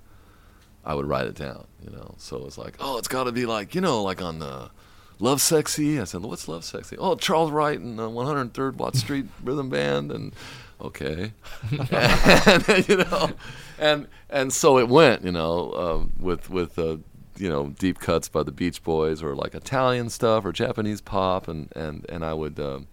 I 0.84 0.94
would 0.94 1.08
write 1.08 1.28
it 1.28 1.36
down, 1.36 1.66
you 1.84 1.90
know. 1.92 2.16
So 2.18 2.38
it 2.38 2.44
was 2.44 2.58
like, 2.58 2.76
oh, 2.80 2.98
it's 2.98 3.08
got 3.08 3.24
to 3.24 3.32
be 3.32 3.46
like, 3.46 3.74
you 3.74 3.82
know, 3.82 4.04
like 4.04 4.22
on 4.22 4.40
the 4.40 4.70
Love 5.20 5.42
Sexy. 5.42 6.00
I 6.00 6.04
said, 6.04 6.22
what's 6.22 6.48
Love 6.48 6.64
Sexy? 6.66 6.98
Oh, 6.98 7.16
Charles 7.16 7.52
Wright 7.52 7.80
and 7.80 7.98
the 7.98 8.10
103rd 8.10 8.76
Watt 8.76 8.96
Street 9.04 9.26
Rhythm 9.44 9.70
Band, 9.70 10.12
and 10.12 10.34
okay, 10.82 11.32
and 11.92 12.88
you 12.88 12.98
know, 12.98 13.32
and 13.80 14.08
and 14.30 14.52
so 14.54 14.78
it 14.78 14.88
went, 14.90 15.24
you 15.24 15.32
know, 15.32 15.72
um, 15.74 16.14
with 16.20 16.50
with 16.50 16.78
uh, 16.80 16.98
you 17.38 17.50
know 17.50 17.70
deep 17.80 18.00
cuts 18.00 18.28
by 18.30 18.44
the 18.44 18.52
Beach 18.52 18.84
Boys 18.84 19.24
or 19.24 19.36
like 19.36 19.56
Italian 19.56 20.10
stuff 20.10 20.46
or 20.46 20.52
Japanese 20.52 21.02
pop, 21.02 21.48
and 21.48 21.72
and 21.76 22.06
and 22.10 22.24
I 22.26 22.34
would. 22.34 22.60
Um, 22.60 22.88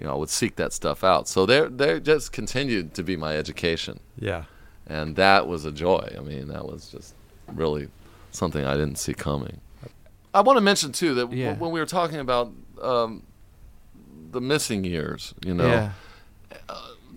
you 0.00 0.04
know, 0.04 0.12
I 0.12 0.14
would 0.16 0.30
seek 0.30 0.54
that 0.54 0.72
stuff 0.72 1.02
out. 1.02 1.26
So 1.26 1.44
there, 1.44 1.68
there 1.68 1.98
just 1.98 2.30
continued 2.30 2.94
to 2.94 3.02
be 3.02 3.16
my 3.16 3.36
education 3.36 3.98
Yeah. 4.16 4.44
and 4.86 5.16
that 5.16 5.48
was 5.48 5.64
a 5.64 5.72
joy. 5.72 6.14
I 6.16 6.20
mean, 6.20 6.46
that 6.46 6.66
was 6.66 6.88
just 6.88 7.16
really 7.52 7.88
something 8.30 8.64
I 8.64 8.74
didn't 8.74 8.94
see 8.98 9.12
coming. 9.12 9.60
I 10.34 10.40
want 10.42 10.56
to 10.56 10.60
mention 10.60 10.92
too 10.92 11.14
that 11.14 11.26
w- 11.26 11.44
when 11.54 11.70
we 11.70 11.80
were 11.80 11.86
talking 11.86 12.18
about 12.18 12.52
um, 12.82 13.22
the 14.30 14.40
missing 14.40 14.84
years, 14.84 15.34
you 15.44 15.54
know, 15.54 15.66
yeah. 15.66 15.90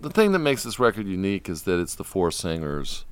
the 0.00 0.10
thing 0.10 0.32
that 0.32 0.38
makes 0.38 0.62
this 0.62 0.78
record 0.78 1.06
unique 1.06 1.48
is 1.48 1.62
that 1.62 1.80
it's 1.80 1.94
the 1.94 2.04
four 2.04 2.30
singers, 2.30 3.04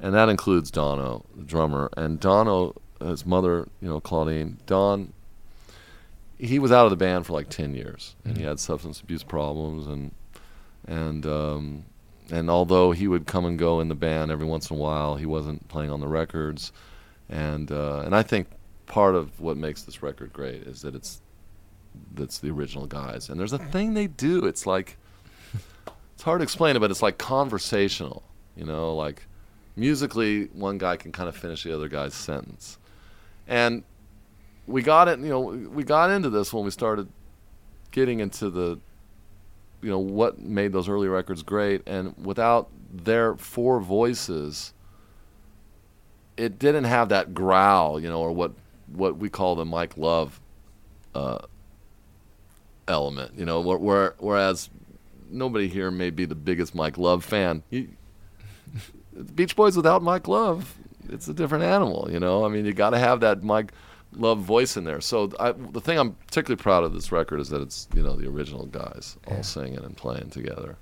and 0.00 0.14
that 0.14 0.28
includes 0.28 0.70
Dono, 0.70 1.24
the 1.36 1.44
drummer, 1.44 1.90
and 1.96 2.18
Dono, 2.18 2.74
his 3.00 3.24
mother, 3.24 3.68
you 3.80 3.88
know, 3.88 4.00
Claudine. 4.00 4.58
Don, 4.66 5.12
he 6.38 6.58
was 6.58 6.72
out 6.72 6.84
of 6.84 6.90
the 6.90 6.96
band 6.96 7.26
for 7.26 7.32
like 7.32 7.48
ten 7.48 7.74
years, 7.74 8.16
and 8.24 8.36
he 8.36 8.44
had 8.44 8.58
substance 8.58 9.00
abuse 9.00 9.22
problems, 9.22 9.86
and 9.86 10.12
and 10.86 11.24
um, 11.24 11.84
and 12.30 12.50
although 12.50 12.92
he 12.92 13.06
would 13.06 13.26
come 13.26 13.44
and 13.44 13.58
go 13.58 13.80
in 13.80 13.88
the 13.88 13.94
band 13.94 14.30
every 14.30 14.46
once 14.46 14.70
in 14.70 14.76
a 14.76 14.78
while, 14.78 15.16
he 15.16 15.26
wasn't 15.26 15.68
playing 15.68 15.90
on 15.90 16.00
the 16.00 16.08
records, 16.08 16.72
and 17.28 17.70
uh, 17.70 18.02
and 18.04 18.14
I 18.14 18.22
think 18.22 18.48
part 18.90 19.14
of 19.14 19.40
what 19.40 19.56
makes 19.56 19.82
this 19.82 20.02
record 20.02 20.32
great 20.32 20.64
is 20.64 20.82
that 20.82 20.96
it's 20.96 21.22
that's 22.12 22.38
the 22.38 22.50
original 22.50 22.86
guys, 22.86 23.28
and 23.28 23.38
there's 23.38 23.52
a 23.52 23.58
thing 23.58 23.94
they 23.94 24.08
do. 24.08 24.44
It's 24.46 24.66
like 24.66 24.96
it's 26.14 26.24
hard 26.24 26.40
to 26.40 26.42
explain 26.42 26.74
it, 26.74 26.80
but 26.80 26.90
it's 26.90 27.02
like 27.02 27.16
conversational. 27.16 28.24
You 28.56 28.64
know, 28.64 28.94
like 28.96 29.26
musically, 29.76 30.46
one 30.46 30.76
guy 30.76 30.96
can 30.96 31.12
kind 31.12 31.28
of 31.28 31.36
finish 31.36 31.62
the 31.62 31.72
other 31.72 31.88
guy's 31.88 32.14
sentence. 32.14 32.78
And 33.46 33.84
we 34.66 34.82
got 34.82 35.06
it, 35.08 35.20
you 35.20 35.28
know, 35.28 35.40
we 35.40 35.84
got 35.84 36.10
into 36.10 36.28
this 36.28 36.52
when 36.52 36.64
we 36.64 36.70
started 36.70 37.08
getting 37.92 38.20
into 38.20 38.50
the, 38.50 38.78
you 39.82 39.90
know, 39.90 39.98
what 39.98 40.40
made 40.40 40.72
those 40.72 40.88
early 40.88 41.08
records 41.08 41.42
great. 41.42 41.82
And 41.86 42.14
without 42.18 42.68
their 42.92 43.36
four 43.36 43.80
voices, 43.80 44.74
it 46.36 46.58
didn't 46.58 46.84
have 46.84 47.08
that 47.08 47.34
growl, 47.34 48.00
you 48.00 48.08
know, 48.08 48.20
or 48.20 48.32
what 48.32 48.52
what 48.92 49.16
we 49.18 49.28
call 49.28 49.54
the 49.56 49.64
Mike 49.64 49.96
Love 49.96 50.40
uh, 51.14 51.38
element, 52.88 53.32
you 53.36 53.44
know. 53.44 53.60
Where, 53.60 53.78
where, 53.78 54.14
whereas 54.18 54.70
nobody 55.30 55.68
here 55.68 55.90
may 55.90 56.10
be 56.10 56.24
the 56.24 56.34
biggest 56.34 56.74
Mike 56.74 56.98
Love 56.98 57.24
fan. 57.24 57.62
You, 57.70 57.88
Beach 59.34 59.56
Boys 59.56 59.76
without 59.76 60.02
Mike 60.02 60.28
Love, 60.28 60.76
it's 61.08 61.28
a 61.28 61.34
different 61.34 61.64
animal, 61.64 62.08
you 62.10 62.20
know. 62.20 62.44
I 62.44 62.48
mean, 62.48 62.64
you 62.64 62.72
got 62.72 62.90
to 62.90 62.98
have 62.98 63.20
that 63.20 63.42
Mike 63.42 63.72
Love 64.16 64.40
voice 64.40 64.76
in 64.76 64.84
there. 64.84 65.00
So 65.00 65.30
I, 65.38 65.52
the 65.52 65.80
thing 65.80 65.98
I'm 65.98 66.12
particularly 66.12 66.60
proud 66.60 66.82
of 66.84 66.92
this 66.92 67.12
record 67.12 67.40
is 67.40 67.48
that 67.50 67.62
it's 67.62 67.86
you 67.94 68.02
know 68.02 68.16
the 68.16 68.28
original 68.28 68.66
guys 68.66 69.16
all 69.28 69.34
Yeah. 69.36 69.42
singing 69.42 69.78
and 69.78 69.96
playing 69.96 70.30
together. 70.30 70.76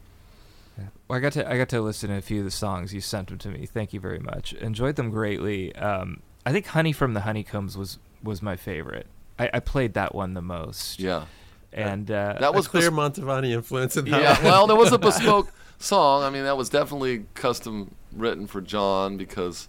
Well, 1.09 1.19
I 1.19 1.21
got 1.21 1.33
to 1.33 1.51
I 1.51 1.59
got 1.59 1.69
to 1.71 1.81
listen 1.83 2.09
to 2.11 2.17
a 2.17 2.21
few 2.23 2.39
of 2.39 2.45
the 2.45 2.51
songs 2.53 2.95
you 2.95 3.01
sent 3.01 3.29
them 3.29 3.39
to 3.39 3.49
me. 3.49 3.67
Thank 3.67 3.93
you 3.93 3.99
very 4.01 4.21
much. 4.21 4.53
Enjoyed 4.55 4.95
them 4.97 5.11
greatly. 5.11 5.75
Um, 5.75 6.23
I 6.49 6.53
think 6.53 6.67
"Honey 6.67 6.93
from 6.93 7.15
the 7.15 7.21
Honeycombs" 7.21 7.77
was 7.77 7.99
was 8.23 8.41
my 8.43 8.57
favorite. 8.57 9.07
I, 9.39 9.51
I 9.55 9.61
played 9.61 9.95
that 9.95 10.15
one 10.15 10.35
the 10.35 10.43
most. 10.43 10.99
Yeah, 10.99 11.27
and 11.73 12.11
uh, 12.11 12.37
that 12.41 12.55
was 12.55 12.67
a 12.67 12.71
clear 12.71 12.91
bes- 12.91 12.99
Mantovani 13.19 13.51
influence 13.53 13.97
in 13.97 14.07
that. 14.07 14.21
yeah. 14.23 14.35
one. 14.37 14.45
well, 14.45 14.67
there 14.67 14.77
was 14.77 14.93
a 14.93 14.99
bespoke 15.09 15.53
song. 15.79 16.23
I 16.23 16.31
mean, 16.31 16.45
that 16.45 16.57
was 16.57 16.69
definitely 16.69 17.27
custom 17.35 17.95
written 18.13 18.47
for 18.47 18.61
John 18.61 19.17
because 19.17 19.69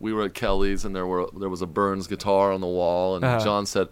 we 0.00 0.12
were 0.12 0.24
at 0.24 0.34
Kelly's 0.34 0.84
and 0.84 0.94
there 0.94 1.06
were 1.06 1.26
there 1.38 1.48
was 1.48 1.62
a 1.62 1.66
Burns 1.66 2.06
guitar 2.06 2.52
on 2.52 2.60
the 2.60 2.66
wall, 2.66 3.16
and 3.16 3.24
Uh-huh. 3.24 3.44
John 3.44 3.66
said, 3.66 3.88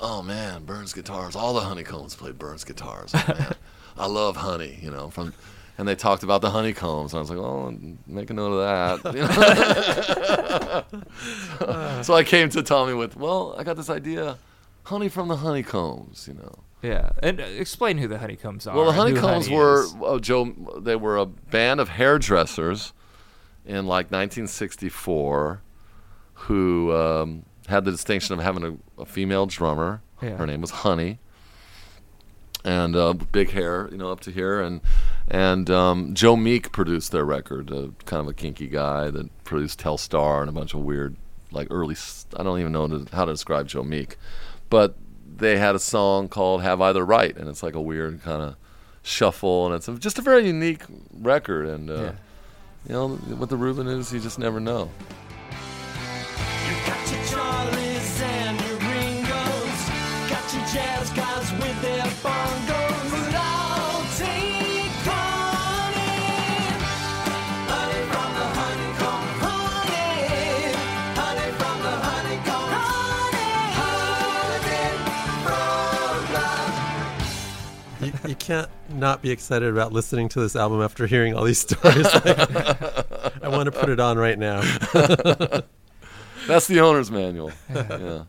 "Oh 0.00 0.22
man, 0.22 0.64
Burns 0.64 0.92
guitars! 0.92 1.36
All 1.36 1.52
the 1.54 1.60
Honeycombs 1.60 2.14
played 2.16 2.38
Burns 2.38 2.64
guitars. 2.64 3.12
Oh, 3.14 3.24
man, 3.38 3.54
I 3.98 4.06
love 4.06 4.36
Honey." 4.36 4.78
You 4.82 4.90
know, 4.90 5.10
from 5.10 5.34
and 5.78 5.86
they 5.86 5.94
talked 5.94 6.22
about 6.22 6.40
the 6.40 6.50
honeycombs, 6.50 7.12
and 7.12 7.18
I 7.18 7.20
was 7.20 7.30
like, 7.30 7.38
"Oh, 7.38 7.76
make 8.06 8.30
a 8.30 8.34
note 8.34 8.52
of 8.52 9.02
that." 9.02 9.14
You 9.14 9.22
know? 11.66 12.02
so 12.02 12.14
I 12.14 12.24
came 12.24 12.48
to 12.50 12.62
Tommy 12.62 12.94
with, 12.94 13.16
"Well, 13.16 13.54
I 13.58 13.64
got 13.64 13.76
this 13.76 13.90
idea, 13.90 14.38
honey 14.84 15.08
from 15.08 15.28
the 15.28 15.36
honeycombs." 15.36 16.26
You 16.28 16.34
know. 16.34 16.54
yeah. 16.82 17.10
And 17.22 17.40
uh, 17.40 17.44
explain 17.44 17.98
who 17.98 18.08
the 18.08 18.18
Honeycombs 18.18 18.66
are. 18.66 18.76
Well, 18.76 18.86
the 18.86 18.92
Honeycombs 18.92 19.46
Honey 19.46 19.56
were 19.56 19.84
is. 19.84 19.94
oh, 20.00 20.18
Joe. 20.18 20.52
They 20.80 20.96
were 20.96 21.16
a 21.18 21.26
band 21.26 21.80
of 21.80 21.90
hairdressers 21.90 22.92
in 23.64 23.86
like 23.86 24.06
1964 24.12 25.60
who 26.34 26.94
um, 26.94 27.44
had 27.66 27.84
the 27.84 27.90
distinction 27.90 28.34
of 28.38 28.44
having 28.44 28.62
a, 28.64 29.02
a 29.02 29.04
female 29.06 29.46
drummer. 29.46 30.02
Yeah. 30.22 30.36
Her 30.36 30.46
name 30.46 30.60
was 30.62 30.70
Honey, 30.70 31.18
and 32.64 32.96
uh, 32.96 33.12
big 33.12 33.50
hair, 33.50 33.88
you 33.90 33.98
know, 33.98 34.10
up 34.10 34.20
to 34.20 34.30
here. 34.30 34.60
And 34.60 34.80
and 35.28 35.68
um, 35.70 36.14
Joe 36.14 36.36
Meek 36.36 36.72
produced 36.72 37.12
their 37.12 37.24
record, 37.24 37.70
uh, 37.72 37.88
kind 38.04 38.20
of 38.20 38.28
a 38.28 38.34
kinky 38.34 38.66
guy 38.68 39.10
that 39.10 39.44
produced 39.44 39.80
Telstar 39.80 40.40
and 40.40 40.48
a 40.48 40.52
bunch 40.52 40.74
of 40.74 40.80
weird, 40.80 41.16
like 41.50 41.68
early. 41.70 41.96
I 42.36 42.42
don't 42.42 42.60
even 42.60 42.72
know 42.72 43.04
how 43.12 43.24
to 43.24 43.32
describe 43.32 43.66
Joe 43.68 43.82
Meek, 43.82 44.16
but 44.70 44.96
they 45.36 45.58
had 45.58 45.74
a 45.74 45.78
song 45.80 46.28
called 46.28 46.62
"Have 46.62 46.80
I 46.80 46.92
the 46.92 47.02
Right," 47.02 47.36
and 47.36 47.48
it's 47.48 47.62
like 47.62 47.74
a 47.74 47.80
weird 47.80 48.22
kind 48.22 48.42
of 48.42 48.56
shuffle, 49.02 49.66
and 49.66 49.74
it's 49.74 49.88
a, 49.88 49.94
just 49.98 50.18
a 50.18 50.22
very 50.22 50.46
unique 50.46 50.82
record. 51.12 51.66
And 51.66 51.90
uh, 51.90 51.94
Yeah. 51.94 52.12
you 52.88 52.92
know 52.94 53.08
what 53.36 53.48
the 53.50 53.56
Rubinoos, 53.56 54.12
you 54.12 54.20
just 54.20 54.38
never 54.38 54.60
know. 54.60 54.90
Can't 78.46 78.70
not 78.90 79.22
be 79.22 79.30
excited 79.32 79.68
about 79.68 79.92
listening 79.92 80.28
to 80.30 80.40
this 80.40 80.54
album 80.54 80.80
after 80.80 81.08
hearing 81.08 81.34
all 81.34 81.42
these 81.42 81.58
stories. 81.68 82.04
Like, 82.14 82.38
I 83.42 83.48
want 83.48 83.66
to 83.66 83.72
put 83.72 83.88
it 83.88 83.98
on 83.98 84.16
right 84.18 84.38
now. 84.38 84.60
That's 86.46 86.68
the 86.68 86.78
owner's 86.80 87.10
manual. 87.10 87.50
yeah. 87.74 88.22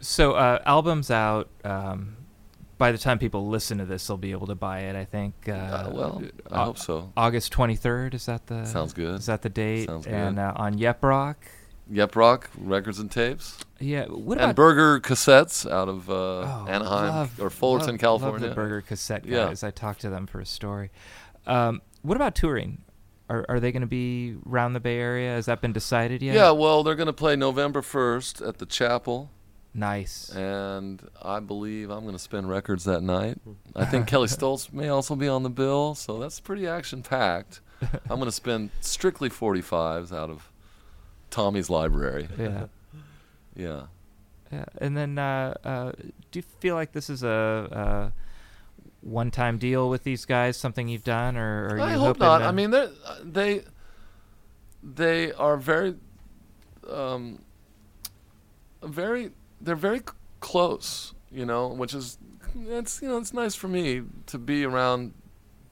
So 0.00 0.34
uh, 0.34 0.60
albums 0.64 1.10
out. 1.10 1.48
Um, 1.64 2.14
by 2.78 2.92
the 2.92 2.98
time 2.98 3.18
people 3.18 3.48
listen 3.48 3.78
to 3.78 3.84
this, 3.84 4.06
they'll 4.06 4.16
be 4.16 4.30
able 4.30 4.46
to 4.46 4.54
buy 4.54 4.82
it. 4.82 4.94
I 4.94 5.04
think. 5.04 5.34
Uh, 5.48 5.52
Uh, 5.52 5.90
well, 5.92 6.22
I 6.52 6.62
hope 6.64 6.78
so. 6.78 7.12
August 7.16 7.50
twenty 7.50 7.74
third 7.74 8.14
is 8.14 8.26
that 8.26 8.46
the 8.46 8.64
Sounds 8.64 8.92
good. 8.92 9.16
Is 9.16 9.26
that 9.26 9.42
the 9.42 9.48
date? 9.48 9.88
Sounds 9.88 10.06
and 10.06 10.36
good. 10.36 10.42
uh, 10.42 10.52
on 10.54 10.78
Yep 10.78 11.02
Roc. 11.02 11.36
Yep 11.90 12.16
Roc 12.16 12.50
Records 12.58 12.98
and 12.98 13.10
Tapes, 13.10 13.58
Yeah. 13.80 14.06
What 14.06 14.38
and 14.38 14.54
Burger 14.54 15.00
Cassettes 15.00 15.70
out 15.70 15.88
of 15.88 16.10
uh, 16.10 16.12
Oh, 16.14 16.66
Anaheim 16.68 17.08
love- 17.14 17.40
or 17.40 17.50
Fullerton, 17.50 17.92
love- 17.92 18.00
California. 18.00 18.40
Love 18.40 18.50
the 18.50 18.54
Burger 18.54 18.80
Cassette 18.82 19.24
Yeah. 19.24 19.46
guys. 19.46 19.62
I 19.62 19.70
talked 19.70 20.00
to 20.02 20.10
them 20.10 20.26
for 20.26 20.40
a 20.40 20.46
story. 20.46 20.90
Um, 21.46 21.80
what 22.02 22.16
about 22.16 22.34
touring? 22.34 22.82
Are 23.30 23.44
are 23.48 23.60
they 23.60 23.72
going 23.72 23.82
to 23.82 23.86
be 23.86 24.36
around 24.48 24.72
the 24.74 24.80
Bay 24.80 24.98
Area? 24.98 25.30
Has 25.32 25.46
that 25.46 25.60
been 25.60 25.72
decided 25.72 26.22
yet? 26.22 26.34
Yeah, 26.34 26.50
well, 26.50 26.82
they're 26.82 26.94
going 26.94 27.06
to 27.08 27.12
play 27.12 27.36
November 27.36 27.82
1st 27.82 28.46
at 28.46 28.56
the 28.58 28.64
Chapel, 28.66 29.30
Nice. 29.74 30.30
and 30.30 31.06
I 31.22 31.40
believe 31.40 31.90
I'm 31.90 32.00
going 32.02 32.14
to 32.14 32.18
spin 32.18 32.46
records 32.46 32.84
that 32.84 33.02
night. 33.02 33.38
I 33.76 33.84
think 33.84 34.06
Kelley 34.08 34.28
Stoltz 34.28 34.72
may 34.72 34.88
also 34.88 35.14
be 35.14 35.28
on 35.28 35.42
the 35.42 35.50
bill, 35.50 35.94
so 35.94 36.18
that's 36.18 36.40
pretty 36.40 36.66
action 36.66 37.02
packed. 37.02 37.60
I'm 37.82 38.16
going 38.18 38.24
to 38.24 38.32
spin 38.32 38.70
strictly 38.80 39.28
45s 39.30 40.10
out 40.12 40.30
of 40.30 40.50
Tommy's 41.30 41.70
library. 41.70 42.28
yeah. 42.38 42.66
Yeah. 43.54 43.82
Yeah. 44.52 44.64
And 44.78 44.96
then, 44.96 45.18
uh, 45.18 45.54
uh, 45.64 45.92
do 46.30 46.38
you 46.38 46.42
feel 46.60 46.74
like 46.74 46.92
this 46.92 47.10
is 47.10 47.22
a, 47.22 48.12
a 48.12 49.06
one-time 49.06 49.58
deal 49.58 49.90
with 49.90 50.04
these 50.04 50.24
guys? 50.24 50.56
Something 50.56 50.88
you've 50.88 51.04
done, 51.04 51.36
or, 51.36 51.74
or 51.74 51.80
I 51.80 51.92
you 51.92 51.98
hope 51.98 52.18
not. 52.18 52.42
I 52.42 52.52
mean, 52.52 52.70
they're, 52.70 52.90
they 53.22 53.64
they 54.82 55.32
are 55.32 55.56
very, 55.56 55.96
um, 56.90 57.40
very 58.82 59.32
they're 59.60 59.74
very 59.76 60.00
close. 60.40 61.14
You 61.30 61.44
know, 61.44 61.68
which 61.68 61.92
is 61.92 62.16
it's 62.56 63.02
you 63.02 63.08
know 63.08 63.18
it's 63.18 63.34
nice 63.34 63.54
for 63.54 63.68
me 63.68 64.02
to 64.26 64.38
be 64.38 64.64
around 64.64 65.12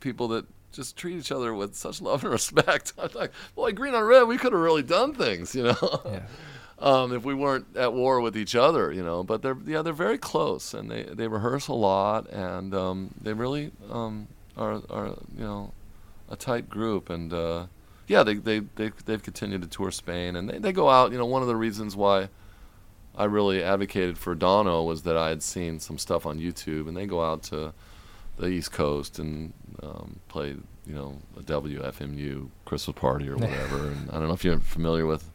people 0.00 0.28
that 0.28 0.44
just 0.76 0.96
treat 0.96 1.16
each 1.18 1.32
other 1.32 1.54
with 1.54 1.74
such 1.74 2.00
love 2.00 2.22
and 2.22 2.32
respect. 2.40 2.92
I'm 2.98 3.08
like, 3.14 3.32
boy, 3.54 3.72
Green 3.72 3.94
on 3.94 4.04
Red, 4.04 4.24
we 4.24 4.36
could 4.36 4.52
have 4.52 4.60
really 4.60 4.82
done 4.82 5.14
things, 5.14 5.54
you 5.54 5.64
know. 5.64 6.00
Yeah. 6.04 6.20
um, 6.78 7.12
if 7.12 7.24
we 7.24 7.34
weren't 7.34 7.76
at 7.76 7.92
war 7.92 8.20
with 8.20 8.36
each 8.36 8.54
other, 8.54 8.92
you 8.92 9.02
know. 9.02 9.24
But 9.24 9.42
they're 9.42 9.56
yeah, 9.66 9.82
they're 9.82 9.92
very 9.92 10.18
close, 10.18 10.74
and 10.74 10.90
they, 10.90 11.04
they 11.04 11.26
rehearse 11.26 11.68
a 11.68 11.74
lot, 11.74 12.28
and 12.30 12.74
um, 12.74 13.14
they 13.20 13.32
really 13.32 13.72
um, 13.90 14.28
are 14.56 14.82
are 14.90 15.16
you 15.36 15.44
know 15.44 15.72
a 16.28 16.36
tight 16.36 16.68
group, 16.68 17.08
and 17.10 17.32
uh, 17.32 17.66
yeah, 18.06 18.22
they 18.22 18.34
they 18.34 18.60
they 18.76 18.90
they've 19.06 19.22
continued 19.22 19.62
to 19.62 19.68
tour 19.68 19.90
Spain, 19.90 20.36
and 20.36 20.48
they 20.48 20.58
they 20.58 20.72
go 20.72 20.88
out. 20.90 21.12
You 21.12 21.18
know, 21.18 21.26
one 21.26 21.42
of 21.42 21.48
the 21.48 21.56
reasons 21.56 21.96
why 21.96 22.28
I 23.16 23.24
really 23.24 23.62
advocated 23.62 24.18
for 24.18 24.34
Dono 24.34 24.82
was 24.82 25.02
that 25.02 25.16
I 25.16 25.30
had 25.30 25.42
seen 25.42 25.80
some 25.80 25.96
stuff 25.98 26.26
on 26.26 26.38
YouTube, 26.38 26.88
and 26.88 26.96
they 26.96 27.06
go 27.06 27.24
out 27.24 27.42
to 27.44 27.72
the 28.36 28.48
East 28.48 28.72
Coast 28.72 29.18
and 29.18 29.52
um, 29.82 30.20
play, 30.28 30.48
you 30.86 30.94
know, 30.94 31.18
a 31.38 31.40
WFMU 31.42 32.48
Christmas 32.64 32.94
party 32.98 33.28
or 33.28 33.36
whatever. 33.36 33.88
and 33.90 34.10
I 34.10 34.14
don't 34.18 34.28
know 34.28 34.34
if 34.34 34.44
you're 34.44 34.58
familiar 34.60 35.06
with 35.06 35.30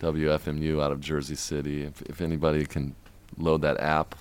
WFMU 0.00 0.82
out 0.82 0.92
of 0.92 1.00
Jersey 1.00 1.34
City. 1.36 1.82
If, 1.82 2.02
if 2.02 2.20
anybody 2.20 2.64
can 2.66 2.94
load 3.38 3.62
that 3.62 3.78
app, 3.80 4.14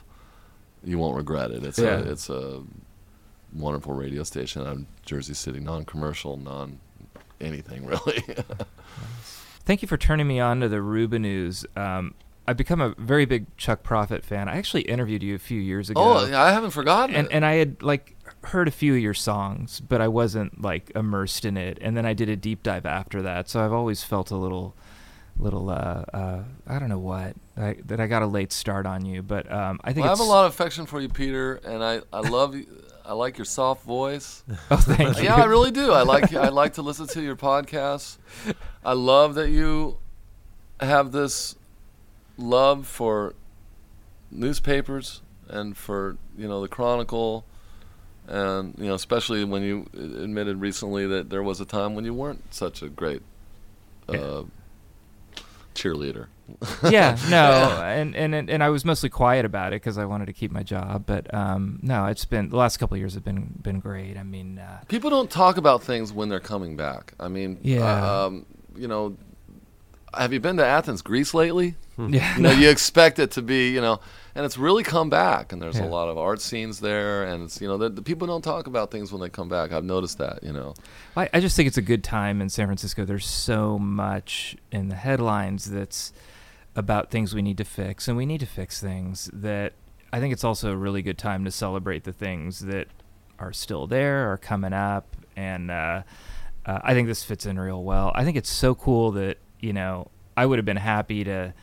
you 0.84 0.98
won't 0.98 1.16
regret 1.18 1.52
it. 1.52 1.64
It's 1.64 1.80
Yeah. 1.80 2.00
a 2.00 2.04
it's 2.12 2.30
a 2.30 2.64
wonderful 3.54 3.94
radio 3.94 4.24
station 4.24 4.62
out 4.62 4.68
of 4.68 4.86
Jersey 5.06 5.34
City, 5.34 5.60
non-commercial, 5.60 6.38
non 6.38 6.80
anything 7.40 7.86
really. 7.88 8.24
Thank 9.66 9.82
you 9.82 9.88
for 9.88 9.98
turning 9.98 10.28
me 10.28 10.40
on 10.40 10.60
to 10.62 10.70
the 10.70 10.78
Rubinoos. 10.78 11.66
Um, 11.78 12.14
I've 12.52 12.58
become 12.58 12.82
a 12.82 12.90
very 12.98 13.24
big 13.24 13.56
Chuck 13.56 13.82
Prophet 13.82 14.26
fan. 14.26 14.50
I 14.50 14.58
actually 14.58 14.82
interviewed 14.82 15.24
you 15.24 15.36
a 15.36 15.40
few 15.40 15.60
years 15.60 15.90
ago. 15.90 16.02
oh, 16.02 16.18
I 16.18 16.52
haven't 16.52 16.72
forgotten 16.72 17.16
and 17.16 17.28
it. 17.28 17.34
and 17.34 17.46
I 17.46 17.54
had 17.54 17.82
like 17.82 18.18
heard 18.44 18.68
a 18.68 18.72
few 18.72 18.94
of 18.94 19.00
your 19.00 19.14
songs, 19.14 19.80
but 19.80 20.02
I 20.02 20.10
wasn't 20.10 20.62
like 20.62 20.92
immersed 20.94 21.46
in 21.46 21.56
it. 21.56 21.78
And 21.80 21.96
then 21.96 22.06
I 22.06 22.14
did 22.14 22.28
a 22.28 22.36
deep 22.36 22.62
dive 22.62 22.86
after 22.86 23.22
that, 23.22 23.48
so 23.48 23.64
I've 23.64 23.72
always 23.72 24.04
felt 24.04 24.32
a 24.32 24.36
little, 24.36 24.76
little 25.40 25.70
uh, 25.70 26.04
uh 26.14 26.44
I 26.68 26.78
don't 26.78 26.90
know 26.90 27.00
what 27.00 27.38
I, 27.56 27.78
that 27.86 28.02
I 28.02 28.08
got 28.08 28.22
a 28.22 28.28
late 28.28 28.52
start 28.52 28.86
on 28.86 29.06
you, 29.06 29.24
but 29.24 29.50
um, 29.50 29.80
I 29.86 29.94
think 29.94 30.04
Well, 30.04 30.14
I 30.14 30.18
have 30.18 30.20
a 30.20 30.30
lot 30.30 30.46
of 30.46 30.52
affection 30.52 30.86
for 30.86 31.00
you, 31.00 31.08
Peter, 31.08 31.56
and 31.64 31.82
I 31.82 32.02
I 32.12 32.20
love 32.20 32.54
you. 32.54 32.66
I 33.06 33.12
I 33.12 33.14
like 33.14 33.38
your 33.38 33.46
soft 33.46 33.84
voice. 33.86 34.44
Oh, 34.70 34.78
thank 34.78 35.18
you. 35.18 35.24
yeah, 35.24 35.36
I 35.36 35.46
really 35.46 35.72
do. 35.72 35.92
I 35.92 36.04
like 36.04 36.34
I 36.34 36.50
like 36.62 36.74
to 36.74 36.82
listen 36.82 37.08
to 37.08 37.22
your 37.22 37.36
podcasts. 37.36 38.18
I 38.84 38.94
love 38.94 39.36
that 39.36 39.50
you 39.50 39.98
have 40.80 41.12
this 41.12 41.56
love 42.42 42.88
for 42.88 43.34
newspapers 44.30 45.22
and 45.48 45.76
for 45.78 46.18
you 46.38 46.48
know 46.48 46.62
the 46.62 46.68
Chronicle, 46.68 47.46
and 48.28 48.74
you 48.78 48.86
know 48.88 48.96
especially 48.96 49.44
when 49.44 49.62
you 49.64 49.88
admitted 49.94 50.60
recently 50.62 51.06
that 51.08 51.30
there 51.30 51.44
was 51.44 51.60
a 51.62 51.66
time 51.66 51.96
when 51.96 52.06
you 52.06 52.14
weren't 52.14 52.54
such 52.54 52.82
a 52.82 52.90
great 52.90 53.22
uh, 54.10 54.44
cheerleader. 55.76 56.28
yeah, 56.90 57.18
no, 57.30 57.82
and, 57.86 58.14
and 58.16 58.36
and 58.36 58.50
and 58.50 58.64
I 58.64 58.70
was 58.70 58.84
mostly 58.84 59.10
quiet 59.10 59.46
about 59.46 59.72
it 59.74 59.82
because 59.82 59.98
I 59.98 60.06
wanted 60.06 60.26
to 60.26 60.34
keep 60.34 60.52
my 60.52 60.64
job. 60.64 61.06
But 61.06 61.34
um, 61.34 61.80
no, 61.82 62.06
it's 62.08 62.26
been 62.26 62.50
the 62.50 62.58
last 62.58 62.78
couple 62.78 62.96
of 62.96 63.00
years 63.00 63.14
have 63.14 63.24
been 63.24 63.54
been 63.62 63.80
great. 63.80 64.18
I 64.18 64.24
mean, 64.24 64.60
uh, 64.60 64.82
People 64.90 65.10
don't 65.10 65.30
talk 65.30 65.58
about 65.58 65.82
things 65.84 66.12
when 66.12 66.28
they're 66.30 66.40
coming 66.42 66.76
back. 66.76 67.14
I 67.20 67.28
mean, 67.30 67.58
Yeah. 67.62 67.84
uh, 67.84 68.28
um, 68.28 68.46
you 68.76 68.88
know, 68.88 69.16
have 70.14 70.34
you 70.34 70.40
been 70.40 70.58
to 70.58 70.66
Athens, 70.66 71.02
Greece 71.02 71.34
lately? 71.34 71.76
yeah, 71.98 72.36
You 72.36 72.42
know, 72.44 72.52
you 72.52 72.70
expect 72.70 73.20
it 73.20 73.32
to 73.32 73.42
be, 73.42 73.70
you 73.72 73.82
know, 73.82 74.00
and 74.34 74.46
it's 74.46 74.58
really 74.58 74.84
come 74.84 75.10
back, 75.10 75.52
and 75.52 75.62
there's 75.62 75.78
Yeah. 75.78 75.86
a 75.86 75.88
lot 75.88 76.08
of 76.10 76.18
art 76.18 76.42
scenes 76.42 76.80
there, 76.80 77.24
and 77.26 77.44
it's, 77.44 77.62
you 77.62 77.68
know, 77.68 77.78
the, 77.78 77.90
the 77.90 78.02
people 78.02 78.28
don't 78.28 78.42
talk 78.42 78.68
about 78.68 78.90
things 78.92 79.12
when 79.12 79.22
they 79.22 79.30
come 79.30 79.50
back. 79.50 79.72
I've 79.72 79.84
noticed 79.84 80.18
that, 80.18 80.44
you 80.44 80.54
know. 80.54 80.74
I, 81.16 81.30
I 81.34 81.40
just 81.40 81.56
think 81.56 81.68
it's 81.68 81.78
a 81.78 81.82
good 81.82 82.04
time 82.04 82.42
in 82.42 82.50
San 82.50 82.68
Francisco. 82.68 83.06
There's 83.06 83.26
so 83.26 83.78
much 83.78 84.56
in 84.72 84.88
the 84.90 84.96
headlines 84.96 85.70
that's 85.70 86.12
about 86.76 87.12
things 87.12 87.36
we 87.36 87.42
need 87.42 87.58
to 87.58 87.66
fix, 87.66 88.08
and 88.08 88.16
we 88.18 88.26
need 88.26 88.40
to 88.40 88.46
fix 88.46 88.80
things 88.82 89.30
that 89.34 89.74
I 90.14 90.20
think 90.20 90.34
it's 90.34 90.44
also 90.44 90.72
a 90.72 90.76
really 90.78 91.02
good 91.02 91.18
time 91.18 91.46
to 91.46 91.52
celebrate 91.52 92.04
the 92.06 92.14
things 92.14 92.62
that 92.62 92.88
are 93.40 93.54
still 93.54 93.88
there, 93.88 94.32
are 94.32 94.38
coming 94.38 94.74
up, 94.74 95.16
and 95.36 95.70
uh, 95.72 96.04
uh, 96.66 96.80
I 96.84 96.94
think 96.94 97.08
this 97.08 97.24
fits 97.24 97.46
in 97.46 97.60
real 97.60 97.84
well. 97.84 98.12
I 98.16 98.24
think 98.24 98.38
it's 98.38 98.50
so 98.50 98.74
cool 98.76 99.12
that 99.12 99.38
you 99.62 99.74
know 99.74 100.08
I 100.36 100.46
would 100.46 100.58
have 100.60 100.66
been 100.66 100.78
happy 100.78 101.24
to 101.24 101.54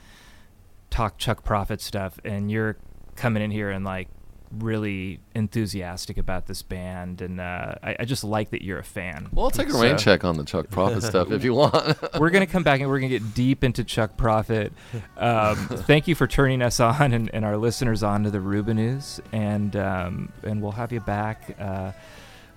talk 0.90 1.18
Chuck 1.18 1.44
Prophet 1.44 1.80
stuff, 1.80 2.18
and 2.24 2.50
you're 2.50 2.76
coming 3.16 3.42
in 3.42 3.50
here 3.50 3.70
and 3.70 3.84
like 3.84 4.08
really 4.50 5.20
enthusiastic 5.34 6.16
about 6.16 6.46
this 6.46 6.62
band, 6.62 7.20
and 7.20 7.38
uh, 7.38 7.74
I, 7.82 7.96
I 8.00 8.04
just 8.06 8.24
like 8.24 8.48
that 8.50 8.62
you're 8.62 8.78
a 8.78 8.84
fan. 8.84 9.28
Well, 9.32 9.44
I'll 9.44 9.50
take 9.50 9.68
a 9.68 9.72
So- 9.72 9.82
rain 9.82 9.98
check 9.98 10.24
on 10.24 10.38
the 10.38 10.44
Chuck 10.44 10.70
Prophet 10.70 11.02
stuff 11.02 11.30
if 11.30 11.44
you 11.44 11.52
want. 11.52 11.98
we're 12.18 12.30
gonna 12.30 12.46
come 12.46 12.62
back 12.62 12.80
and 12.80 12.88
we're 12.88 12.98
gonna 12.98 13.10
get 13.10 13.34
deep 13.34 13.62
into 13.62 13.84
Chuck 13.84 14.16
Prophet. 14.16 14.72
Um, 15.18 15.56
thank 15.56 16.08
you 16.08 16.14
for 16.14 16.26
turning 16.26 16.62
us 16.62 16.80
on 16.80 17.12
and, 17.12 17.28
and 17.34 17.44
our 17.44 17.58
listeners 17.58 18.02
on 18.02 18.24
to 18.24 18.30
the 18.30 18.38
Rubinoos, 18.38 19.20
and 19.32 19.76
um, 19.76 20.32
and 20.42 20.62
we'll 20.62 20.72
have 20.72 20.92
you 20.92 21.00
back 21.00 21.54
uh, 21.60 21.92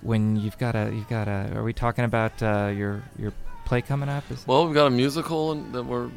when 0.00 0.36
you've 0.36 0.56
got 0.58 0.74
a 0.74 0.90
you've 0.94 1.08
got 1.08 1.28
a. 1.28 1.52
Are 1.54 1.62
we 1.62 1.74
talking 1.74 2.04
about 2.06 2.42
uh, 2.42 2.72
your 2.74 3.02
your 3.18 3.32
play 3.64 3.82
coming 3.82 4.08
up? 4.08 4.30
Is 4.30 4.46
well, 4.46 4.66
we've 4.66 4.74
got 4.74 4.86
a 4.86 4.90
musical 4.90 5.54
that 5.54 5.82
we're 5.84 6.10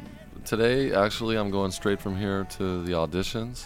today. 0.44 0.92
Actually, 0.94 1.36
I'm 1.36 1.50
going 1.50 1.70
straight 1.70 2.00
from 2.00 2.16
here 2.16 2.44
to 2.58 2.82
the 2.84 2.92
auditions, 2.92 3.64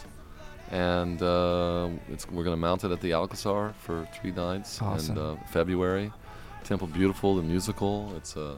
and 0.71 1.21
uh, 1.23 1.89
it's 2.09 2.29
we're 2.31 2.45
going 2.45 2.57
to 2.57 2.61
mount 2.61 2.85
it 2.85 2.91
at 2.91 3.01
the 3.01 3.13
Alcazar 3.13 3.75
for 3.81 4.07
three 4.21 4.33
nights 4.33 4.81
Awesome. 4.81 5.17
in 5.17 5.23
uh, 5.23 5.37
February. 5.51 6.13
Temple 6.65 6.89
Beautiful, 6.89 7.37
the 7.37 7.43
musical. 7.43 8.13
It's 8.17 8.37
a 8.37 8.57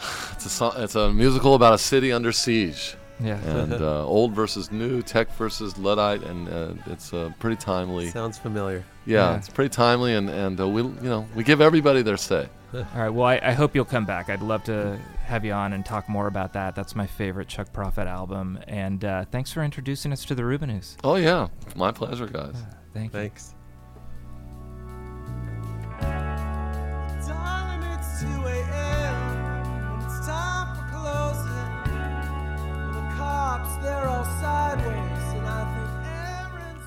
it's 0.32 0.46
a 0.46 0.48
so- 0.48 0.72
it's 0.76 0.94
a 0.94 1.12
musical 1.12 1.54
about 1.54 1.74
a 1.74 1.78
city 1.78 2.10
under 2.12 2.32
siege, 2.32 2.96
yeah. 3.20 3.38
and 3.62 3.72
uh, 3.74 4.04
old 4.06 4.32
versus 4.32 4.72
new, 4.72 5.02
tech 5.02 5.30
versus 5.36 5.76
luddite, 5.78 6.22
and 6.22 6.48
uh, 6.48 6.72
it's 6.86 7.12
uh, 7.12 7.30
pretty 7.38 7.56
timely. 7.56 8.08
Sounds 8.08 8.38
familiar. 8.38 8.84
Yeah, 9.06 9.30
Yeah. 9.30 9.36
it's 9.36 9.48
pretty 9.48 9.68
timely, 9.68 10.14
and 10.14 10.28
and 10.30 10.58
uh, 10.60 10.66
we 10.68 10.82
you 10.82 10.96
know 11.02 11.26
we 11.34 11.44
give 11.44 11.60
everybody 11.60 12.02
their 12.02 12.16
say. 12.16 12.48
All 12.74 12.84
right. 12.94 13.10
Well, 13.10 13.26
I, 13.26 13.40
I 13.42 13.52
hope 13.52 13.74
you'll 13.74 13.84
come 13.84 14.06
back. 14.06 14.30
I'd 14.30 14.42
love 14.42 14.64
to 14.64 14.98
have 15.24 15.44
you 15.44 15.52
on 15.52 15.72
and 15.72 15.84
talk 15.84 16.08
more 16.08 16.26
about 16.26 16.52
that. 16.54 16.74
That's 16.74 16.94
my 16.94 17.06
favorite 17.06 17.48
Chuck 17.48 17.72
Prophet 17.72 18.06
album. 18.06 18.58
And 18.66 19.04
uh, 19.04 19.24
thanks 19.26 19.52
for 19.52 19.62
introducing 19.62 20.12
us 20.12 20.24
to 20.26 20.34
the 20.34 20.42
Rubinoos. 20.42 20.96
Oh 21.04 21.16
yeah, 21.16 21.48
my 21.76 21.92
pleasure, 21.92 22.26
guys. 22.26 22.56
Thank 22.94 23.12
you. 23.12 23.18
Thanks. 23.20 23.54
Darling, 23.54 23.61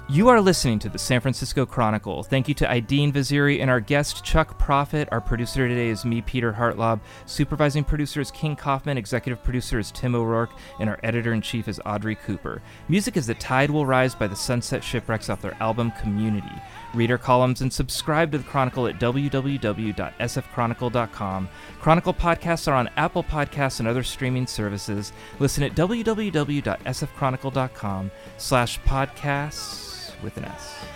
You 0.08 0.30
are 0.30 0.40
listening 0.40 0.78
to 0.80 0.90
the 0.90 1.00
San 1.00 1.20
Francisco 1.20 1.66
Chronicle. 1.66 2.22
Thank 2.22 2.48
you 2.48 2.54
to 2.56 2.68
Aidin 2.68 3.12
Vaziri 3.12 3.60
and 3.60 3.72
our 3.72 3.80
guest 3.80 4.24
Chuck 4.24 4.60
Prophet. 4.60 5.10
Our 5.12 5.20
producer 5.20 5.68
today 5.68 5.90
is 5.90 6.06
me, 6.06 6.22
Peter 6.22 6.54
Hartlaub. 6.54 7.00
Supervising 7.26 7.84
producer 7.84 8.22
is 8.22 8.30
King 8.30 8.56
Kaufman. 8.56 9.00
Executive 9.00 9.44
producer 9.44 9.80
is 9.80 9.90
Tim 9.90 10.14
O'Rourke. 10.14 10.52
And 10.80 10.92
our 10.92 11.00
editor 11.02 11.34
in 11.34 11.42
chief 11.42 11.68
is 11.68 11.82
Audrey 11.88 12.14
Cooper. 12.14 12.62
Music 12.88 13.18
is 13.18 13.26
The 13.26 13.34
Tide 13.34 13.72
Will 13.72 13.88
Rise 13.88 14.14
by 14.14 14.28
the 14.28 14.36
Sunset 14.36 14.84
Shipwrecks 14.84 15.28
off 15.28 15.42
their 15.42 15.58
album 15.60 15.92
Community. 16.00 16.62
Read 16.94 17.10
our 17.10 17.18
columns 17.18 17.62
and 17.62 17.74
subscribe 17.74 18.32
to 18.32 18.38
the 18.38 18.44
Chronicle 18.44 18.86
at 18.86 19.00
www.sfchronicle.com. 19.00 21.50
Chronicle 21.82 22.14
podcasts 22.14 22.68
are 22.68 22.76
on 22.76 22.92
Apple 22.96 23.24
Podcasts 23.24 23.80
and 23.80 23.88
other 23.88 24.04
streaming 24.04 24.46
services. 24.46 25.14
Listen 25.40 25.64
at 25.64 25.74
www.sfchronicle.com 25.74 28.12
slash 28.38 28.80
podcasts 28.82 29.96
with 30.26 30.38
an 30.38 30.46
S. 30.46 30.95